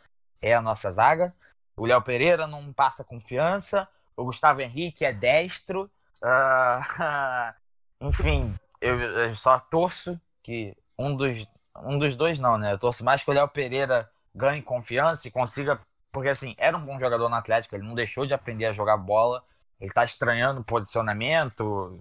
é 0.40 0.54
a 0.54 0.62
nossa 0.62 0.90
zaga. 0.90 1.34
O 1.76 1.86
Léo 1.86 2.02
Pereira 2.02 2.46
não 2.46 2.72
passa 2.72 3.04
confiança. 3.04 3.86
O 4.16 4.24
Gustavo 4.24 4.60
Henrique 4.62 5.04
é 5.04 5.12
destro. 5.12 5.90
Uh, 6.22 7.54
enfim, 8.08 8.54
eu, 8.80 9.00
eu, 9.00 9.34
só 9.34 9.58
torço 9.58 10.20
que 10.42 10.76
um 10.98 11.14
dos, 11.14 11.46
um 11.76 11.98
dos 11.98 12.14
dois 12.14 12.38
não, 12.38 12.56
né? 12.56 12.72
Eu 12.72 12.78
torço 12.78 13.04
mais 13.04 13.22
que 13.22 13.30
o 13.30 13.34
Léo 13.34 13.48
Pereira 13.48 14.10
ganhe 14.34 14.62
confiança 14.62 15.28
e 15.28 15.30
consiga. 15.30 15.78
Porque 16.12 16.28
assim, 16.28 16.54
era 16.58 16.76
um 16.76 16.84
bom 16.84 16.98
jogador 16.98 17.28
no 17.28 17.36
Atlético, 17.36 17.76
ele 17.76 17.86
não 17.86 17.94
deixou 17.94 18.26
de 18.26 18.34
aprender 18.34 18.66
a 18.66 18.72
jogar 18.72 18.96
bola. 18.96 19.42
Ele 19.80 19.92
tá 19.92 20.04
estranhando 20.04 20.64
posicionamento 20.64 21.98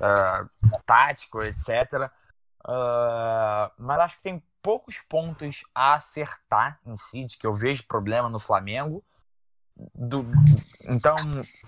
uh, 0.00 0.80
tático, 0.86 1.42
etc. 1.42 2.10
Uh, 2.64 3.70
mas 3.78 3.98
acho 4.00 4.16
que 4.16 4.22
tem 4.22 4.42
poucos 4.62 4.98
pontos 4.98 5.64
a 5.74 5.94
acertar 5.94 6.78
em 6.86 6.96
si, 6.96 7.24
de 7.24 7.36
que 7.36 7.46
eu 7.46 7.54
vejo 7.54 7.86
problema 7.86 8.28
no 8.28 8.38
Flamengo. 8.38 9.04
Do, 9.94 10.24
então, 10.84 11.16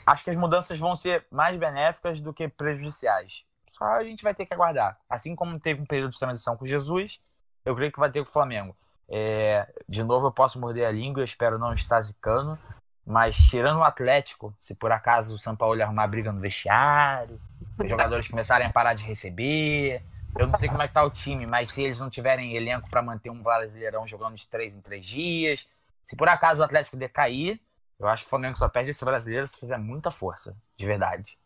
acho 0.06 0.24
que 0.24 0.30
as 0.30 0.36
mudanças 0.36 0.78
vão 0.78 0.96
ser 0.96 1.26
mais 1.30 1.56
benéficas 1.56 2.20
do 2.20 2.32
que 2.32 2.48
prejudiciais. 2.48 3.46
Só 3.70 3.84
a 3.84 4.02
gente 4.02 4.22
vai 4.22 4.34
ter 4.34 4.44
que 4.44 4.52
aguardar. 4.52 4.98
Assim 5.08 5.34
como 5.34 5.58
teve 5.58 5.80
um 5.80 5.86
período 5.86 6.10
de 6.10 6.18
transição 6.18 6.56
com 6.56 6.66
Jesus, 6.66 7.20
eu 7.64 7.74
creio 7.74 7.92
que 7.92 8.00
vai 8.00 8.10
ter 8.10 8.20
com 8.20 8.28
o 8.28 8.32
Flamengo. 8.32 8.76
É, 9.08 9.66
de 9.88 10.02
novo, 10.02 10.26
eu 10.26 10.32
posso 10.32 10.60
morder 10.60 10.86
a 10.86 10.90
língua, 10.90 11.20
eu 11.20 11.24
espero 11.24 11.58
não 11.58 11.72
estar 11.72 12.00
zicando, 12.00 12.58
mas 13.06 13.36
tirando 13.36 13.78
o 13.78 13.84
Atlético, 13.84 14.54
se 14.58 14.74
por 14.74 14.92
acaso 14.92 15.34
o 15.34 15.38
São 15.38 15.56
Paulo 15.56 15.80
arrumar 15.82 16.06
briga 16.08 16.32
no 16.32 16.40
vestiário, 16.40 17.40
os 17.82 17.88
jogadores 17.88 18.28
começarem 18.28 18.66
a 18.66 18.72
parar 18.72 18.94
de 18.94 19.04
receber, 19.04 20.02
eu 20.38 20.46
não 20.46 20.56
sei 20.56 20.68
como 20.68 20.82
é 20.82 20.88
que 20.88 20.94
tá 20.94 21.02
o 21.02 21.10
time, 21.10 21.46
mas 21.46 21.72
se 21.72 21.82
eles 21.82 21.98
não 21.98 22.10
tiverem 22.10 22.54
elenco 22.54 22.88
para 22.90 23.02
manter 23.02 23.30
um 23.30 23.42
Brasileirão 23.42 24.06
jogando 24.06 24.36
de 24.36 24.48
três 24.48 24.76
em 24.76 24.80
três 24.80 25.04
dias, 25.04 25.66
se 26.06 26.16
por 26.16 26.28
acaso 26.28 26.60
o 26.60 26.64
Atlético 26.64 26.96
decair, 26.96 27.60
eu 27.98 28.08
acho 28.08 28.22
que 28.22 28.28
o 28.28 28.30
Flamengo 28.30 28.58
só 28.58 28.68
perde 28.68 28.90
esse 28.90 29.04
brasileiro 29.04 29.46
se 29.46 29.58
fizer 29.58 29.76
muita 29.76 30.10
força, 30.10 30.56
de 30.76 30.86
verdade. 30.86 31.36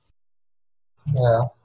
É. 1.09 1.64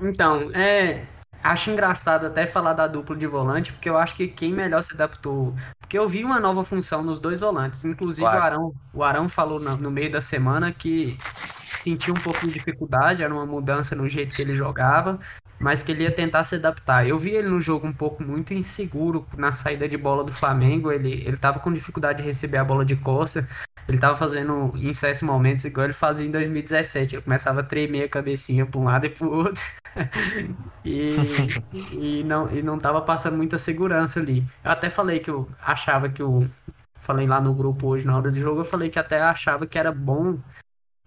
Então, 0.00 0.50
é, 0.52 1.04
acho 1.42 1.70
engraçado 1.70 2.26
até 2.26 2.46
falar 2.46 2.72
da 2.72 2.86
dupla 2.86 3.14
de 3.14 3.26
volante, 3.26 3.72
porque 3.72 3.88
eu 3.88 3.98
acho 3.98 4.16
que 4.16 4.26
quem 4.26 4.52
melhor 4.52 4.82
se 4.82 4.94
adaptou. 4.94 5.54
Porque 5.78 5.98
eu 5.98 6.08
vi 6.08 6.24
uma 6.24 6.40
nova 6.40 6.64
função 6.64 7.02
nos 7.02 7.18
dois 7.18 7.40
volantes. 7.40 7.84
Inclusive 7.84 8.26
claro. 8.26 8.40
o 8.40 8.42
Arão, 8.42 8.74
o 8.94 9.04
Arão 9.04 9.28
falou 9.28 9.60
no, 9.60 9.76
no, 9.76 9.90
meio 9.90 10.10
da 10.10 10.22
semana 10.22 10.72
que 10.72 11.16
sentiu 11.20 12.14
um 12.14 12.20
pouco 12.20 12.40
de 12.40 12.52
dificuldade, 12.52 13.22
era 13.22 13.32
uma 13.32 13.44
mudança 13.44 13.94
no 13.94 14.08
jeito 14.08 14.34
que 14.34 14.40
ele 14.40 14.56
jogava, 14.56 15.20
mas 15.60 15.82
que 15.82 15.92
ele 15.92 16.04
ia 16.04 16.10
tentar 16.10 16.42
se 16.44 16.54
adaptar. 16.54 17.06
Eu 17.06 17.18
vi 17.18 17.30
ele 17.30 17.48
no 17.48 17.60
jogo 17.60 17.86
um 17.86 17.92
pouco 17.92 18.22
muito 18.22 18.54
inseguro 18.54 19.26
na 19.36 19.52
saída 19.52 19.86
de 19.86 19.98
bola 19.98 20.24
do 20.24 20.32
Flamengo, 20.32 20.90
ele, 20.90 21.22
ele 21.26 21.36
tava 21.36 21.58
com 21.58 21.70
dificuldade 21.70 22.22
de 22.22 22.24
receber 22.24 22.56
a 22.56 22.64
bola 22.64 22.86
de 22.86 22.96
costa, 22.96 23.46
ele 23.88 23.98
tava 23.98 24.16
fazendo 24.16 24.72
certos 24.94 25.22
momentos 25.22 25.64
igual 25.64 25.84
ele 25.84 25.92
fazia 25.92 26.26
em 26.26 26.30
2017, 26.30 27.16
ele 27.16 27.22
começava 27.22 27.60
a 27.60 27.62
tremer 27.62 28.04
a 28.04 28.08
cabecinha 28.08 28.64
para 28.64 28.80
um 28.80 28.84
lado 28.84 29.06
e 29.06 29.10
para 29.10 29.26
o 29.26 29.30
outro, 29.30 29.62
e, 30.84 31.16
e, 31.92 32.24
não, 32.24 32.50
e 32.50 32.62
não 32.62 32.78
tava 32.78 33.02
passando 33.02 33.36
muita 33.36 33.58
segurança 33.58 34.20
ali. 34.20 34.44
Eu 34.64 34.70
até 34.70 34.88
falei 34.88 35.20
que 35.20 35.30
eu 35.30 35.48
achava 35.62 36.08
que 36.08 36.22
o... 36.22 36.46
Falei 36.96 37.26
lá 37.26 37.38
no 37.38 37.54
grupo 37.54 37.88
hoje 37.88 38.06
na 38.06 38.16
hora 38.16 38.30
do 38.30 38.40
jogo, 38.40 38.62
eu 38.62 38.64
falei 38.64 38.88
que 38.88 38.98
até 38.98 39.20
achava 39.20 39.66
que 39.66 39.78
era 39.78 39.92
bom 39.92 40.38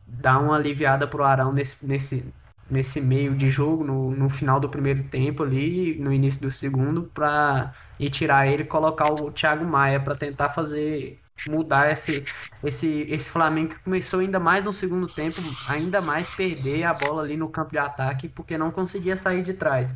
dar 0.05 0.39
uma 0.39 0.55
aliviada 0.55 1.07
pro 1.07 1.23
Arão 1.23 1.51
nesse, 1.51 1.83
nesse, 1.85 2.33
nesse 2.69 3.01
meio 3.01 3.35
de 3.35 3.49
jogo, 3.49 3.83
no, 3.83 4.11
no 4.11 4.29
final 4.29 4.59
do 4.59 4.69
primeiro 4.69 5.03
tempo 5.03 5.41
ali, 5.41 5.97
no 5.99 6.13
início 6.13 6.41
do 6.41 6.51
segundo, 6.51 7.03
para 7.13 7.71
ir 7.99 8.11
tirar 8.11 8.47
ele 8.47 8.63
e 8.63 8.65
colocar 8.67 9.11
o 9.11 9.31
Thiago 9.31 9.65
Maia 9.65 9.99
para 9.99 10.15
tentar 10.15 10.49
fazer 10.49 11.19
mudar 11.47 11.91
esse, 11.91 12.23
esse, 12.63 13.05
esse 13.09 13.29
Flamengo 13.29 13.69
que 13.69 13.79
começou 13.79 14.19
ainda 14.19 14.39
mais 14.39 14.63
no 14.63 14.73
segundo 14.73 15.07
tempo, 15.07 15.37
ainda 15.69 16.01
mais 16.01 16.29
perder 16.31 16.83
a 16.83 16.93
bola 16.93 17.23
ali 17.23 17.37
no 17.37 17.49
campo 17.49 17.71
de 17.71 17.77
ataque, 17.77 18.27
porque 18.27 18.57
não 18.57 18.71
conseguia 18.71 19.15
sair 19.15 19.43
de 19.43 19.53
trás. 19.53 19.93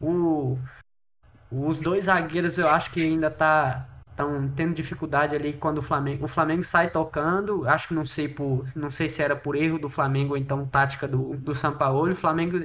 O, 0.00 0.58
os 1.50 1.78
dois 1.80 2.06
zagueiros 2.06 2.58
eu 2.58 2.68
acho 2.68 2.90
que 2.90 3.02
ainda 3.02 3.30
tá 3.30 3.88
estão 4.14 4.48
tendo 4.48 4.74
dificuldade 4.74 5.34
ali 5.34 5.52
quando 5.52 5.78
o 5.78 5.82
Flamengo, 5.82 6.24
o 6.24 6.28
Flamengo 6.28 6.62
sai 6.62 6.88
tocando, 6.88 7.68
acho 7.68 7.88
que 7.88 7.94
não 7.94 8.06
sei 8.06 8.28
por, 8.28 8.64
não 8.76 8.90
sei 8.90 9.08
se 9.08 9.20
era 9.20 9.34
por 9.34 9.56
erro 9.56 9.76
do 9.76 9.88
Flamengo 9.88 10.34
ou 10.34 10.36
então 10.36 10.64
tática 10.64 11.08
do, 11.08 11.36
do 11.36 11.52
Sampaoli, 11.52 12.12
o 12.12 12.16
Flamengo, 12.16 12.64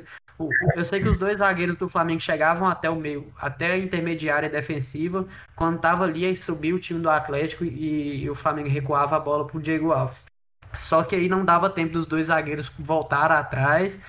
eu 0.76 0.86
sei 0.86 1.02
que 1.02 1.10
os 1.10 1.18
dois 1.18 1.40
zagueiros 1.40 1.76
do 1.76 1.90
Flamengo 1.90 2.22
chegavam 2.22 2.68
até 2.68 2.90
o 2.90 2.96
meio, 2.96 3.32
até 3.38 3.74
a 3.74 3.78
intermediária 3.78 4.50
defensiva, 4.50 5.28
quando 5.56 5.80
tava 5.80 6.06
ali 6.06 6.26
aí 6.26 6.36
subiu 6.36 6.78
o 6.78 6.80
time 6.80 7.02
do 7.02 7.10
Atlético 7.10 7.66
e, 7.66 8.24
e 8.24 8.30
o 8.30 8.36
Flamengo 8.36 8.70
recuava 8.70 9.18
a 9.18 9.20
bola 9.20 9.46
pro 9.46 9.62
Diego 9.62 9.92
Alves. 9.92 10.26
Só 10.74 11.04
que 11.04 11.16
aí 11.16 11.28
não 11.28 11.44
dava 11.44 11.70
tempo 11.70 11.94
dos 11.94 12.06
dois 12.06 12.28
zagueiros 12.28 12.72
voltar 12.80 13.32
atrás 13.32 14.00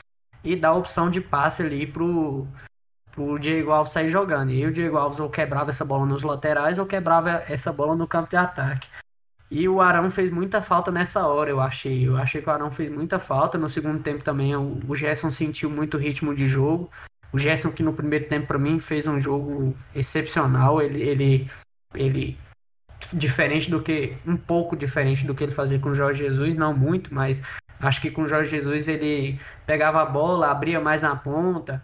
e 0.44 0.54
dar 0.54 0.74
opção 0.74 1.10
de 1.10 1.20
passe 1.20 1.62
ali 1.62 1.86
pro 1.86 2.46
o 3.16 3.38
Diego 3.38 3.72
Alves 3.72 3.92
sair 3.92 4.08
jogando. 4.08 4.50
E 4.50 4.64
o 4.64 4.72
Diego 4.72 4.96
Alves 4.96 5.20
ou 5.20 5.28
quebrava 5.28 5.70
essa 5.70 5.84
bola 5.84 6.06
nos 6.06 6.22
laterais 6.22 6.78
ou 6.78 6.86
quebrava 6.86 7.42
essa 7.48 7.72
bola 7.72 7.96
no 7.96 8.06
campo 8.06 8.30
de 8.30 8.36
ataque. 8.36 8.88
E 9.50 9.68
o 9.68 9.80
Arão 9.80 10.10
fez 10.10 10.30
muita 10.30 10.62
falta 10.62 10.92
nessa 10.92 11.26
hora, 11.26 11.50
eu 11.50 11.60
achei. 11.60 12.06
Eu 12.06 12.16
achei 12.16 12.40
que 12.40 12.48
o 12.48 12.52
Arão 12.52 12.70
fez 12.70 12.90
muita 12.92 13.18
falta. 13.18 13.58
No 13.58 13.68
segundo 13.68 14.02
tempo 14.02 14.22
também 14.22 14.54
o 14.54 14.94
Gerson 14.94 15.30
sentiu 15.30 15.68
muito 15.68 15.98
ritmo 15.98 16.34
de 16.34 16.46
jogo. 16.46 16.88
O 17.32 17.38
Gerson 17.38 17.72
que 17.72 17.82
no 17.82 17.94
primeiro 17.94 18.26
tempo 18.26 18.46
para 18.46 18.58
mim 18.58 18.78
fez 18.78 19.06
um 19.06 19.20
jogo 19.20 19.74
excepcional. 19.94 20.80
Ele, 20.80 21.02
ele, 21.02 21.50
ele 21.94 22.38
diferente 23.12 23.70
do 23.70 23.82
que 23.82 24.16
um 24.26 24.36
pouco 24.36 24.76
diferente 24.76 25.26
do 25.26 25.34
que 25.34 25.44
ele 25.44 25.52
fazia 25.52 25.78
com 25.78 25.90
o 25.90 25.94
Jorge 25.94 26.24
Jesus, 26.24 26.56
não 26.56 26.76
muito, 26.76 27.12
mas 27.14 27.42
acho 27.80 28.00
que 28.00 28.10
com 28.10 28.22
o 28.22 28.28
Jorge 28.28 28.50
Jesus 28.50 28.88
ele 28.88 29.38
pegava 29.66 30.02
a 30.02 30.06
bola, 30.06 30.50
abria 30.50 30.80
mais 30.80 31.02
na 31.02 31.16
ponta, 31.16 31.82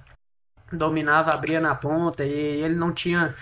dominava, 0.72 1.30
abria 1.34 1.60
na 1.60 1.74
ponta 1.74 2.24
e 2.24 2.30
ele 2.30 2.74
não 2.74 2.92
tinha. 2.92 3.34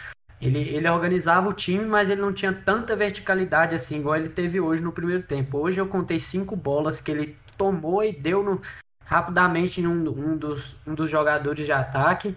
Ele, 0.45 0.61
ele 0.61 0.89
organizava 0.89 1.49
o 1.49 1.55
time, 1.55 1.87
mas 1.87 2.11
ele 2.11 2.21
não 2.21 2.33
tinha 2.33 2.53
tanta 2.53 2.95
verticalidade 2.95 3.75
assim, 3.75 4.01
igual 4.01 4.17
ele 4.17 4.29
teve 4.29 4.61
hoje 4.61 4.83
no 4.83 4.93
primeiro 4.93 5.23
tempo. 5.23 5.59
Hoje 5.59 5.81
eu 5.81 5.87
contei 5.87 6.21
cinco 6.21 6.55
bolas 6.55 7.01
que 7.01 7.11
ele, 7.11 7.37
tomou 7.57 8.05
e 8.05 8.13
deu 8.13 8.43
no, 8.43 8.61
rapidamente 9.05 9.81
em 9.81 9.87
um, 9.87 10.09
um, 10.09 10.37
dos, 10.37 10.77
um 10.87 10.95
dos 10.95 11.11
jogadores 11.11 11.65
de 11.65 11.73
ataque. 11.73 12.35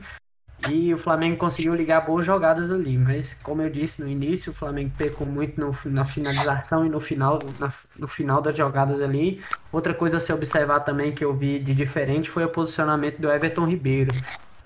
E 0.72 0.91
o 0.91 0.97
Flamengo 0.97 1.38
conseguiu 1.38 1.76
ligar 1.76 2.01
boas 2.01 2.26
jogadas 2.26 2.72
ali, 2.72 2.97
mas 2.97 3.34
como 3.43 3.62
eu 3.62 3.70
disse 3.70 4.01
no 4.01 4.08
início, 4.08 4.51
o 4.51 4.55
Flamengo 4.55 4.91
pecou 4.97 5.28
muito 5.28 5.62
no, 5.62 5.76
na 5.86 6.03
finalização 6.03 6.84
e 6.84 6.89
no 6.89 6.99
final, 6.99 7.39
na, 7.60 7.70
no 7.97 8.08
final 8.08 8.41
das 8.41 8.58
jogadas 8.58 8.99
ali. 8.99 9.41
Outra 9.72 9.93
coisa 9.93 10.18
a 10.18 10.20
se 10.20 10.34
observar 10.34 10.80
também 10.80 11.14
que 11.14 11.24
eu 11.24 11.34
vi 11.34 11.60
de 11.60 11.76
diferente 11.76 12.30
foi 12.30 12.43
o 12.43 12.49
posicionamento 12.49 13.20
do 13.20 13.32
Everton 13.32 13.66
Ribeiro. 13.66 14.12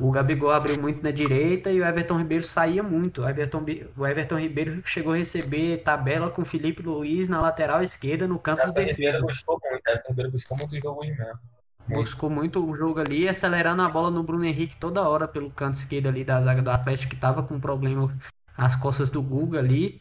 O 0.02 0.10
Gabigol 0.10 0.52
abriu 0.52 0.82
muito 0.82 1.04
na 1.04 1.12
direita 1.12 1.72
e 1.72 1.80
o 1.80 1.86
Everton 1.86 2.18
Ribeiro 2.18 2.44
saía 2.44 2.82
muito. 2.82 3.22
O 3.22 3.30
Everton, 3.30 3.64
o 3.96 4.08
Everton 4.08 4.40
Ribeiro 4.40 4.82
chegou 4.84 5.14
a 5.14 5.18
receber 5.18 5.78
tabela 5.84 6.32
com 6.32 6.42
o 6.42 6.46
Felipe 6.46 6.82
Luiz 6.82 7.28
na 7.28 7.40
lateral 7.40 7.84
esquerda 7.84 8.28
no 8.28 8.40
campo 8.40 8.66
de 8.72 8.86
defesa. 8.86 9.22
Buscou 9.22 9.60
muito, 9.62 9.76
o 9.76 9.90
Everton 9.90 10.10
Ribeiro 10.10 10.32
buscou 10.32 10.58
muito 10.58 10.76
o 10.76 10.80
jogo 10.80 11.02
mesmo. 11.02 11.40
Buscou 11.88 12.30
muito 12.32 12.68
o 12.68 12.76
jogo 12.76 13.00
ali, 13.00 13.30
acelerando 13.30 13.84
a 13.84 13.90
bola 13.90 14.10
no 14.10 14.24
Bruno 14.24 14.44
Henrique 14.44 14.76
toda 14.78 15.08
hora 15.08 15.28
pelo 15.28 15.52
canto 15.52 15.76
esquerdo 15.76 16.08
ali 16.08 16.24
da 16.24 16.42
zaga 16.42 16.64
do 16.64 16.72
Atlético, 16.72 17.14
que 17.14 17.20
tava 17.20 17.44
com 17.44 17.60
problema 17.60 18.12
nas 18.58 18.76
costas 18.76 19.12
do 19.12 19.22
Guga 19.22 19.60
ali. 19.60 20.00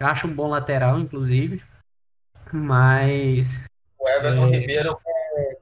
Acho 0.00 0.26
um 0.26 0.34
bom 0.34 0.48
lateral, 0.48 0.98
inclusive. 0.98 1.62
Mas. 2.52 3.64
O 3.96 4.08
Everton 4.08 4.48
é... 4.48 4.58
Ribeiro 4.58 4.96
com, 4.96 5.15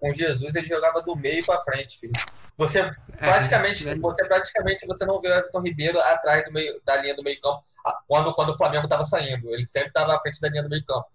com 0.05 0.13
Jesus, 0.13 0.55
ele 0.55 0.67
jogava 0.67 1.01
do 1.01 1.17
meio 1.17 1.43
para 1.47 1.59
frente, 1.63 1.99
filho. 1.99 2.13
Você 2.59 2.81
é, 2.81 2.95
praticamente, 3.17 3.89
é, 3.89 3.97
você 3.97 4.25
praticamente 4.27 4.87
você 4.87 5.07
não 5.07 5.19
vê 5.19 5.29
o 5.29 5.33
Everton 5.33 5.63
Ribeiro 5.63 5.99
atrás 5.99 6.45
do 6.45 6.53
meio, 6.53 6.79
da 6.85 6.97
linha 6.99 7.17
do 7.17 7.23
meio 7.23 7.41
campo 7.41 7.65
quando, 8.07 8.35
quando 8.35 8.51
o 8.51 8.57
Flamengo 8.57 8.85
estava 8.85 9.03
saindo. 9.05 9.49
Ele 9.51 9.65
sempre 9.65 9.89
estava 9.89 10.15
à 10.15 10.19
frente 10.19 10.39
da 10.43 10.49
linha 10.51 10.63
do 10.63 10.69
meio 10.69 10.85
campo. 10.85 11.07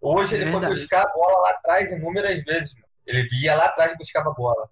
Hoje 0.00 0.36
ele 0.36 0.50
foi 0.50 0.60
buscar 0.60 1.02
a 1.02 1.12
bola 1.12 1.38
lá 1.38 1.50
atrás 1.50 1.92
inúmeras 1.92 2.42
vezes. 2.42 2.74
Mano. 2.76 2.86
Ele 3.06 3.28
via 3.28 3.54
lá 3.54 3.66
atrás 3.66 3.92
e 3.92 3.98
buscava 3.98 4.30
a 4.30 4.34
bola. 4.34 4.70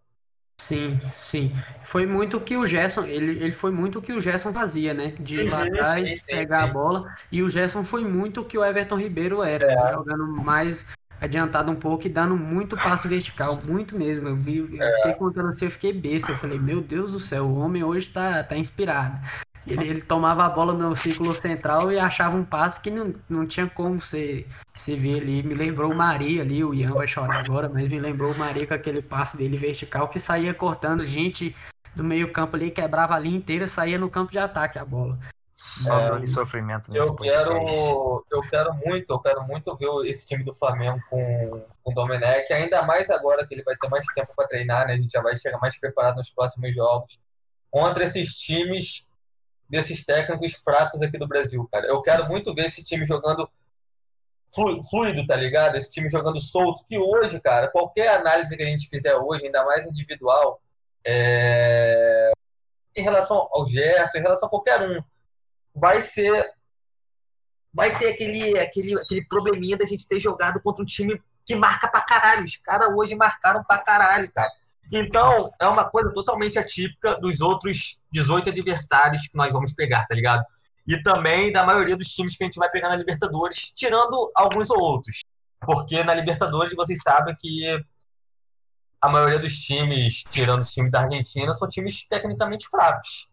Sim, 0.58 0.98
sim. 1.14 1.54
Foi 1.84 2.06
muito 2.06 2.38
o 2.38 2.40
que 2.40 2.56
o 2.56 2.66
Gerson, 2.66 3.04
ele, 3.04 3.32
ele 3.32 3.52
foi 3.52 3.70
muito 3.70 3.98
o 3.98 4.02
que 4.02 4.12
o 4.12 4.20
Gerson 4.20 4.52
fazia, 4.52 4.94
né? 4.94 5.14
De 5.20 5.36
ir 5.36 5.50
lá 5.50 5.60
atrás, 5.60 6.22
pegar 6.22 6.62
sim. 6.62 6.70
a 6.70 6.72
bola. 6.72 7.14
E 7.30 7.42
o 7.42 7.48
Gerson 7.50 7.84
foi 7.84 8.04
muito 8.04 8.40
o 8.40 8.44
que 8.44 8.56
o 8.56 8.64
Everton 8.64 8.96
Ribeiro 8.96 9.42
era, 9.42 9.70
é. 9.70 9.92
jogando 9.92 10.42
mais 10.42 10.86
adiantado 11.20 11.70
um 11.70 11.76
pouco 11.76 12.06
e 12.06 12.10
dando 12.10 12.36
muito 12.36 12.76
passe 12.76 13.08
vertical, 13.08 13.58
muito 13.64 13.96
mesmo. 13.96 14.28
Eu 14.28 14.36
vi, 14.36 14.58
eu 14.58 14.68
é. 14.80 14.96
fiquei 14.96 15.14
contando 15.14 15.48
assim, 15.48 15.64
eu 15.64 15.70
fiquei 15.70 15.92
besta. 15.92 16.32
Eu 16.32 16.36
falei, 16.36 16.58
meu 16.58 16.80
Deus 16.80 17.12
do 17.12 17.20
céu, 17.20 17.44
o 17.44 17.58
homem 17.58 17.82
hoje 17.82 18.08
tá, 18.10 18.42
tá 18.42 18.56
inspirado. 18.56 19.20
Ele, 19.66 19.86
ele, 19.86 20.00
tomava 20.00 20.46
a 20.46 20.48
bola 20.48 20.72
no 20.72 20.96
círculo 20.96 21.34
central 21.34 21.92
e 21.92 21.98
achava 21.98 22.36
um 22.36 22.44
passe 22.44 22.80
que 22.80 22.90
não, 22.90 23.14
não 23.28 23.46
tinha 23.46 23.66
como 23.66 24.00
você, 24.00 24.46
você 24.74 24.96
ver 24.96 25.20
ali. 25.20 25.42
Me 25.42 25.54
lembrou 25.54 25.92
o 25.92 25.94
Maria 25.94 26.42
ali, 26.42 26.64
o 26.64 26.72
Ian 26.72 26.92
vai 26.92 27.06
chorar 27.06 27.40
agora, 27.40 27.68
mas 27.68 27.86
me 27.86 27.98
lembrou 27.98 28.32
o 28.32 28.38
Maria 28.38 28.66
com 28.66 28.74
aquele 28.74 29.02
passe 29.02 29.36
dele 29.36 29.58
vertical 29.58 30.08
que 30.08 30.18
saía 30.18 30.54
cortando 30.54 31.04
gente 31.04 31.54
do 31.94 32.02
meio 32.02 32.32
campo 32.32 32.56
ali, 32.56 32.70
quebrava 32.70 33.14
a 33.14 33.18
linha 33.18 33.36
inteira, 33.36 33.66
saía 33.66 33.98
no 33.98 34.08
campo 34.08 34.32
de 34.32 34.38
ataque 34.38 34.78
a 34.78 34.84
bola. 34.84 35.18
É, 35.86 36.26
sofrimento 36.26 36.94
eu 36.94 37.14
quero, 37.14 38.24
eu 38.30 38.40
quero 38.42 38.74
muito, 38.74 39.12
eu 39.12 39.20
quero 39.20 39.44
muito 39.44 39.76
ver 39.76 39.88
esse 40.08 40.26
time 40.26 40.42
do 40.42 40.54
Flamengo 40.54 41.00
com, 41.08 41.66
com 41.82 41.90
o 41.90 41.94
Domenech, 41.94 42.52
ainda 42.52 42.82
mais 42.82 43.10
agora 43.10 43.46
que 43.46 43.54
ele 43.54 43.62
vai 43.62 43.76
ter 43.76 43.88
mais 43.88 44.06
tempo 44.14 44.32
para 44.34 44.48
treinar, 44.48 44.86
né? 44.86 44.94
A 44.94 44.96
gente 44.96 45.10
já 45.10 45.22
vai 45.22 45.36
chegar 45.36 45.58
mais 45.58 45.78
preparado 45.78 46.16
nos 46.16 46.30
próximos 46.30 46.74
jogos 46.74 47.20
contra 47.70 48.04
esses 48.04 48.34
times 48.36 49.08
desses 49.68 50.04
técnicos 50.04 50.62
fracos 50.62 51.02
aqui 51.02 51.18
do 51.18 51.28
Brasil, 51.28 51.68
cara. 51.70 51.86
Eu 51.86 52.00
quero 52.02 52.26
muito 52.28 52.54
ver 52.54 52.64
esse 52.64 52.84
time 52.84 53.04
jogando 53.04 53.48
fluido, 54.90 55.26
tá 55.26 55.36
ligado? 55.36 55.76
Esse 55.76 55.92
time 55.92 56.08
jogando 56.08 56.40
solto, 56.40 56.84
que 56.86 56.98
hoje, 56.98 57.38
cara, 57.40 57.68
qualquer 57.68 58.08
análise 58.16 58.56
que 58.56 58.62
a 58.62 58.66
gente 58.66 58.88
fizer 58.88 59.14
hoje, 59.14 59.46
ainda 59.46 59.64
mais 59.64 59.86
individual, 59.86 60.60
é... 61.04 62.32
em 62.96 63.02
relação 63.02 63.48
ao 63.52 63.66
Gerson, 63.66 64.18
em 64.18 64.22
relação 64.22 64.46
a 64.46 64.50
qualquer 64.50 64.82
um, 64.82 65.02
vai 65.80 66.00
ser. 66.00 66.32
Vai 67.72 67.96
ter 67.96 68.08
aquele, 68.10 68.58
aquele, 68.58 69.00
aquele 69.00 69.24
probleminha 69.26 69.76
da 69.76 69.84
gente 69.84 70.08
ter 70.08 70.18
jogado 70.18 70.60
contra 70.62 70.82
um 70.82 70.86
time 70.86 71.20
que 71.46 71.54
marca 71.54 71.88
pra 71.88 72.00
caralho. 72.00 72.44
Os 72.44 72.56
caras 72.56 72.88
hoje 72.96 73.14
marcaram 73.14 73.62
pra 73.64 73.78
caralho, 73.78 74.30
cara. 74.32 74.50
Então, 74.92 75.52
é 75.60 75.66
uma 75.66 75.88
coisa 75.90 76.12
totalmente 76.12 76.58
atípica 76.58 77.20
dos 77.20 77.40
outros 77.40 78.00
18 78.10 78.50
adversários 78.50 79.26
que 79.26 79.36
nós 79.36 79.52
vamos 79.52 79.74
pegar, 79.74 80.04
tá 80.06 80.14
ligado? 80.14 80.44
E 80.86 81.02
também 81.02 81.52
da 81.52 81.64
maioria 81.64 81.96
dos 81.96 82.08
times 82.08 82.36
que 82.36 82.44
a 82.44 82.46
gente 82.46 82.58
vai 82.58 82.70
pegar 82.70 82.88
na 82.88 82.96
Libertadores, 82.96 83.72
tirando 83.76 84.32
alguns 84.34 84.70
ou 84.70 84.80
outros. 84.80 85.20
Porque 85.60 86.02
na 86.04 86.14
Libertadores 86.14 86.74
vocês 86.74 87.02
sabem 87.02 87.34
que 87.38 87.84
a 89.02 89.10
maioria 89.10 89.38
dos 89.38 89.58
times, 89.58 90.24
tirando 90.24 90.62
os 90.62 90.72
times 90.72 90.90
da 90.90 91.00
Argentina, 91.00 91.52
são 91.52 91.68
times 91.68 92.06
tecnicamente 92.06 92.66
fracos. 92.68 93.28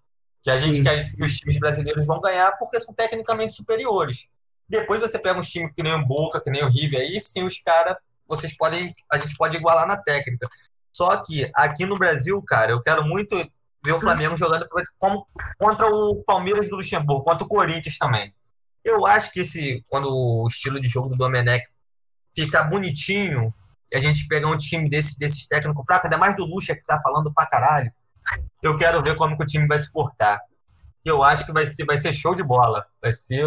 Que 0.45 0.51
a 0.51 0.57
gente 0.59 0.83
quer 0.83 1.03
que 1.03 1.23
os 1.23 1.37
times 1.39 1.57
brasileiros 1.57 2.05
vão 2.05 2.21
ganhar 2.21 2.51
porque 2.59 2.79
são 2.79 2.93
tecnicamente 2.93 3.51
superiores. 3.51 4.27
Depois 4.69 5.01
você 5.01 5.17
pega 5.17 5.39
uns 5.39 5.49
times 5.49 5.71
que 5.73 5.81
nem 5.81 5.95
o 5.95 6.05
Boca, 6.05 6.39
que 6.39 6.51
nem 6.51 6.63
o 6.63 6.69
River, 6.69 7.01
aí 7.01 7.19
sim 7.19 7.43
os 7.43 7.57
caras, 7.57 7.95
vocês 8.27 8.55
podem, 8.55 8.93
a 9.11 9.17
gente 9.17 9.35
pode 9.37 9.57
igualar 9.57 9.87
na 9.87 9.97
técnica. 10.03 10.47
Só 10.95 11.19
que 11.23 11.49
aqui 11.55 11.87
no 11.87 11.95
Brasil, 11.95 12.39
cara, 12.43 12.73
eu 12.73 12.79
quero 12.79 13.03
muito 13.03 13.35
ver 13.83 13.93
o 13.93 13.99
Flamengo 13.99 14.37
jogando 14.37 14.67
como, 14.99 15.25
contra 15.57 15.87
o 15.87 16.23
Palmeiras 16.23 16.69
do 16.69 16.75
Luxemburgo, 16.75 17.23
contra 17.23 17.43
o 17.43 17.49
Corinthians 17.49 17.97
também. 17.97 18.31
Eu 18.83 19.03
acho 19.03 19.31
que 19.31 19.39
esse, 19.39 19.81
quando 19.89 20.07
o 20.07 20.45
estilo 20.45 20.79
de 20.79 20.87
jogo 20.87 21.09
do 21.09 21.17
Domenech 21.17 21.65
ficar 22.35 22.65
bonitinho 22.65 23.51
e 23.91 23.97
a 23.97 23.99
gente 23.99 24.27
pegar 24.27 24.49
um 24.49 24.57
time 24.59 24.87
desse, 24.87 25.17
desses 25.17 25.47
técnicos 25.47 25.83
fracos, 25.87 26.05
ainda 26.05 26.19
mais 26.19 26.35
do 26.35 26.45
Luxa 26.45 26.75
que 26.75 26.85
tá 26.85 27.01
falando 27.01 27.33
pra 27.33 27.47
caralho, 27.47 27.91
eu 28.67 28.75
quero 28.75 29.01
ver 29.03 29.15
como 29.15 29.37
que 29.37 29.43
o 29.43 29.47
time 29.47 29.67
vai 29.67 29.77
se 29.77 29.91
portar. 29.91 30.39
Eu 31.03 31.21
acho 31.21 31.45
que 31.45 31.53
vai 31.53 31.65
ser, 31.65 31.85
vai 31.85 31.97
ser 31.97 32.11
show 32.11 32.33
de 32.33 32.43
bola. 32.43 32.85
Vai 33.01 33.11
ser 33.11 33.45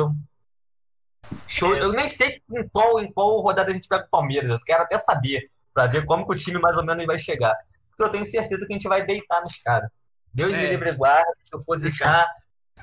show. 1.46 1.74
Eu 1.74 1.92
nem 1.92 2.06
sei 2.06 2.40
em 2.54 2.68
qual, 2.68 3.00
em 3.00 3.12
qual 3.12 3.40
rodada 3.40 3.70
a 3.70 3.74
gente 3.74 3.88
pega 3.88 4.04
o 4.04 4.10
Palmeiras. 4.10 4.50
Eu 4.50 4.60
quero 4.64 4.82
até 4.82 4.96
saber 4.98 5.50
para 5.74 5.86
ver 5.86 6.04
como 6.04 6.26
que 6.26 6.32
o 6.32 6.36
time 6.36 6.58
mais 6.58 6.76
ou 6.76 6.84
menos 6.84 7.04
vai 7.06 7.18
chegar. 7.18 7.54
Porque 7.90 8.04
eu 8.04 8.10
tenho 8.10 8.24
certeza 8.24 8.66
que 8.66 8.72
a 8.72 8.76
gente 8.76 8.88
vai 8.88 9.04
deitar 9.04 9.40
nos 9.42 9.56
caras. 9.62 9.90
Deus 10.32 10.54
é. 10.54 10.58
me 10.58 10.68
livre 10.68 10.92
guarda, 10.92 11.32
se 11.40 11.54
eu 11.54 11.60
for 11.60 11.76
zicar. 11.76 12.26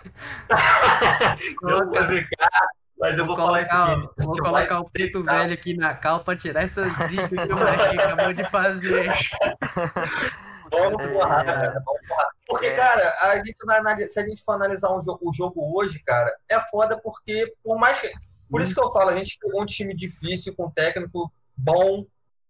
se 1.38 1.72
eu 1.72 1.90
for 1.90 2.04
zicar, 2.04 2.68
mas 3.00 3.18
eu 3.18 3.26
vou, 3.26 3.36
vou 3.36 3.46
falar 3.46 3.64
colocar, 3.64 3.94
isso 3.94 4.02
aqui. 4.02 4.24
Vou 4.26 4.38
colocar 4.38 4.80
o 4.80 4.90
preto 4.90 5.24
deitar. 5.24 5.40
velho 5.40 5.54
aqui 5.54 5.76
na 5.76 5.96
cal 5.96 6.24
pra 6.24 6.36
tirar 6.36 6.64
essa 6.64 6.84
zica 6.84 7.30
que 7.30 7.54
o 7.54 7.58
moleque 7.58 8.00
acabou 8.00 8.34
de 8.34 8.44
fazer. 8.50 9.08
Vamos 10.72 11.04
é. 11.04 11.20
cara. 11.46 11.84
Vamos 11.86 12.08
porrar. 12.08 12.28
Porque, 12.48 12.68
é. 12.68 12.76
cara, 12.76 13.14
a 13.24 13.36
gente 13.38 13.66
vai 13.66 13.80
analisar, 13.80 14.08
se 14.08 14.20
a 14.20 14.24
gente 14.24 14.44
for 14.44 14.54
analisar 14.54 14.96
um 14.96 15.02
jogo, 15.02 15.20
o 15.22 15.34
jogo 15.34 15.78
hoje, 15.78 16.02
cara, 16.04 16.32
é 16.50 16.60
foda 16.60 17.00
porque, 17.02 17.54
por 17.64 17.78
mais 17.80 18.00
que. 18.00 18.12
Por 18.50 18.62
isso 18.62 18.76
que 18.76 18.84
eu 18.84 18.92
falo, 18.92 19.10
a 19.10 19.18
gente 19.18 19.38
pegou 19.40 19.62
um 19.62 19.66
time 19.66 19.96
difícil, 19.96 20.56
com 20.56 20.68
um 20.68 20.72
técnico 20.72 21.32
bom, 21.58 22.06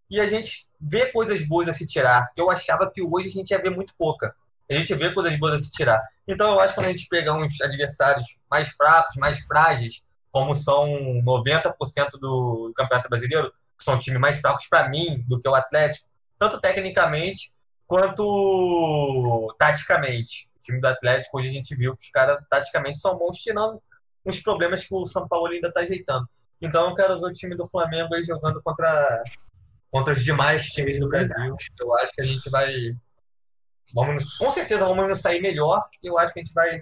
e 0.10 0.20
a 0.20 0.28
gente 0.28 0.70
vê 0.80 1.12
coisas 1.12 1.48
boas 1.48 1.68
a 1.68 1.74
se 1.74 1.88
tirar, 1.88 2.30
que 2.34 2.42
eu 2.42 2.50
achava 2.52 2.92
que 2.94 3.02
hoje 3.02 3.30
a 3.30 3.32
gente 3.32 3.52
ia 3.52 3.62
ver 3.62 3.72
muito 3.72 3.94
pouca. 3.98 4.36
A 4.70 4.74
gente 4.74 4.94
vê 4.96 5.14
coisas 5.14 5.38
boas 5.38 5.56
a 5.56 5.60
se 5.60 5.72
tirar. 5.72 6.02
Então 6.28 6.54
eu 6.54 6.60
acho 6.60 6.74
que 6.74 6.80
quando 6.80 6.88
a 6.88 6.92
gente 6.92 7.08
pegar 7.08 7.34
uns 7.34 7.62
adversários 7.62 8.38
mais 8.52 8.70
fracos, 8.70 9.16
mais 9.18 9.46
frágeis, 9.46 10.04
como 10.32 10.54
são 10.54 10.86
90% 11.24 11.74
do 12.20 12.72
Campeonato 12.76 13.10
Brasileiro, 13.10 13.52
que 13.78 13.84
são 13.84 13.98
times 13.98 14.20
mais 14.20 14.42
fracos 14.42 14.68
para 14.68 14.90
mim 14.90 15.24
do 15.28 15.40
que 15.40 15.48
o 15.48 15.56
Atlético, 15.56 16.10
tanto 16.38 16.60
tecnicamente 16.60 17.52
quanto 17.88 19.56
taticamente. 19.58 20.50
O 20.58 20.62
time 20.62 20.82
do 20.82 20.88
Atlético, 20.88 21.38
hoje 21.38 21.50
a 21.50 21.52
gente 21.52 21.76
viu 21.76 21.96
que 21.96 22.04
os 22.04 22.10
caras 22.10 22.38
taticamente 22.50 23.00
são 23.00 23.18
bons, 23.18 23.38
tirando 23.38 23.82
uns 24.26 24.42
problemas 24.42 24.86
que 24.86 24.96
o 24.96 25.06
São 25.06 25.28
Paulo 25.28 25.48
ainda 25.48 25.68
está 25.68 25.82
ajeitando. 25.82 26.28
Então 26.62 26.90
eu 26.90 26.96
quero 26.96 27.20
ver 27.20 27.28
o 27.28 27.32
time 27.32 27.56
do 27.56 27.68
Flamengo 27.68 28.16
aí 28.16 28.24
jogando 28.24 28.62
contra 28.64 29.24
contra 29.96 30.14
os 30.14 30.24
demais 30.24 30.66
times 30.70 31.00
do 31.00 31.08
Brasil. 31.08 31.56
Eu 31.80 31.96
acho 31.96 32.12
que 32.12 32.22
a 32.22 32.26
gente 32.26 32.50
vai. 32.50 32.70
Vamos, 33.94 34.36
com 34.38 34.50
certeza 34.50 34.86
vamos 34.86 35.08
nos 35.08 35.22
sair 35.22 35.42
melhor. 35.42 35.82
Eu 36.04 36.18
acho 36.18 36.34
que 36.34 36.40
a 36.40 36.44
gente 36.44 36.54
vai 36.54 36.82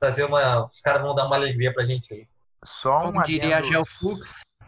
trazer 0.00 0.24
uma. 0.24 0.64
Os 0.64 0.80
caras 0.80 1.02
vão 1.02 1.14
dar 1.14 1.26
uma 1.26 1.36
alegria 1.36 1.72
pra 1.72 1.84
gente 1.84 2.14
aí. 2.14 2.26
Só 2.64 2.98
um 2.98 3.12
como 3.12 3.24
diria 3.24 3.62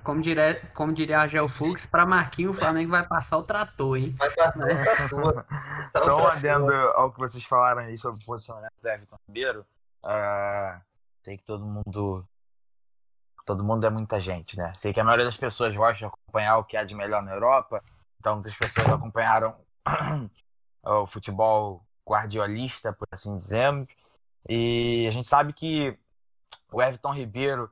como 0.04 0.20
diria, 0.20 0.60
como 0.74 0.92
diria 0.92 1.20
a 1.20 1.26
Gelfux, 1.26 1.86
para 1.86 2.06
Marquinhos 2.06 2.56
o 2.56 2.60
Flamengo 2.60 2.90
vai 2.90 3.06
passar 3.06 3.38
o 3.38 3.42
trator, 3.42 3.96
hein? 3.96 4.14
Vai 4.18 4.30
passar 4.30 4.66
o 4.66 4.84
trator. 4.84 5.46
Só 5.90 6.14
um 6.14 6.28
adendo 6.28 6.72
ao 6.72 7.10
que 7.10 7.18
vocês 7.18 7.44
falaram 7.44 7.80
aí 7.80 7.96
sobre 7.96 8.22
o 8.22 8.24
posicionamento 8.24 8.72
do 8.80 8.88
Everton 8.88 9.16
Ribeiro. 9.26 9.66
Uh, 10.04 10.80
sei 11.22 11.36
que 11.36 11.44
todo 11.44 11.64
mundo 11.64 12.24
todo 13.46 13.64
mundo 13.64 13.86
é 13.86 13.90
muita 13.90 14.20
gente, 14.20 14.56
né? 14.56 14.72
Sei 14.74 14.92
que 14.92 15.00
a 15.00 15.04
maioria 15.04 15.24
das 15.24 15.36
pessoas 15.36 15.76
gosta 15.76 15.96
de 15.96 16.04
acompanhar 16.04 16.58
o 16.58 16.64
que 16.64 16.76
há 16.76 16.84
de 16.84 16.94
melhor 16.94 17.22
na 17.22 17.32
Europa, 17.32 17.82
então 18.18 18.34
muitas 18.34 18.56
pessoas 18.56 18.88
acompanharam 18.88 19.54
o 20.84 21.06
futebol 21.06 21.82
guardiolista, 22.06 22.92
por 22.92 23.06
assim 23.10 23.36
dizermos, 23.36 23.88
e 24.48 25.06
a 25.06 25.10
gente 25.10 25.28
sabe 25.28 25.52
que 25.52 25.98
o 26.72 26.82
Everton 26.82 27.12
Ribeiro 27.12 27.70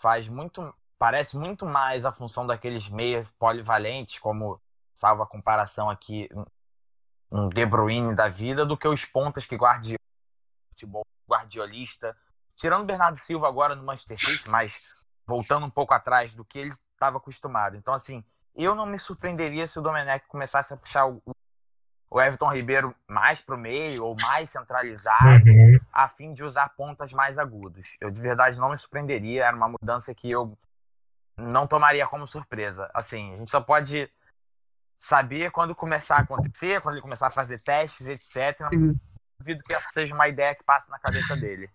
faz 0.00 0.28
muito, 0.28 0.74
parece 1.00 1.38
muito 1.38 1.64
mais 1.64 2.04
a 2.04 2.12
função 2.12 2.46
daqueles 2.46 2.90
meias 2.90 3.26
polivalentes, 3.38 4.18
como 4.18 4.60
salvo 4.92 5.22
a 5.22 5.26
comparação 5.26 5.88
aqui, 5.88 6.28
um 7.32 7.48
De 7.48 7.64
Bruyne 7.64 8.14
da 8.14 8.28
vida, 8.28 8.66
do 8.66 8.76
que 8.76 8.86
os 8.86 9.06
pontas 9.06 9.46
que 9.46 9.56
guardiol, 9.56 9.96
futebol 10.68 11.06
guardiolista. 11.26 12.14
Tirando 12.54 12.82
o 12.82 12.84
Bernardo 12.84 13.16
Silva 13.16 13.48
agora 13.48 13.74
no 13.74 13.82
Manchester 13.82 14.18
City, 14.18 14.50
mas 14.50 14.82
voltando 15.26 15.64
um 15.64 15.70
pouco 15.70 15.94
atrás 15.94 16.34
do 16.34 16.44
que 16.44 16.58
ele 16.58 16.74
estava 16.92 17.16
acostumado. 17.16 17.78
Então, 17.78 17.94
assim, 17.94 18.22
eu 18.54 18.74
não 18.74 18.84
me 18.84 18.98
surpreenderia 18.98 19.66
se 19.66 19.78
o 19.78 19.82
Domenech 19.82 20.26
começasse 20.28 20.74
a 20.74 20.76
puxar 20.76 21.06
o, 21.06 21.22
o 22.10 22.20
Everton 22.20 22.52
Ribeiro 22.52 22.94
mais 23.08 23.40
para 23.40 23.54
o 23.54 23.58
meio 23.58 24.04
ou 24.04 24.14
mais 24.20 24.50
centralizado, 24.50 25.48
uhum. 25.48 25.78
a 25.94 26.06
fim 26.08 26.34
de 26.34 26.44
usar 26.44 26.68
pontas 26.76 27.10
mais 27.14 27.38
agudas. 27.38 27.96
Eu 27.98 28.10
de 28.10 28.20
verdade 28.20 28.58
não 28.58 28.68
me 28.68 28.76
surpreenderia, 28.76 29.46
era 29.46 29.56
uma 29.56 29.68
mudança 29.68 30.14
que 30.14 30.30
eu 30.30 30.58
não 31.40 31.66
tomaria 31.66 32.06
como 32.06 32.26
surpresa. 32.26 32.90
Assim, 32.94 33.34
a 33.34 33.38
gente 33.38 33.50
só 33.50 33.60
pode 33.60 34.10
saber 34.98 35.50
quando 35.50 35.74
começar 35.74 36.18
a 36.18 36.22
acontecer, 36.22 36.80
quando 36.80 36.96
ele 36.96 37.02
começar 37.02 37.28
a 37.28 37.30
fazer 37.30 37.58
testes, 37.60 38.06
etc. 38.06 38.60
Não 38.70 38.94
duvido 39.38 39.62
que 39.64 39.74
essa 39.74 39.88
seja 39.92 40.14
uma 40.14 40.28
ideia 40.28 40.54
que 40.54 40.62
passe 40.62 40.90
na 40.90 40.98
cabeça 40.98 41.34
dele. 41.34 41.68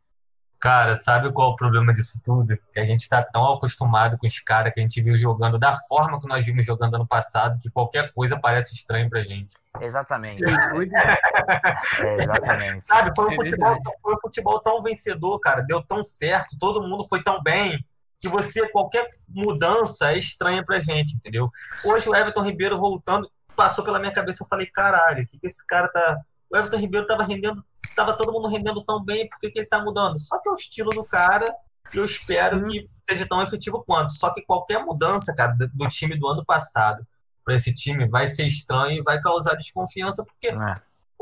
Cara, 0.62 0.96
sabe 0.96 1.32
qual 1.32 1.52
é 1.52 1.54
o 1.54 1.56
problema 1.56 1.94
disso 1.94 2.22
tudo? 2.24 2.58
Que 2.74 2.80
a 2.80 2.86
gente 2.86 3.02
está 3.02 3.22
tão 3.22 3.54
acostumado 3.54 4.18
com 4.18 4.26
os 4.26 4.40
caras 4.40 4.74
que 4.74 4.80
a 4.80 4.84
gente 4.84 5.00
viu 5.02 5.16
jogando 5.16 5.60
da 5.60 5.72
forma 5.88 6.20
que 6.20 6.28
nós 6.28 6.44
vimos 6.44 6.66
jogando 6.66 6.96
ano 6.96 7.06
passado 7.06 7.60
que 7.60 7.70
qualquer 7.70 8.12
coisa 8.14 8.40
parece 8.40 8.74
estranho 8.74 9.08
pra 9.08 9.24
gente. 9.24 9.58
Exatamente. 9.80 10.44
é, 10.44 12.24
exatamente. 12.24 12.82
Sabe, 12.82 13.12
foi 13.16 13.28
um, 13.28 13.32
é 13.32 13.36
futebol, 13.36 13.78
foi 14.02 14.16
um 14.16 14.20
futebol 14.20 14.60
tão 14.60 14.82
vencedor, 14.82 15.40
cara. 15.40 15.62
Deu 15.62 15.84
tão 15.84 16.04
certo, 16.04 16.58
todo 16.60 16.82
mundo 16.82 17.04
foi 17.08 17.22
tão 17.22 17.44
bem 17.44 17.86
que 18.26 18.32
você, 18.32 18.68
qualquer 18.70 19.10
mudança 19.28 20.12
é 20.12 20.18
estranha 20.18 20.64
pra 20.64 20.80
gente, 20.80 21.16
entendeu? 21.16 21.50
Hoje 21.86 22.10
o 22.10 22.16
Everton 22.16 22.44
Ribeiro 22.44 22.78
voltando, 22.78 23.30
passou 23.56 23.86
pela 23.86 24.00
minha 24.00 24.12
cabeça, 24.12 24.44
eu 24.44 24.48
falei, 24.48 24.68
caralho, 24.68 25.24
o 25.24 25.28
que, 25.28 25.40
que 25.40 25.48
esse 25.48 25.66
cara 25.66 25.88
tá. 25.88 26.22
O 26.52 26.58
Everton 26.58 26.78
Ribeiro 26.78 27.08
tava 27.08 27.24
rendendo 27.24 27.64
tava 27.96 28.16
todo 28.18 28.32
mundo 28.32 28.50
rendendo 28.50 28.84
tão 28.84 29.04
bem, 29.04 29.28
por 29.30 29.40
que, 29.40 29.50
que 29.50 29.60
ele 29.60 29.68
tá 29.68 29.82
mudando? 29.82 30.18
Só 30.18 30.40
que 30.42 30.50
é 30.50 30.52
o 30.52 30.56
estilo 30.56 30.92
do 30.92 31.06
cara, 31.06 31.50
eu 31.94 32.04
espero 32.04 32.62
que 32.64 32.90
seja 32.96 33.26
tão 33.28 33.42
efetivo 33.42 33.84
quanto. 33.88 34.12
Só 34.12 34.34
que 34.34 34.44
qualquer 34.46 34.84
mudança, 34.84 35.34
cara, 35.36 35.56
do 35.74 35.88
time 35.88 36.18
do 36.18 36.28
ano 36.28 36.44
passado 36.46 37.06
para 37.44 37.56
esse 37.56 37.74
time 37.74 38.08
vai 38.08 38.28
ser 38.28 38.46
estranho 38.46 39.00
e 39.00 39.04
vai 39.04 39.20
causar 39.22 39.56
desconfiança, 39.56 40.26
porque 40.26 40.48
é 40.48 40.76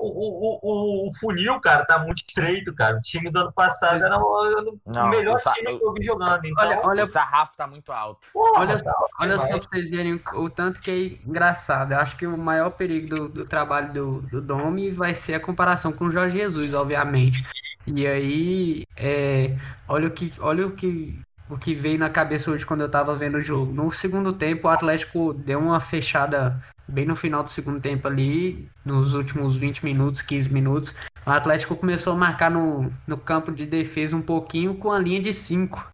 o, 0.08 0.60
o, 0.62 1.08
o, 1.08 1.14
funil, 1.20 1.60
cara, 1.60 1.86
tá 1.86 1.99
muito 1.99 2.18
estreito, 2.18 2.74
cara. 2.76 2.97
O 2.97 3.01
time 3.01 3.32
do 3.32 3.39
ano 3.39 3.54
passado 3.54 4.04
era 4.04 4.18
o, 4.18 4.80
não, 4.86 5.10
melhor 5.10 5.36
o 5.36 5.54
time 5.54 5.78
que 5.78 5.86
eu 5.86 5.93
vi 5.93 6.06
jogando. 6.06 6.45
Então, 6.45 6.70
olha, 6.70 6.82
olha, 6.86 7.04
o 7.04 7.08
sarrafo 7.08 7.56
tá 7.56 7.68
muito 7.68 7.91
alto. 7.91 8.28
Porra, 8.34 8.62
olha 8.62 8.84
tá, 8.84 8.93
olha 9.22 9.39
só 9.39 9.47
pra 9.47 9.58
vocês 9.58 9.89
verem 9.89 10.22
o, 10.34 10.49
tanto 10.49 10.82
que 10.82 10.91
é 10.91 11.28
engraçado. 11.28 11.93
Eu 11.93 11.99
acho 11.99 12.18
que 12.18 12.28
o 12.28 12.38
maior 12.38 12.72
perigo 12.72 13.08
do, 13.08 13.30
do 13.30 13.45
trabalho 13.45 13.91
do, 13.93 14.22
do 14.22 14.41
Domi 14.41 14.91
vai 14.91 15.14
ser 15.14 15.36
a 15.36 15.39
comparação 15.39 15.91
com 15.91 16.06
o 16.06 16.12
Jorge 16.12 16.38
Jesus, 16.38 16.74
obviamente. 16.74 17.43
E 17.86 18.08
aí, 18.08 18.86
é, 18.95 19.56
olha 19.88 20.08
o 20.08 20.12
que, 20.12 20.32
olha 20.39 20.68
o 20.68 20.72
que 20.72 21.20
o 21.49 21.58
que 21.58 21.76
veio 21.76 21.99
na 21.99 22.10
cabeça 22.10 22.49
hoje 22.49 22.66
quando 22.66 22.82
eu 22.82 22.89
tava 22.89 23.16
vendo 23.16 23.38
o 23.38 23.41
jogo. 23.41 23.72
No 23.72 23.91
segundo 23.91 24.34
tempo, 24.34 24.68
o 24.68 24.72
Atlético 24.72 25.34
deu 25.34 25.60
uma 25.60 25.80
fechada 25.80 26.60
bem 26.88 27.05
no 27.05 27.15
final 27.15 27.43
do 27.43 27.49
segundo 27.49 27.79
tempo 27.79 28.07
ali, 28.07 28.67
nos 28.86 29.13
últimos 29.13 29.57
20 29.57 29.84
minutos, 29.84 30.21
15 30.21 30.49
minutos. 30.49 30.95
O 31.25 31.29
Atlético 31.29 31.75
começou 31.75 32.13
a 32.13 32.17
marcar 32.17 32.51
no, 32.51 32.91
no 33.07 33.17
campo 33.17 33.51
de 33.51 33.65
defesa 33.65 34.15
um 34.15 34.21
pouquinho 34.21 34.75
com 34.75 34.91
a 34.91 34.99
linha 34.99 35.21
de 35.21 35.34
5. 35.34 35.93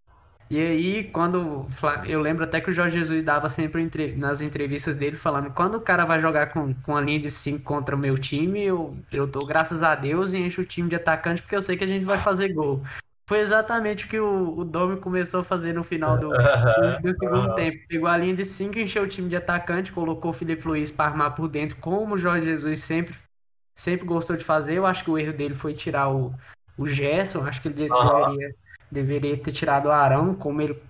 E 0.49 0.59
aí, 0.59 1.03
quando. 1.03 1.67
Eu 2.07 2.19
lembro 2.21 2.43
até 2.43 2.59
que 2.59 2.71
o 2.71 2.73
Jorge 2.73 2.97
Jesus 2.97 3.21
dava 3.21 3.47
sempre 3.49 3.87
nas 4.15 4.41
entrevistas 4.41 4.97
dele 4.97 5.15
falando: 5.15 5.51
quando 5.51 5.75
o 5.75 5.83
cara 5.83 6.05
vai 6.05 6.19
jogar 6.19 6.51
com, 6.51 6.73
com 6.73 6.97
a 6.97 7.01
linha 7.01 7.19
de 7.19 7.29
5 7.29 7.63
contra 7.63 7.95
o 7.95 7.99
meu 7.99 8.17
time, 8.17 8.63
eu, 8.63 8.97
eu 9.13 9.27
dou 9.27 9.45
graças 9.45 9.83
a 9.83 9.93
Deus 9.93 10.33
e 10.33 10.39
encho 10.39 10.61
o 10.61 10.65
time 10.65 10.89
de 10.89 10.95
atacante 10.95 11.43
porque 11.43 11.55
eu 11.55 11.61
sei 11.61 11.77
que 11.77 11.83
a 11.83 11.87
gente 11.87 12.03
vai 12.03 12.17
fazer 12.17 12.51
gol. 12.51 12.81
Foi 13.29 13.41
exatamente 13.41 14.05
o 14.05 14.07
que 14.07 14.19
o, 14.19 14.57
o 14.57 14.65
Domi 14.65 14.97
começou 14.97 15.41
a 15.41 15.43
fazer 15.43 15.71
no 15.71 15.83
final 15.83 16.17
do, 16.17 16.29
do, 16.29 16.33
do 17.03 17.15
segundo 17.15 17.53
tempo. 17.53 17.77
Pegou 17.87 18.09
a 18.09 18.17
linha 18.17 18.33
de 18.33 18.43
5, 18.43 18.79
encheu 18.79 19.03
o 19.03 19.07
time 19.07 19.29
de 19.29 19.35
atacante, 19.35 19.91
colocou 19.91 20.31
o 20.31 20.33
Felipe 20.33 20.67
Luiz 20.67 20.89
para 20.89 21.11
armar 21.11 21.35
por 21.35 21.47
dentro, 21.47 21.75
como 21.75 22.15
o 22.15 22.17
Jorge 22.17 22.47
Jesus 22.47 22.79
sempre, 22.79 23.13
sempre 23.75 24.07
gostou 24.07 24.35
de 24.35 24.43
fazer. 24.43 24.73
Eu 24.73 24.85
acho 24.87 25.03
que 25.03 25.11
o 25.11 25.17
erro 25.19 25.31
dele 25.31 25.53
foi 25.53 25.73
tirar 25.73 26.09
o, 26.09 26.33
o 26.75 26.87
Gerson. 26.87 27.45
Acho 27.45 27.61
que 27.61 27.67
ele 27.67 27.87
deveria, 27.87 28.55
deveria 28.91 29.37
ter 29.37 29.51
tirado 29.51 29.89
o 29.89 29.91
Arão, 29.91 30.33
como 30.33 30.63
ele. 30.63 30.81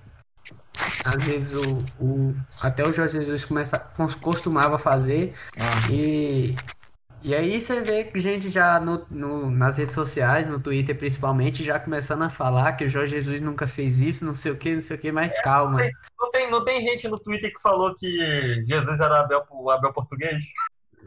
Às 1.03 1.25
vezes 1.25 1.51
o, 1.51 1.83
o 1.99 2.35
até 2.63 2.87
o 2.87 2.93
Jorge 2.93 3.19
Jesus 3.19 3.43
começa, 3.43 3.77
costumava 4.21 4.77
fazer. 4.77 5.35
E 5.91 6.55
e 7.21 7.35
aí 7.35 7.59
você 7.59 7.81
vê 7.81 8.03
que 8.03 8.19
gente 8.19 8.49
já 8.49 8.79
no, 8.79 9.05
no, 9.09 9.51
nas 9.51 9.77
redes 9.77 9.93
sociais, 9.93 10.47
no 10.47 10.59
Twitter 10.59 10.97
principalmente, 10.97 11.63
já 11.63 11.79
começando 11.79 12.23
a 12.23 12.29
falar 12.29 12.73
que 12.73 12.85
o 12.85 12.89
Jorge 12.89 13.15
Jesus 13.15 13.41
nunca 13.41 13.67
fez 13.67 14.01
isso, 14.01 14.25
não 14.25 14.35
sei 14.35 14.51
o 14.51 14.57
que, 14.57 14.75
não 14.75 14.81
sei 14.81 14.97
o 14.97 14.99
que, 14.99 15.11
mas 15.11 15.31
é, 15.31 15.41
calma. 15.41 15.71
Não 15.71 15.77
tem, 15.77 15.91
não 16.19 16.31
tem, 16.31 16.51
não, 16.51 16.63
tem, 16.63 16.81
gente 16.81 17.07
no 17.07 17.19
Twitter 17.19 17.51
que 17.51 17.61
falou 17.61 17.93
que 17.95 18.63
Jesus 18.65 18.99
era 18.99 19.21
Abel, 19.21 19.43
o 19.49 19.69
Abel 19.69 19.91
português? 19.91 20.45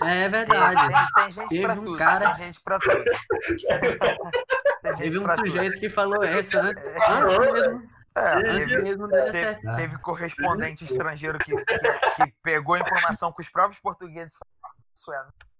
É 0.02 0.28
verdade. 0.28 0.80
Tem, 0.86 1.24
tem 1.24 1.32
gente 1.32 1.48
Teve 1.48 1.62
pra 1.62 1.74
um 1.74 1.84
tudo, 1.84 1.98
cara... 1.98 2.34
tem 2.34 2.46
gente 2.46 2.60
pra 2.62 2.78
tudo. 2.78 2.94
Teve 4.98 5.18
um 5.18 5.36
sujeito 5.36 5.78
que 5.78 5.88
falou 5.88 6.22
essa 6.24 6.60
antes, 6.60 6.84
antes 6.84 7.52
mesmo. 7.52 7.86
É, 8.14 8.42
teve, 8.42 8.82
mesmo 8.82 9.08
teve, 9.08 9.76
teve, 9.76 9.98
correspondente 9.98 10.84
estrangeiro 10.84 11.38
que, 11.38 11.56
que, 11.56 12.24
que, 12.26 12.34
pegou 12.42 12.76
informação 12.76 13.32
com 13.32 13.40
os 13.40 13.48
próprios 13.48 13.80
portugueses. 13.80 14.34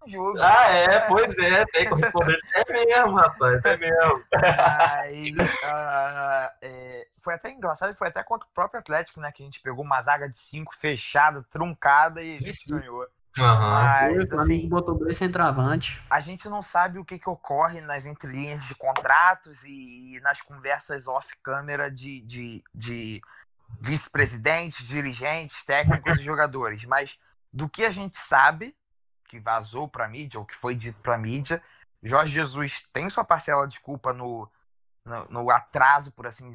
Jogo. 0.07 0.37
Ah, 0.39 0.71
é, 0.71 0.99
pois 1.07 1.37
é, 1.37 1.65
tem 1.65 1.89
correspondente. 1.89 2.43
É 2.55 2.71
mesmo, 2.71 3.15
rapaz, 3.15 3.65
é 3.65 3.77
mesmo. 3.77 4.23
Aí, 4.89 5.33
uh, 5.33 6.51
é, 6.61 7.07
foi 7.19 7.35
até 7.35 7.51
engraçado, 7.51 7.95
foi 7.95 8.07
até 8.09 8.21
contra 8.23 8.47
o 8.47 8.51
próprio 8.53 8.79
Atlético, 8.79 9.19
né? 9.19 9.31
Que 9.31 9.43
a 9.43 9.45
gente 9.45 9.61
pegou 9.61 9.83
uma 9.83 10.01
zaga 10.01 10.27
de 10.27 10.37
cinco 10.37 10.75
fechada, 10.75 11.45
truncada 11.49 12.21
e 12.21 12.37
a 12.37 12.41
gente 12.41 12.67
ganhou. 12.67 13.07
Uhum. 13.39 13.45
Mas, 13.45 14.31
assim, 14.31 14.69
botou 14.69 14.97
dois 14.97 15.17
centroavantes. 15.17 15.99
A 16.09 16.21
gente 16.21 16.47
não 16.47 16.61
sabe 16.61 16.99
o 16.99 17.05
que, 17.05 17.17
que 17.17 17.29
ocorre 17.29 17.81
nas 17.81 18.05
entrelinhas 18.05 18.63
de 18.65 18.75
contratos 18.75 19.63
e, 19.63 20.17
e 20.17 20.19
nas 20.21 20.41
conversas 20.41 21.07
off-câmera 21.07 21.89
de, 21.89 22.21
de, 22.21 22.63
de 22.75 23.21
vice-presidentes, 23.81 24.85
dirigentes, 24.85 25.63
técnicos 25.65 26.19
e 26.19 26.23
jogadores. 26.23 26.85
Mas 26.85 27.17
do 27.51 27.67
que 27.67 27.83
a 27.83 27.89
gente 27.89 28.17
sabe, 28.17 28.75
que 29.33 29.39
vazou 29.39 29.87
para 29.87 30.07
mídia, 30.07 30.39
ou 30.39 30.45
que 30.45 30.55
foi 30.55 30.75
dito 30.75 31.01
para 31.01 31.17
mídia, 31.17 31.59
Jorge 32.03 32.31
Jesus 32.31 32.87
tem 32.93 33.09
sua 33.09 33.23
parcela 33.23 33.67
de 33.67 33.79
culpa 33.79 34.13
no, 34.13 34.47
no, 35.03 35.25
no, 35.29 35.49
atraso, 35.49 36.11
por 36.11 36.27
assim 36.27 36.53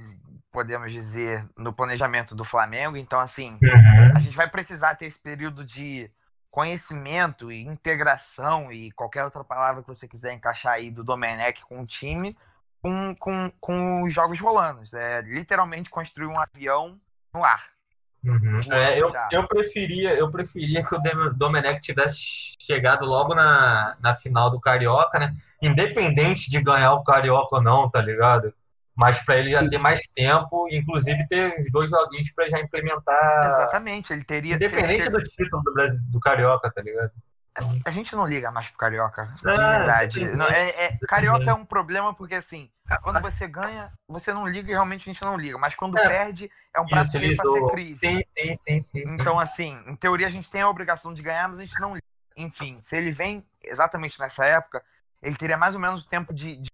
podemos 0.53 0.93
dizer, 0.93 1.45
no 1.57 1.73
planejamento 1.73 2.37
do 2.37 2.45
Flamengo. 2.45 2.97
Então, 2.97 3.19
assim, 3.19 3.59
uhum. 3.61 4.17
a 4.17 4.21
gente 4.21 4.37
vai 4.37 4.49
precisar 4.49 4.95
ter 4.95 5.07
esse 5.07 5.21
período 5.21 5.65
de 5.65 6.09
conhecimento 6.51 7.51
e 7.51 7.63
integração 7.63 8.71
e 8.73 8.93
qualquer 8.93 9.25
outra 9.25 9.43
palavra 9.43 9.83
que 9.83 9.89
você 9.89 10.07
quiser 10.07 10.33
encaixar 10.33 10.75
aí 10.75 10.91
do 10.91 11.03
Domenech 11.03 11.61
com 11.63 11.81
o 11.81 11.87
time, 11.87 12.37
com, 12.81 13.15
com, 13.17 13.51
com 13.61 14.05
os 14.05 14.13
jogos 14.13 14.39
rolando. 14.39 14.83
É 14.95 15.23
literalmente 15.23 15.91
construir 15.91 16.27
um 16.27 16.39
avião 16.39 16.97
no 17.35 17.45
ar. 17.45 17.78
Uhum. 18.25 18.59
É, 18.73 19.01
eu, 19.01 19.13
eu, 19.31 19.47
preferia, 19.47 20.15
eu 20.15 20.31
preferia 20.31 20.83
que 20.83 20.95
o 20.95 21.35
Domenech 21.35 21.81
tivesse 21.81 22.55
chegado 22.61 23.05
logo 23.07 23.35
na, 23.35 23.97
na 24.03 24.13
final 24.13 24.51
do 24.51 24.61
Carioca, 24.61 25.19
né? 25.19 25.33
Independente 25.63 26.51
de 26.51 26.63
ganhar 26.63 26.93
o 26.95 27.03
Carioca 27.03 27.57
ou 27.57 27.63
não, 27.63 27.89
tá 27.89 28.01
ligado? 28.01 28.53
Mas 28.97 29.25
para 29.25 29.37
ele 29.37 29.49
já 29.49 29.67
ter 29.69 29.79
mais 29.79 30.01
tempo, 30.13 30.67
inclusive 30.73 31.25
ter 31.29 31.55
uns 31.57 31.71
dois 31.71 31.91
joguinhos 31.91 32.33
para 32.35 32.49
já 32.49 32.59
implementar. 32.59 33.47
Exatamente, 33.47 34.13
ele 34.13 34.25
teria. 34.25 34.57
Independente 34.57 35.09
do 35.09 35.23
título 35.23 35.63
do, 35.63 35.73
Brasil, 35.73 36.03
do 36.11 36.19
Carioca, 36.19 36.69
tá 36.69 36.83
ligado? 36.83 37.13
A 37.85 37.91
gente 37.91 38.15
não 38.15 38.27
liga 38.27 38.51
mais 38.51 38.69
pro 38.69 38.79
Carioca. 38.79 39.23
É, 39.23 39.57
verdade. 39.57 40.25
Não, 40.37 40.47
é, 40.47 40.69
é, 40.87 40.99
carioca 41.07 41.51
é 41.51 41.55
um 41.55 41.65
problema 41.65 42.15
porque, 42.15 42.35
assim, 42.35 42.71
quando 43.03 43.21
você 43.21 43.47
ganha, 43.47 43.91
você 44.09 44.33
não 44.33 44.47
liga 44.47 44.71
e 44.71 44.75
realmente 44.75 45.09
a 45.09 45.13
gente 45.13 45.23
não 45.23 45.37
liga. 45.37 45.59
Mas 45.59 45.75
quando 45.75 45.99
é. 45.99 46.09
perde, 46.09 46.51
é 46.75 46.81
um 46.81 46.87
prato 46.87 47.11
pra 47.11 47.21
ser 47.21 47.67
crise. 47.71 47.99
Sim, 47.99 48.23
sim, 48.23 48.55
sim, 48.55 48.83
sim. 48.83 49.05
Então, 49.15 49.39
assim, 49.39 49.83
em 49.87 49.97
teoria 49.97 50.27
a 50.27 50.31
gente 50.31 50.51
tem 50.51 50.61
a 50.61 50.69
obrigação 50.69 51.13
de 51.13 51.23
ganhar, 51.23 51.49
mas 51.49 51.59
a 51.59 51.63
gente 51.63 51.81
não 51.81 51.95
liga. 51.95 52.07
Enfim, 52.37 52.79
se 52.83 52.97
ele 52.97 53.11
vem 53.11 53.47
exatamente 53.63 54.21
nessa 54.21 54.45
época, 54.45 54.83
ele 55.23 55.37
teria 55.37 55.57
mais 55.57 55.75
ou 55.75 55.81
menos 55.81 56.05
o 56.05 56.09
tempo 56.09 56.33
de, 56.33 56.57
de 56.57 56.71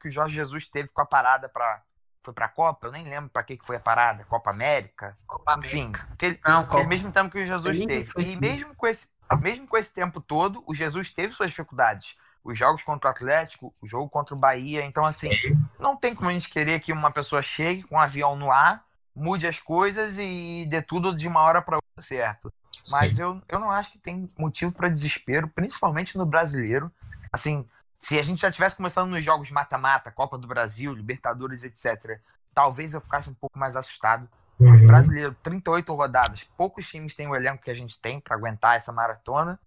que 0.00 0.08
o 0.08 0.10
Jorge 0.10 0.34
Jesus 0.34 0.68
teve 0.68 0.88
com 0.88 1.00
a 1.00 1.06
parada 1.06 1.48
para 1.48 1.82
foi 2.26 2.34
pra 2.34 2.48
Copa, 2.48 2.88
eu 2.88 2.92
nem 2.92 3.04
lembro 3.04 3.30
para 3.30 3.42
que, 3.42 3.56
que 3.56 3.64
foi 3.64 3.76
a 3.76 3.80
parada, 3.80 4.24
Copa 4.24 4.50
América, 4.50 5.16
Copa 5.26 5.56
enfim, 5.58 5.92
aquele, 6.12 6.38
Não, 6.44 6.60
aquele 6.60 6.86
mesmo 6.86 7.10
tempo 7.12 7.30
que 7.30 7.42
o 7.42 7.46
Jesus 7.46 7.78
teve. 7.84 8.10
E 8.18 8.36
mesmo 8.36 8.74
com 8.74 8.86
esse 8.86 9.08
mesmo 9.40 9.66
com 9.66 9.76
esse 9.76 9.92
tempo 9.92 10.20
todo, 10.20 10.62
o 10.66 10.74
Jesus 10.74 11.12
teve 11.12 11.32
suas 11.32 11.50
dificuldades. 11.50 12.16
Os 12.44 12.56
jogos 12.56 12.84
contra 12.84 13.08
o 13.08 13.10
Atlético, 13.10 13.74
o 13.82 13.86
jogo 13.88 14.08
contra 14.08 14.36
o 14.36 14.38
Bahia. 14.38 14.84
Então, 14.84 15.04
assim, 15.04 15.30
Sim. 15.30 15.58
não 15.80 15.96
tem 15.96 16.14
como 16.14 16.30
a 16.30 16.32
gente 16.32 16.48
querer 16.48 16.78
que 16.78 16.92
uma 16.92 17.10
pessoa 17.10 17.42
chegue 17.42 17.82
com 17.82 17.96
um 17.96 17.98
avião 17.98 18.36
no 18.36 18.52
ar, 18.52 18.84
mude 19.14 19.48
as 19.48 19.58
coisas 19.58 20.16
e 20.16 20.64
dê 20.68 20.80
tudo 20.80 21.16
de 21.16 21.26
uma 21.26 21.40
hora 21.40 21.60
para 21.60 21.76
outra 21.76 22.02
certo. 22.02 22.52
Mas 22.92 23.18
eu, 23.18 23.42
eu 23.48 23.58
não 23.58 23.68
acho 23.68 23.90
que 23.90 23.98
tem 23.98 24.28
motivo 24.38 24.70
para 24.70 24.88
desespero, 24.88 25.48
principalmente 25.48 26.16
no 26.16 26.24
brasileiro. 26.24 26.92
Assim, 27.32 27.66
se 28.06 28.16
a 28.20 28.22
gente 28.22 28.40
já 28.40 28.52
tivesse 28.52 28.76
começando 28.76 29.10
nos 29.10 29.24
jogos 29.24 29.50
mata-mata, 29.50 30.12
Copa 30.12 30.38
do 30.38 30.46
Brasil, 30.46 30.94
Libertadores, 30.94 31.64
etc., 31.64 32.20
talvez 32.54 32.94
eu 32.94 33.00
ficasse 33.00 33.28
um 33.28 33.34
pouco 33.34 33.58
mais 33.58 33.74
assustado. 33.74 34.28
Uhum. 34.60 34.86
Brasileiro, 34.86 35.36
38 35.42 35.92
rodadas, 35.92 36.44
poucos 36.56 36.86
times 36.88 37.16
têm 37.16 37.26
o 37.26 37.34
elenco 37.34 37.64
que 37.64 37.70
a 37.70 37.74
gente 37.74 38.00
tem 38.00 38.20
para 38.20 38.36
aguentar 38.36 38.76
essa 38.76 38.92
maratona 38.92 39.58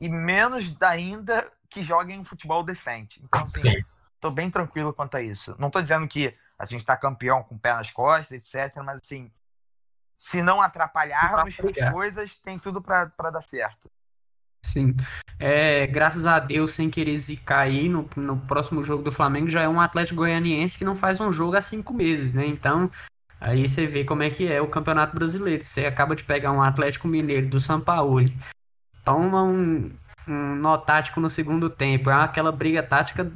e 0.00 0.08
menos 0.08 0.80
ainda 0.80 1.46
que 1.68 1.84
joguem 1.84 2.18
um 2.18 2.24
futebol 2.24 2.62
decente. 2.62 3.20
Então, 3.22 3.42
assim, 3.42 3.74
tô 4.18 4.30
bem 4.30 4.50
tranquilo 4.50 4.94
quanto 4.94 5.18
a 5.18 5.22
isso. 5.22 5.54
Não 5.58 5.68
tô 5.68 5.82
dizendo 5.82 6.08
que 6.08 6.34
a 6.58 6.64
gente 6.64 6.80
está 6.80 6.96
campeão 6.96 7.42
com 7.42 7.54
o 7.54 7.58
pé 7.58 7.74
nas 7.74 7.90
costas, 7.90 8.32
etc. 8.32 8.76
Mas 8.82 8.98
assim, 9.04 9.30
se 10.16 10.42
não 10.42 10.62
atrapalharmos 10.62 11.54
as 11.60 11.92
coisas, 11.92 12.38
tem 12.38 12.58
tudo 12.58 12.80
para 12.80 13.30
dar 13.30 13.42
certo. 13.42 13.90
Sim. 14.64 14.94
É, 15.38 15.86
graças 15.86 16.24
a 16.24 16.38
Deus, 16.40 16.72
sem 16.72 16.88
querer 16.88 17.16
zicar 17.18 17.60
aí, 17.60 17.86
no, 17.86 18.08
no 18.16 18.38
próximo 18.38 18.82
jogo 18.82 19.02
do 19.02 19.12
Flamengo 19.12 19.50
já 19.50 19.60
é 19.60 19.68
um 19.68 19.80
Atlético 19.80 20.16
Goianiense 20.16 20.78
que 20.78 20.86
não 20.86 20.96
faz 20.96 21.20
um 21.20 21.30
jogo 21.30 21.54
há 21.54 21.60
cinco 21.60 21.92
meses, 21.92 22.32
né? 22.32 22.46
Então, 22.46 22.90
aí 23.38 23.68
você 23.68 23.86
vê 23.86 24.04
como 24.04 24.22
é 24.22 24.30
que 24.30 24.50
é 24.50 24.62
o 24.62 24.68
Campeonato 24.68 25.14
Brasileiro. 25.14 25.62
Você 25.62 25.84
acaba 25.84 26.16
de 26.16 26.24
pegar 26.24 26.50
um 26.50 26.62
Atlético 26.62 27.06
Mineiro 27.06 27.46
do 27.46 27.60
São 27.60 27.78
Paulo, 27.78 28.24
toma 29.04 29.42
um, 29.42 29.90
um 30.26 30.56
nó 30.56 30.78
tático 30.78 31.20
no 31.20 31.28
segundo 31.28 31.68
tempo, 31.68 32.08
é 32.08 32.14
aquela 32.14 32.50
briga 32.50 32.82
tática 32.82 33.30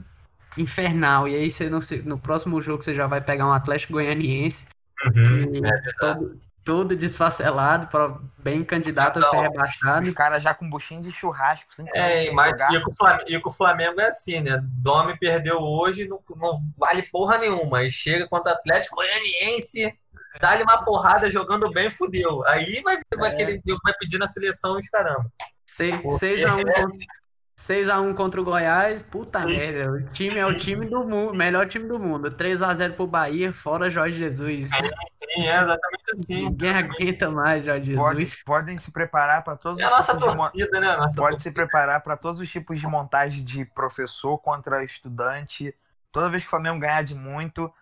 infernal. 0.56 1.28
E 1.28 1.36
aí 1.36 1.50
você 1.50 1.68
no, 1.68 1.80
no 2.06 2.18
próximo 2.18 2.60
jogo 2.62 2.82
você 2.82 2.94
já 2.94 3.06
vai 3.06 3.20
pegar 3.20 3.46
um 3.46 3.52
Atlético 3.52 3.92
Goianiense. 3.92 4.66
Uhum, 5.04 5.64
é 5.64 5.92
todo, 6.00 6.40
todo 6.68 6.94
desfacelado, 6.94 7.86
pra, 7.86 8.14
bem 8.36 8.62
candidato 8.62 9.18
a 9.18 9.22
ser 9.22 9.38
rebaixado. 9.38 10.06
Os 10.06 10.12
caras 10.12 10.42
já 10.42 10.52
com 10.52 10.68
buchinho 10.68 11.00
de 11.00 11.10
churrasco. 11.10 11.66
É, 11.94 12.30
mas 12.32 12.60
e 12.60 12.82
com, 12.82 12.90
Flamengo, 12.94 13.24
e 13.26 13.40
com 13.40 13.48
o 13.48 13.52
Flamengo 13.52 13.98
é 13.98 14.08
assim, 14.08 14.42
né? 14.42 14.60
Domi 14.62 15.18
perdeu 15.18 15.56
hoje, 15.56 16.06
não, 16.06 16.20
não 16.36 16.58
vale 16.76 17.08
porra 17.10 17.38
nenhuma. 17.38 17.78
Aí 17.78 17.90
chega 17.90 18.28
contra 18.28 18.52
o 18.52 18.54
Atlético 18.54 18.96
Goianiense, 18.96 19.98
dá-lhe 20.42 20.62
uma 20.62 20.84
porrada 20.84 21.30
jogando 21.30 21.72
bem, 21.72 21.88
fudeu. 21.88 22.46
Aí 22.48 22.82
vai, 22.82 22.98
vai, 23.16 23.30
é. 23.30 23.34
querer, 23.34 23.62
vai 23.82 23.94
pedir 23.98 24.18
na 24.18 24.28
seleção 24.28 24.76
os 24.76 24.90
caramba. 24.90 25.24
6x1 25.66 26.04
6x1 27.58 28.14
contra 28.14 28.40
o 28.40 28.44
Goiás, 28.44 29.02
puta 29.02 29.40
merda. 29.40 29.90
O 29.90 30.04
time 30.12 30.38
é 30.38 30.46
o 30.46 30.56
time 30.56 30.86
do 30.86 31.04
mundo, 31.04 31.34
melhor 31.34 31.66
time 31.66 31.88
do 31.88 31.98
mundo. 31.98 32.30
3x0 32.30 32.92
pro 32.92 33.04
Bahia, 33.04 33.52
fora 33.52 33.90
Jorge 33.90 34.16
Jesus. 34.16 34.70
Sim, 34.70 34.88
sim, 35.06 35.48
é 35.48 35.56
exatamente 35.56 36.12
assim. 36.12 36.44
Ninguém 36.44 36.70
aguenta 36.70 37.28
mais 37.32 37.64
Jorge 37.64 37.96
Jesus. 37.96 38.42
Pode, 38.44 38.44
podem 38.44 38.78
se 38.78 38.92
preparar 38.92 39.42
para 39.42 39.56
todos 39.56 39.80
é 39.80 39.82
os 39.82 39.88
a 39.88 39.96
nossa 39.96 40.16
torcida, 40.16 40.80
né? 40.80 40.96
Nossa 40.96 41.20
pode 41.20 41.32
torcida. 41.32 41.50
se 41.50 41.54
preparar 41.56 42.00
para 42.00 42.16
todos 42.16 42.40
os 42.40 42.48
tipos 42.48 42.78
de 42.78 42.86
montagem 42.86 43.42
de 43.42 43.64
professor 43.64 44.38
contra 44.38 44.84
estudante. 44.84 45.74
Toda 46.12 46.28
vez 46.28 46.44
que 46.44 46.46
o 46.46 46.50
Flamengo 46.50 46.78
ganhar 46.78 47.02
de 47.02 47.16
muito, 47.16 47.74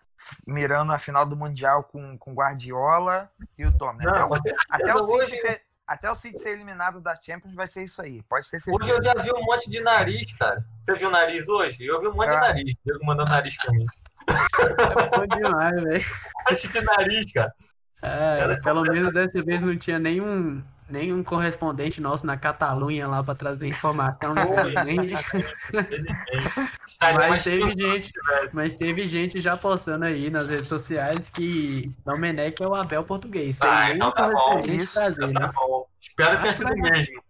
mirando 0.47 0.91
a 0.91 0.97
final 0.97 1.23
do 1.23 1.35
Mundial 1.35 1.83
com, 1.83 2.17
com 2.17 2.33
Guardiola 2.33 3.29
e 3.55 3.63
o 3.63 3.69
Dom. 3.69 3.95
Até, 3.99 4.55
até 4.71 4.95
o 4.95 5.03
hoje... 5.07 5.37
Ser, 5.37 5.66
até 5.87 6.11
o 6.11 6.15
City 6.15 6.37
ser 6.37 6.49
eliminado 6.49 6.99
da 6.99 7.17
Champions 7.19 7.55
vai 7.55 7.67
ser 7.67 7.83
isso 7.83 8.01
aí. 8.01 8.21
Pode 8.23 8.49
ser 8.49 8.57
Hoje 8.67 8.91
eu 8.91 9.01
já 9.01 9.13
vi 9.13 9.31
um 9.31 9.45
monte 9.45 9.69
de 9.69 9.79
nariz, 9.81 10.35
cara. 10.37 10.63
Você 10.77 10.93
viu 10.95 11.07
o 11.07 11.11
nariz 11.11 11.47
hoje? 11.47 11.85
Eu 11.85 11.99
vi 12.01 12.07
um 12.07 12.13
monte 12.13 12.29
ah. 12.29 12.35
de 12.35 12.47
nariz. 12.47 12.75
Eu 12.85 12.99
mandando 13.03 13.29
nariz 13.29 13.55
pra 13.57 13.71
mim. 13.71 13.85
É 14.27 15.17
bom 15.17 15.27
demais, 15.27 15.81
velho. 15.81 16.05
Monte 16.49 16.67
de 16.69 16.81
nariz, 16.81 17.31
cara. 17.31 17.53
É, 18.01 18.61
pelo 18.61 18.81
menos 18.81 19.13
dessa 19.13 19.41
vez 19.41 19.63
não 19.63 19.77
tinha 19.77 19.97
nenhum, 19.97 20.61
nenhum 20.89 21.23
correspondente 21.23 22.01
nosso 22.01 22.25
na 22.25 22.35
Catalunha 22.37 23.07
lá 23.07 23.23
para 23.23 23.35
trazer 23.35 23.67
informação. 23.67 24.33
Né? 24.33 24.43
mas 27.29 27.43
teve 27.43 27.71
gente, 27.71 28.11
mas 28.55 28.75
teve 28.75 29.07
gente 29.07 29.39
já 29.41 29.57
postando 29.57 30.05
aí 30.05 30.29
nas 30.29 30.49
redes 30.49 30.67
sociais 30.67 31.29
que 31.29 31.93
Domenech 32.05 32.61
é 32.61 32.67
o 32.67 32.75
Abel 32.75 33.03
português. 33.03 33.59
Ah, 33.61 33.91
então 33.91 34.11
tá 34.11 34.29
bom. 34.29 34.59
Isso, 34.59 34.93
trazer, 34.93 35.25
então 35.25 35.41
tá 35.41 35.47
né? 35.47 35.53
bom. 35.53 35.85
Espero 35.99 36.35
que 36.37 36.41
tenha 36.41 36.53
sido 36.53 36.73
mesmo. 36.75 37.21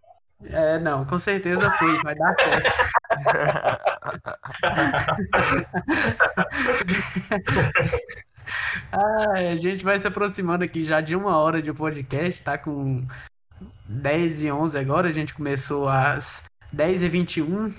É, 0.44 0.78
não, 0.78 1.04
com 1.04 1.18
certeza 1.18 1.68
fui, 1.72 2.00
vai 2.02 2.14
dar 2.14 2.32
certo. 2.38 2.70
ah, 8.92 9.32
a 9.32 9.56
gente 9.56 9.84
vai 9.84 9.98
se 9.98 10.06
aproximando 10.06 10.62
aqui 10.62 10.84
já 10.84 11.00
de 11.00 11.16
uma 11.16 11.36
hora 11.36 11.60
de 11.60 11.72
podcast, 11.72 12.40
tá 12.42 12.56
com 12.56 13.04
10 13.88 14.42
e 14.42 14.52
11 14.52 14.78
agora, 14.78 15.08
a 15.08 15.12
gente 15.12 15.34
começou 15.34 15.88
às 15.88 16.44
10 16.72 17.02
e 17.02 17.08
21 17.08 17.74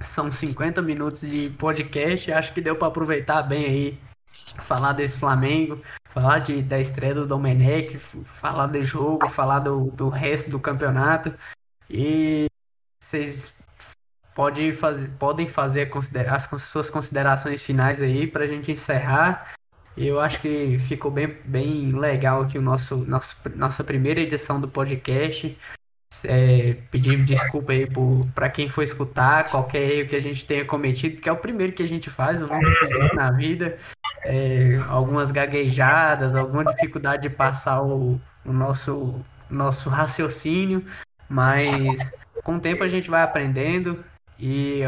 são 0.00 0.30
50 0.30 0.82
minutos 0.82 1.20
de 1.20 1.50
podcast, 1.50 2.32
acho 2.32 2.52
que 2.52 2.60
deu 2.60 2.76
para 2.76 2.88
aproveitar 2.88 3.42
bem 3.42 3.64
aí, 3.64 3.98
falar 4.26 4.92
desse 4.92 5.18
Flamengo, 5.18 5.80
falar 6.08 6.40
de, 6.40 6.62
da 6.62 6.78
estreia 6.78 7.14
do 7.14 7.26
Domenech, 7.26 7.96
falar 7.98 8.66
do 8.66 8.84
jogo, 8.84 9.28
falar 9.28 9.60
do, 9.60 9.90
do 9.92 10.08
resto 10.08 10.50
do 10.50 10.60
campeonato, 10.60 11.32
e 11.88 12.46
vocês 13.00 13.58
podem 14.34 14.72
fazer, 14.72 15.08
podem 15.18 15.46
fazer 15.46 15.90
as 16.28 16.48
suas 16.62 16.90
considerações 16.90 17.62
finais 17.62 18.02
aí 18.02 18.26
para 18.26 18.44
a 18.44 18.48
gente 18.48 18.72
encerrar 18.72 19.54
eu 19.96 20.18
acho 20.20 20.40
que 20.40 20.78
ficou 20.78 21.10
bem, 21.10 21.28
bem 21.44 21.90
legal 21.90 22.42
aqui 22.42 22.58
o 22.58 22.62
nosso, 22.62 22.96
nosso 22.96 23.36
nossa 23.56 23.84
primeira 23.84 24.20
edição 24.20 24.60
do 24.60 24.68
podcast. 24.68 25.56
É, 26.24 26.76
pedir 26.92 27.24
desculpa 27.24 27.72
aí 27.72 27.88
para 28.34 28.48
quem 28.48 28.68
for 28.68 28.82
escutar, 28.82 29.50
qualquer 29.50 29.90
erro 29.90 30.08
que 30.08 30.14
a 30.14 30.22
gente 30.22 30.46
tenha 30.46 30.64
cometido, 30.64 31.16
porque 31.16 31.28
é 31.28 31.32
o 31.32 31.36
primeiro 31.36 31.72
que 31.72 31.82
a 31.82 31.88
gente 31.88 32.08
faz, 32.08 32.40
eu 32.40 32.46
nunca 32.46 32.70
fiz 32.70 32.90
isso 32.90 33.14
na 33.16 33.32
vida. 33.32 33.76
É, 34.24 34.76
algumas 34.88 35.32
gaguejadas, 35.32 36.34
alguma 36.34 36.64
dificuldade 36.64 37.28
de 37.28 37.36
passar 37.36 37.82
o, 37.82 38.20
o 38.44 38.52
nosso, 38.52 39.20
nosso 39.50 39.90
raciocínio, 39.90 40.84
mas 41.28 41.68
com 42.44 42.56
o 42.56 42.60
tempo 42.60 42.84
a 42.84 42.88
gente 42.88 43.10
vai 43.10 43.22
aprendendo 43.22 44.02
e 44.38 44.82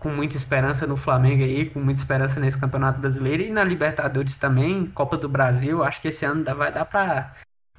com 0.00 0.10
muita 0.10 0.36
esperança 0.36 0.86
no 0.86 0.96
Flamengo 0.96 1.42
aí, 1.42 1.68
com 1.68 1.80
muita 1.80 2.00
esperança 2.00 2.38
nesse 2.40 2.58
Campeonato 2.58 3.00
Brasileiro 3.00 3.42
e 3.42 3.50
na 3.50 3.64
Libertadores 3.64 4.36
também, 4.36 4.86
Copa 4.86 5.16
do 5.16 5.28
Brasil. 5.28 5.82
Acho 5.82 6.00
que 6.00 6.08
esse 6.08 6.24
ano 6.24 6.44
vai 6.54 6.72
dar 6.72 6.84
pra, 6.84 7.32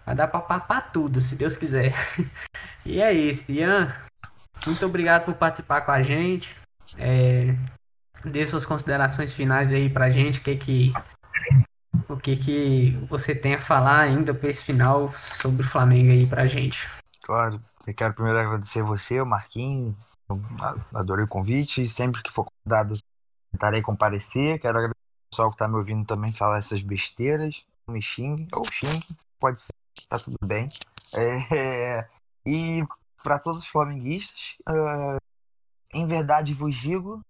vai 0.05 0.15
dar 0.15 0.27
pra 0.27 0.39
papar 0.39 0.91
tudo, 0.91 1.21
se 1.21 1.35
Deus 1.35 1.55
quiser. 1.55 1.93
e 2.85 3.01
é 3.01 3.13
isso, 3.13 3.51
Ian. 3.51 3.93
Muito 4.65 4.85
obrigado 4.85 5.25
por 5.25 5.35
participar 5.35 5.81
com 5.81 5.91
a 5.91 6.01
gente. 6.01 6.55
É, 6.97 7.53
dê 8.25 8.45
suas 8.45 8.65
considerações 8.65 9.33
finais 9.33 9.71
aí 9.71 9.89
pra 9.89 10.09
gente, 10.09 10.41
que 10.41 10.55
que, 10.55 10.93
o 12.09 12.17
que 12.17 12.35
que 12.35 13.07
você 13.09 13.35
tem 13.35 13.55
a 13.55 13.61
falar 13.61 13.99
ainda 13.99 14.33
para 14.33 14.49
esse 14.49 14.63
final 14.63 15.11
sobre 15.11 15.65
o 15.65 15.69
Flamengo 15.69 16.11
aí 16.11 16.25
pra 16.25 16.47
gente. 16.47 16.87
Claro, 17.23 17.59
eu 17.85 17.93
quero 17.93 18.13
primeiro 18.13 18.39
agradecer 18.39 18.81
você, 18.81 19.19
o 19.21 19.25
Marquinhos, 19.25 19.95
adorei 20.93 21.25
o 21.25 21.29
convite 21.29 21.87
sempre 21.87 22.21
que 22.21 22.31
for 22.31 22.45
convidado 22.45 22.97
tentarei 23.51 23.81
comparecer. 23.81 24.59
Quero 24.59 24.77
agradecer 24.77 24.97
ao 24.97 25.29
pessoal 25.29 25.49
que 25.49 25.55
está 25.55 25.67
me 25.67 25.75
ouvindo 25.75 26.05
também 26.05 26.33
falar 26.33 26.57
essas 26.57 26.81
besteiras. 26.81 27.65
Não 27.87 27.93
me 27.93 28.01
xingue, 28.01 28.47
ou 28.53 28.65
xingue, 28.65 29.17
pode 29.39 29.61
ser, 29.61 29.73
tá 30.09 30.19
tudo 30.19 30.37
bem. 30.43 30.67
É, 31.15 32.07
e 32.45 32.85
para 33.23 33.39
todos 33.39 33.59
os 33.59 33.67
flamenguistas, 33.67 34.57
uh, 34.67 35.17
em 35.93 36.05
verdade 36.05 36.53
vos 36.53 36.75
digo, 36.75 37.21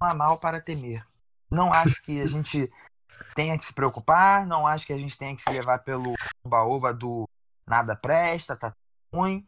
não 0.00 0.08
há 0.08 0.14
mal 0.14 0.38
para 0.38 0.60
temer. 0.60 1.02
Não 1.50 1.72
acho 1.72 2.02
que 2.02 2.20
a 2.20 2.26
gente 2.26 2.70
tenha 3.34 3.58
que 3.58 3.64
se 3.64 3.72
preocupar, 3.72 4.46
não 4.46 4.66
acho 4.66 4.86
que 4.86 4.92
a 4.92 4.98
gente 4.98 5.16
tenha 5.16 5.34
que 5.34 5.42
se 5.42 5.50
levar 5.50 5.78
pelo 5.78 6.14
baúba 6.46 6.92
do 6.92 7.26
nada 7.66 7.96
presta, 7.96 8.54
tá 8.54 8.74
ruim 9.14 9.46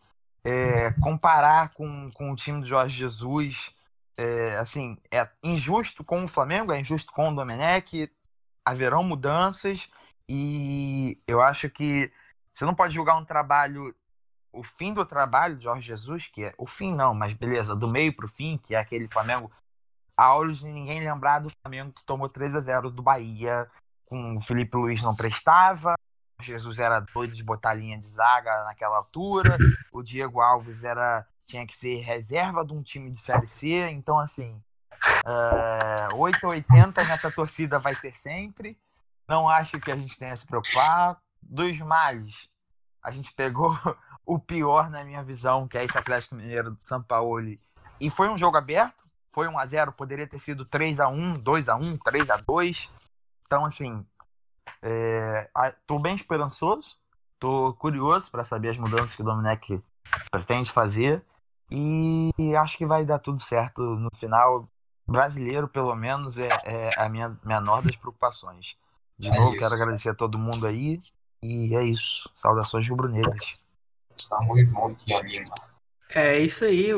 é, 0.49 0.93
comparar 1.03 1.69
com, 1.75 2.11
com 2.15 2.33
o 2.33 2.37
time 2.37 2.63
do 2.63 2.67
Jorge 2.67 2.97
Jesus, 2.97 3.75
é, 4.17 4.57
assim, 4.57 4.97
é 5.13 5.29
injusto 5.43 6.03
com 6.03 6.25
o 6.25 6.29
Flamengo, 6.29 6.73
é 6.73 6.81
injusto 6.81 7.13
com 7.13 7.29
o 7.29 7.35
Domenech, 7.35 8.11
haverão 8.65 9.05
mudanças? 9.05 9.91
E 10.27 11.19
eu 11.27 11.43
acho 11.43 11.69
que 11.69 12.11
você 12.51 12.65
não 12.65 12.75
pode 12.75 12.95
julgar 12.95 13.17
um 13.17 13.25
trabalho, 13.25 13.95
o 14.51 14.65
fim 14.65 14.95
do 14.95 15.05
trabalho 15.05 15.57
de 15.57 15.65
Jorge 15.65 15.87
Jesus, 15.87 16.27
que 16.33 16.45
é 16.45 16.55
o 16.57 16.67
fim 16.67 16.95
não, 16.95 17.13
mas 17.13 17.35
beleza, 17.35 17.77
do 17.77 17.89
meio 17.89 18.15
para 18.17 18.25
o 18.25 18.29
fim, 18.29 18.57
que 18.57 18.75
é 18.75 18.79
aquele 18.79 19.07
Flamengo, 19.07 19.53
olhos 20.19 20.61
de 20.61 20.73
ninguém 20.73 21.01
lembrar 21.01 21.41
do 21.41 21.51
Flamengo 21.63 21.93
que 21.93 22.05
tomou 22.07 22.29
3 22.29 22.55
a 22.55 22.61
0 22.61 22.91
do 22.91 23.03
Bahia, 23.03 23.71
com 24.07 24.37
o 24.37 24.41
Felipe 24.41 24.79
Luiz 24.79 25.03
não 25.03 25.15
prestava, 25.15 25.95
Jesus 26.49 26.79
era 26.79 27.01
doido 27.01 27.35
de 27.35 27.43
botar 27.43 27.75
linha 27.75 27.99
de 27.99 28.09
zaga 28.09 28.65
naquela 28.65 28.97
altura, 28.97 29.57
o 29.93 30.03
Diego 30.03 30.41
Alves 30.41 30.85
era 30.85 31.27
tinha 31.47 31.67
que 31.67 31.75
ser 31.75 32.01
reserva 32.01 32.65
de 32.65 32.75
um 32.75 32.83
time 32.83 33.11
de 33.11 33.21
Série 33.21 33.49
C, 33.49 33.89
então 33.91 34.19
assim, 34.19 34.63
uh, 35.27 36.17
880 36.17 37.05
nessa 37.05 37.31
torcida 37.31 37.79
vai 37.79 37.97
ter 37.97 38.15
sempre. 38.15 38.79
Não 39.29 39.49
acho 39.49 39.81
que 39.81 39.91
a 39.91 39.97
gente 39.97 40.19
tenha 40.19 40.37
se 40.37 40.47
preocupar. 40.47 41.19
Dos 41.41 41.81
males, 41.81 42.49
a 43.03 43.11
gente 43.11 43.33
pegou 43.33 43.75
o 44.27 44.39
pior 44.39 44.91
na 44.91 45.03
minha 45.05 45.25
visão, 45.25 45.67
que 45.67 45.79
é 45.79 45.85
esse 45.85 45.97
Atlético 45.97 46.35
Mineiro 46.35 46.73
do 46.73 46.87
São 46.87 47.03
Paulo. 47.03 47.57
E 48.01 48.11
foi 48.11 48.29
um 48.29 48.37
jogo 48.37 48.59
aberto, 48.59 49.03
foi 49.29 49.49
1 49.49 49.59
a 49.59 49.65
0 49.65 49.93
poderia 49.93 50.27
ter 50.27 50.39
sido 50.39 50.67
3 50.67 51.01
a 51.01 51.09
1 51.09 51.39
2 51.41 51.69
a 51.71 51.77
1 51.77 51.99
3 51.99 52.31
a 52.31 52.37
2 52.37 52.91
Então, 53.47 53.65
assim, 53.65 54.05
é, 54.83 55.51
tô 55.87 55.99
bem 55.99 56.15
esperançoso, 56.15 56.97
tô 57.39 57.73
curioso 57.75 58.31
para 58.31 58.45
saber 58.45 58.71
as 58.71 58.79
mudanças 58.79 59.15
que 59.15 59.23
o 59.23 59.25
Domenech 59.25 59.83
pretende 60.31 60.71
fazer. 60.71 61.23
E 61.71 62.33
acho 62.57 62.79
que 62.79 62.87
vai 62.87 63.05
dar 63.05 63.19
tudo 63.19 63.41
certo 63.41 63.83
no 63.83 64.09
final. 64.15 64.67
Brasileiro, 65.07 65.69
pelo 65.69 65.95
menos, 65.95 66.39
é, 66.39 66.49
é 66.65 66.89
a 66.99 67.09
minha 67.09 67.37
menor 67.45 67.83
das 67.83 67.97
preocupações. 67.97 68.77
De 69.19 69.29
é 69.29 69.37
novo, 69.37 69.51
isso. 69.51 69.59
quero 69.59 69.75
agradecer 69.75 70.11
a 70.11 70.15
todo 70.15 70.39
mundo 70.39 70.67
aí. 70.67 71.01
E 71.43 71.75
é 71.75 71.85
isso. 71.85 72.31
Saudações 72.37 72.89
rubro-negras. 72.89 73.67
Estamos 74.15 74.69
juntos, 74.69 75.07
amigo. 75.11 75.51
É 76.11 76.39
isso 76.39 76.65
aí. 76.65 76.89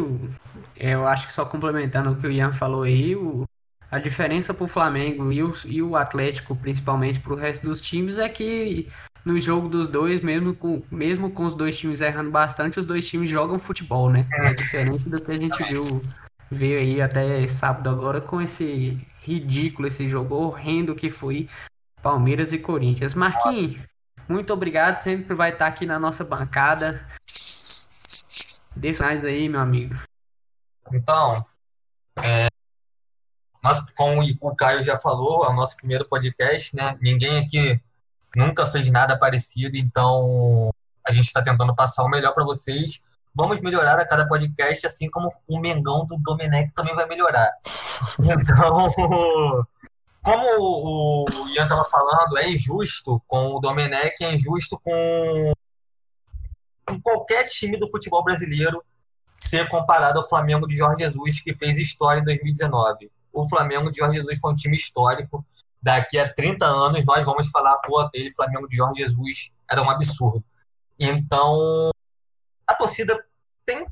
Eu 0.76 1.06
acho 1.06 1.26
que 1.26 1.32
só 1.32 1.44
complementando 1.44 2.12
o 2.12 2.16
que 2.16 2.26
o 2.26 2.30
Ian 2.30 2.52
falou 2.52 2.82
aí, 2.82 3.16
o, 3.16 3.44
a 3.90 3.98
diferença 3.98 4.54
para 4.54 4.64
o 4.64 4.68
Flamengo 4.68 5.32
e 5.32 5.42
o, 5.42 5.52
e 5.66 5.82
o 5.82 5.96
Atlético, 5.96 6.54
principalmente 6.54 7.20
para 7.20 7.32
o 7.32 7.36
resto 7.36 7.66
dos 7.66 7.80
times, 7.80 8.18
é 8.18 8.28
que 8.28 8.86
no 9.24 9.38
jogo 9.38 9.68
dos 9.68 9.88
dois, 9.88 10.20
mesmo 10.20 10.54
com, 10.54 10.82
mesmo 10.90 11.30
com 11.30 11.44
os 11.44 11.54
dois 11.54 11.76
times 11.76 12.00
errando 12.00 12.30
bastante, 12.30 12.78
os 12.78 12.86
dois 12.86 13.06
times 13.08 13.28
jogam 13.28 13.58
futebol, 13.58 14.08
né? 14.08 14.26
É 14.32 14.54
diferente 14.54 15.08
do 15.08 15.22
que 15.22 15.32
a 15.32 15.36
gente 15.36 15.62
viu 15.64 16.02
veio 16.50 16.80
aí 16.80 17.00
até 17.00 17.46
sábado 17.46 17.88
agora 17.88 18.20
com 18.20 18.40
esse 18.40 18.98
ridículo, 19.22 19.86
esse 19.86 20.08
jogo 20.08 20.34
horrendo 20.34 20.94
que 20.94 21.08
foi 21.08 21.48
Palmeiras 22.02 22.52
e 22.52 22.58
Corinthians. 22.58 23.14
Marquinhos, 23.14 23.78
muito 24.28 24.52
obrigado, 24.52 24.98
sempre 24.98 25.34
vai 25.34 25.50
estar 25.50 25.66
aqui 25.66 25.86
na 25.86 25.98
nossa 25.98 26.24
bancada. 26.24 27.04
Deixa 28.74 29.04
mais 29.04 29.24
aí, 29.24 29.48
meu 29.48 29.60
amigo. 29.60 29.94
Então, 30.92 31.40
é, 32.24 32.48
nós, 33.62 33.84
como 33.96 34.22
o 34.40 34.56
Caio 34.56 34.82
já 34.82 34.96
falou, 34.96 35.44
é 35.44 35.48
o 35.48 35.54
nosso 35.54 35.76
primeiro 35.76 36.08
podcast, 36.08 36.74
né? 36.74 36.96
Ninguém 37.00 37.38
aqui 37.38 37.80
nunca 38.34 38.66
fez 38.66 38.90
nada 38.90 39.18
parecido, 39.18 39.76
então 39.76 40.70
a 41.06 41.12
gente 41.12 41.26
está 41.26 41.42
tentando 41.42 41.74
passar 41.74 42.04
o 42.04 42.08
melhor 42.08 42.32
para 42.32 42.44
vocês. 42.44 43.02
Vamos 43.36 43.60
melhorar 43.60 43.98
a 43.98 44.06
cada 44.06 44.26
podcast, 44.28 44.86
assim 44.86 45.08
como 45.10 45.30
o 45.48 45.60
Mengão 45.60 46.06
do 46.06 46.18
Domenech 46.18 46.72
também 46.74 46.94
vai 46.94 47.06
melhorar. 47.06 47.50
Então, 48.18 48.88
como 50.22 50.46
o, 50.58 51.24
Ian 51.54 51.64
estava 51.64 51.84
falando, 51.84 52.38
é 52.38 52.50
injusto 52.50 53.22
com 53.26 53.56
o 53.56 53.60
Domenech, 53.60 54.24
é 54.24 54.32
injusto 54.32 54.80
com, 54.82 55.52
com 56.86 57.00
qualquer 57.02 57.46
time 57.46 57.78
do 57.78 57.90
futebol 57.90 58.24
brasileiro 58.24 58.82
ser 59.38 59.68
comparado 59.68 60.18
ao 60.18 60.28
Flamengo 60.28 60.66
de 60.66 60.76
Jorge 60.76 61.02
Jesus, 61.02 61.42
que 61.42 61.52
fez 61.52 61.78
história 61.78 62.20
em 62.20 62.24
2019. 62.24 63.10
O 63.40 63.48
Flamengo 63.48 63.90
de 63.90 63.98
Jorge 63.98 64.18
Jesus 64.18 64.38
foi 64.38 64.52
um 64.52 64.54
time 64.54 64.76
histórico. 64.76 65.44
Daqui 65.82 66.18
a 66.18 66.32
30 66.32 66.64
anos 66.66 67.04
nós 67.04 67.24
vamos 67.24 67.50
falar, 67.50 67.76
pô, 67.78 67.98
aquele 68.00 68.30
Flamengo 68.34 68.68
de 68.68 68.76
Jorge 68.76 69.00
Jesus 69.00 69.52
era 69.70 69.82
um 69.82 69.88
absurdo. 69.88 70.44
Então, 70.98 71.90
a 72.68 72.74
torcida 72.74 73.18
tem 73.64 73.86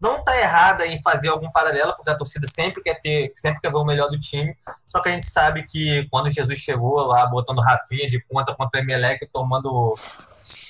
não 0.00 0.16
está 0.18 0.36
errada 0.36 0.86
em 0.88 1.00
fazer 1.00 1.28
algum 1.28 1.48
paralelo, 1.52 1.94
porque 1.94 2.10
a 2.10 2.16
torcida 2.16 2.44
sempre 2.44 2.82
quer 2.82 3.00
ter, 3.00 3.30
sempre 3.32 3.60
quer 3.60 3.70
ver 3.70 3.76
o 3.76 3.84
melhor 3.84 4.10
do 4.10 4.18
time. 4.18 4.52
Só 4.84 5.00
que 5.00 5.08
a 5.08 5.12
gente 5.12 5.24
sabe 5.24 5.62
que 5.62 6.08
quando 6.10 6.28
Jesus 6.28 6.58
chegou 6.58 7.06
lá, 7.06 7.26
botando 7.26 7.60
Rafinha 7.60 8.08
de 8.08 8.20
ponta 8.26 8.52
contra 8.52 8.80
o 8.80 8.82
Emelec, 8.82 9.24
tomando 9.32 9.94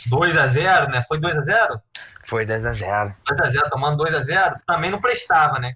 2 0.06 0.36
a 0.36 0.46
0 0.46 0.90
né? 0.90 1.02
Foi 1.08 1.18
2 1.18 1.38
a 1.38 1.40
0 1.40 1.82
Foi 2.26 2.44
2 2.44 2.66
a 2.66 2.72
0 2.72 3.14
2 3.26 3.40
a 3.40 3.50
0 3.50 3.70
tomando 3.70 3.96
2 3.96 4.14
a 4.14 4.20
0 4.20 4.56
também 4.66 4.90
não 4.90 5.00
prestava, 5.00 5.58
né? 5.58 5.74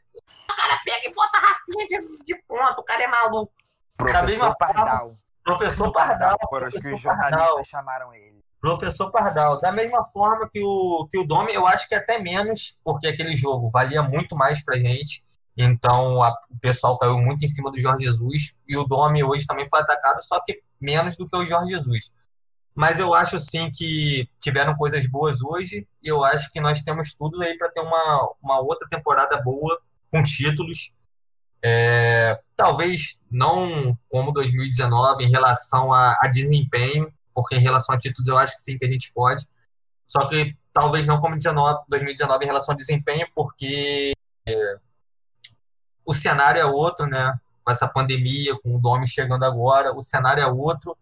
Cara 0.66 0.80
pega 0.84 1.08
e 1.08 1.14
bota 1.14 1.38
Rafinha 1.38 1.86
de, 1.86 2.24
de 2.24 2.42
ponta, 2.48 2.80
o 2.80 2.84
cara 2.84 3.02
é 3.04 3.08
maluco. 3.08 3.52
Professor 3.96 4.56
Pardal. 4.58 5.14
Professor 5.44 5.92
Pardal. 5.92 6.36
Foram 6.50 6.66
os 6.66 6.74
que 6.74 6.94
os 6.94 7.00
jornalistas 7.00 7.68
chamaram 7.68 8.12
ele. 8.12 8.44
Professor 8.60 9.12
Pardal, 9.12 9.60
da 9.60 9.70
mesma 9.70 10.04
forma 10.04 10.48
que 10.52 10.60
o, 10.60 11.06
que 11.08 11.18
o 11.18 11.24
Domi, 11.24 11.54
eu 11.54 11.66
acho 11.68 11.88
que 11.88 11.94
até 11.94 12.18
menos, 12.18 12.78
porque 12.82 13.06
aquele 13.06 13.34
jogo 13.34 13.70
valia 13.70 14.02
muito 14.02 14.34
mais 14.34 14.64
pra 14.64 14.76
gente. 14.76 15.24
Então 15.56 16.20
a, 16.20 16.30
o 16.50 16.58
pessoal 16.60 16.98
caiu 16.98 17.18
muito 17.18 17.44
em 17.44 17.48
cima 17.48 17.70
do 17.70 17.78
Jorge 17.78 18.04
Jesus. 18.04 18.56
E 18.66 18.76
o 18.76 18.84
Domi 18.84 19.22
hoje 19.22 19.46
também 19.46 19.68
foi 19.68 19.78
atacado, 19.78 20.20
só 20.20 20.42
que 20.44 20.60
menos 20.80 21.16
do 21.16 21.26
que 21.26 21.36
o 21.36 21.46
Jorge 21.46 21.70
Jesus. 21.70 22.10
Mas 22.74 22.98
eu 22.98 23.14
acho 23.14 23.38
sim 23.38 23.70
que 23.70 24.28
tiveram 24.40 24.74
coisas 24.74 25.08
boas 25.08 25.42
hoje. 25.42 25.86
E 26.02 26.08
eu 26.08 26.24
acho 26.24 26.52
que 26.52 26.60
nós 26.60 26.82
temos 26.82 27.14
tudo 27.14 27.40
aí 27.42 27.56
para 27.56 27.70
ter 27.70 27.80
uma, 27.80 28.34
uma 28.42 28.60
outra 28.60 28.88
temporada 28.88 29.40
boa, 29.42 29.80
com 30.10 30.22
títulos. 30.22 30.94
É, 31.62 32.38
talvez 32.54 33.20
não 33.30 33.98
como 34.08 34.32
2019 34.32 35.24
em 35.24 35.30
relação 35.30 35.92
a, 35.92 36.14
a 36.22 36.28
desempenho, 36.28 37.12
porque 37.34 37.56
em 37.56 37.60
relação 37.60 37.94
a 37.94 37.98
títulos 37.98 38.28
eu 38.28 38.36
acho 38.36 38.54
que 38.54 38.60
sim 38.60 38.78
que 38.78 38.84
a 38.84 38.88
gente 38.88 39.12
pode. 39.12 39.44
Só 40.06 40.26
que 40.28 40.56
talvez 40.72 41.06
não 41.06 41.20
como 41.20 41.34
19, 41.34 41.84
2019 41.88 42.44
em 42.44 42.46
relação 42.46 42.72
ao 42.72 42.76
desempenho, 42.76 43.26
porque 43.34 44.12
é, 44.46 44.76
o 46.04 46.14
cenário 46.14 46.60
é 46.60 46.64
outro, 46.64 47.06
né? 47.06 47.38
Com 47.64 47.72
essa 47.72 47.88
pandemia, 47.88 48.56
com 48.62 48.76
o 48.76 48.80
Domi 48.80 49.08
chegando 49.08 49.44
agora, 49.44 49.92
o 49.94 50.00
cenário 50.00 50.42
é 50.42 50.46
outro. 50.46 50.96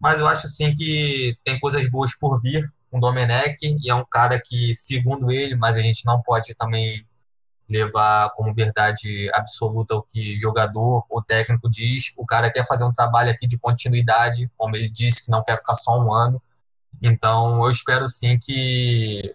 Mas 0.00 0.18
eu 0.18 0.26
acho 0.26 0.48
sim 0.48 0.72
que 0.74 1.36
tem 1.44 1.58
coisas 1.58 1.88
boas 1.90 2.16
por 2.18 2.40
vir 2.40 2.72
com 2.90 2.98
o 2.98 3.00
Domenech, 3.00 3.56
e 3.62 3.90
é 3.90 3.94
um 3.94 4.04
cara 4.04 4.40
que, 4.42 4.74
segundo 4.74 5.30
ele, 5.30 5.56
mas 5.56 5.76
a 5.76 5.82
gente 5.82 6.06
não 6.06 6.22
pode 6.22 6.54
também 6.54 7.04
levar 7.68 8.30
como 8.34 8.52
verdade 8.52 9.30
absoluta 9.34 9.94
o 9.94 10.02
que 10.02 10.36
jogador 10.36 11.04
ou 11.08 11.22
técnico 11.22 11.70
diz. 11.70 12.12
O 12.16 12.26
cara 12.26 12.50
quer 12.50 12.66
fazer 12.66 12.84
um 12.84 12.92
trabalho 12.92 13.30
aqui 13.30 13.46
de 13.46 13.58
continuidade, 13.58 14.50
como 14.56 14.76
ele 14.76 14.88
disse 14.88 15.24
que 15.24 15.30
não 15.30 15.42
quer 15.42 15.56
ficar 15.56 15.74
só 15.74 15.98
um 15.98 16.12
ano. 16.12 16.40
Então 17.02 17.64
eu 17.64 17.70
espero 17.70 18.06
sim 18.06 18.38
que 18.38 19.34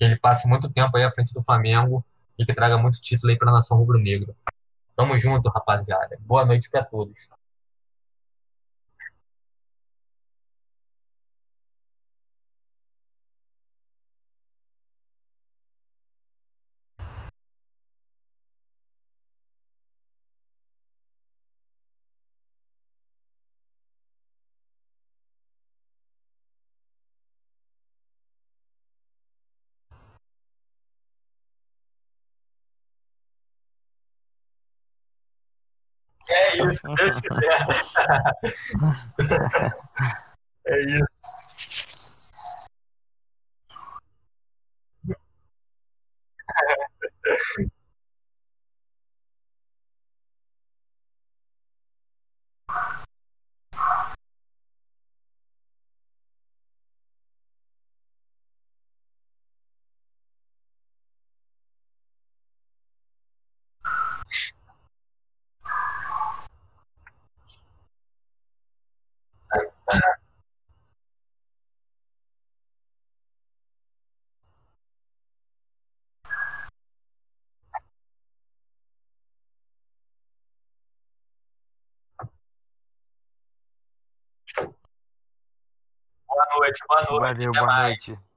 ele 0.00 0.16
passe 0.16 0.48
muito 0.48 0.70
tempo 0.70 0.96
aí 0.96 1.04
à 1.04 1.10
frente 1.10 1.32
do 1.32 1.42
Flamengo 1.42 2.04
e 2.38 2.44
que 2.44 2.54
traga 2.54 2.78
muito 2.78 3.00
título 3.00 3.30
aí 3.30 3.38
para 3.38 3.50
a 3.50 3.54
nação 3.54 3.78
rubro-negra. 3.78 4.34
Tamo 4.96 5.16
junto, 5.18 5.48
rapaziada. 5.48 6.18
Boa 6.20 6.44
noite 6.44 6.68
para 6.70 6.84
todos. 6.84 7.28
É 40.66 40.76
isso, 40.78 40.78
é 40.78 40.78
isso. 40.98 41.14
Boa 86.28 86.44
noite, 86.64 86.80
boa 86.88 87.20
noite. 87.20 87.36
Valeu, 87.36 87.52
boa 87.52 87.66
mais. 87.66 87.88
noite. 87.88 88.33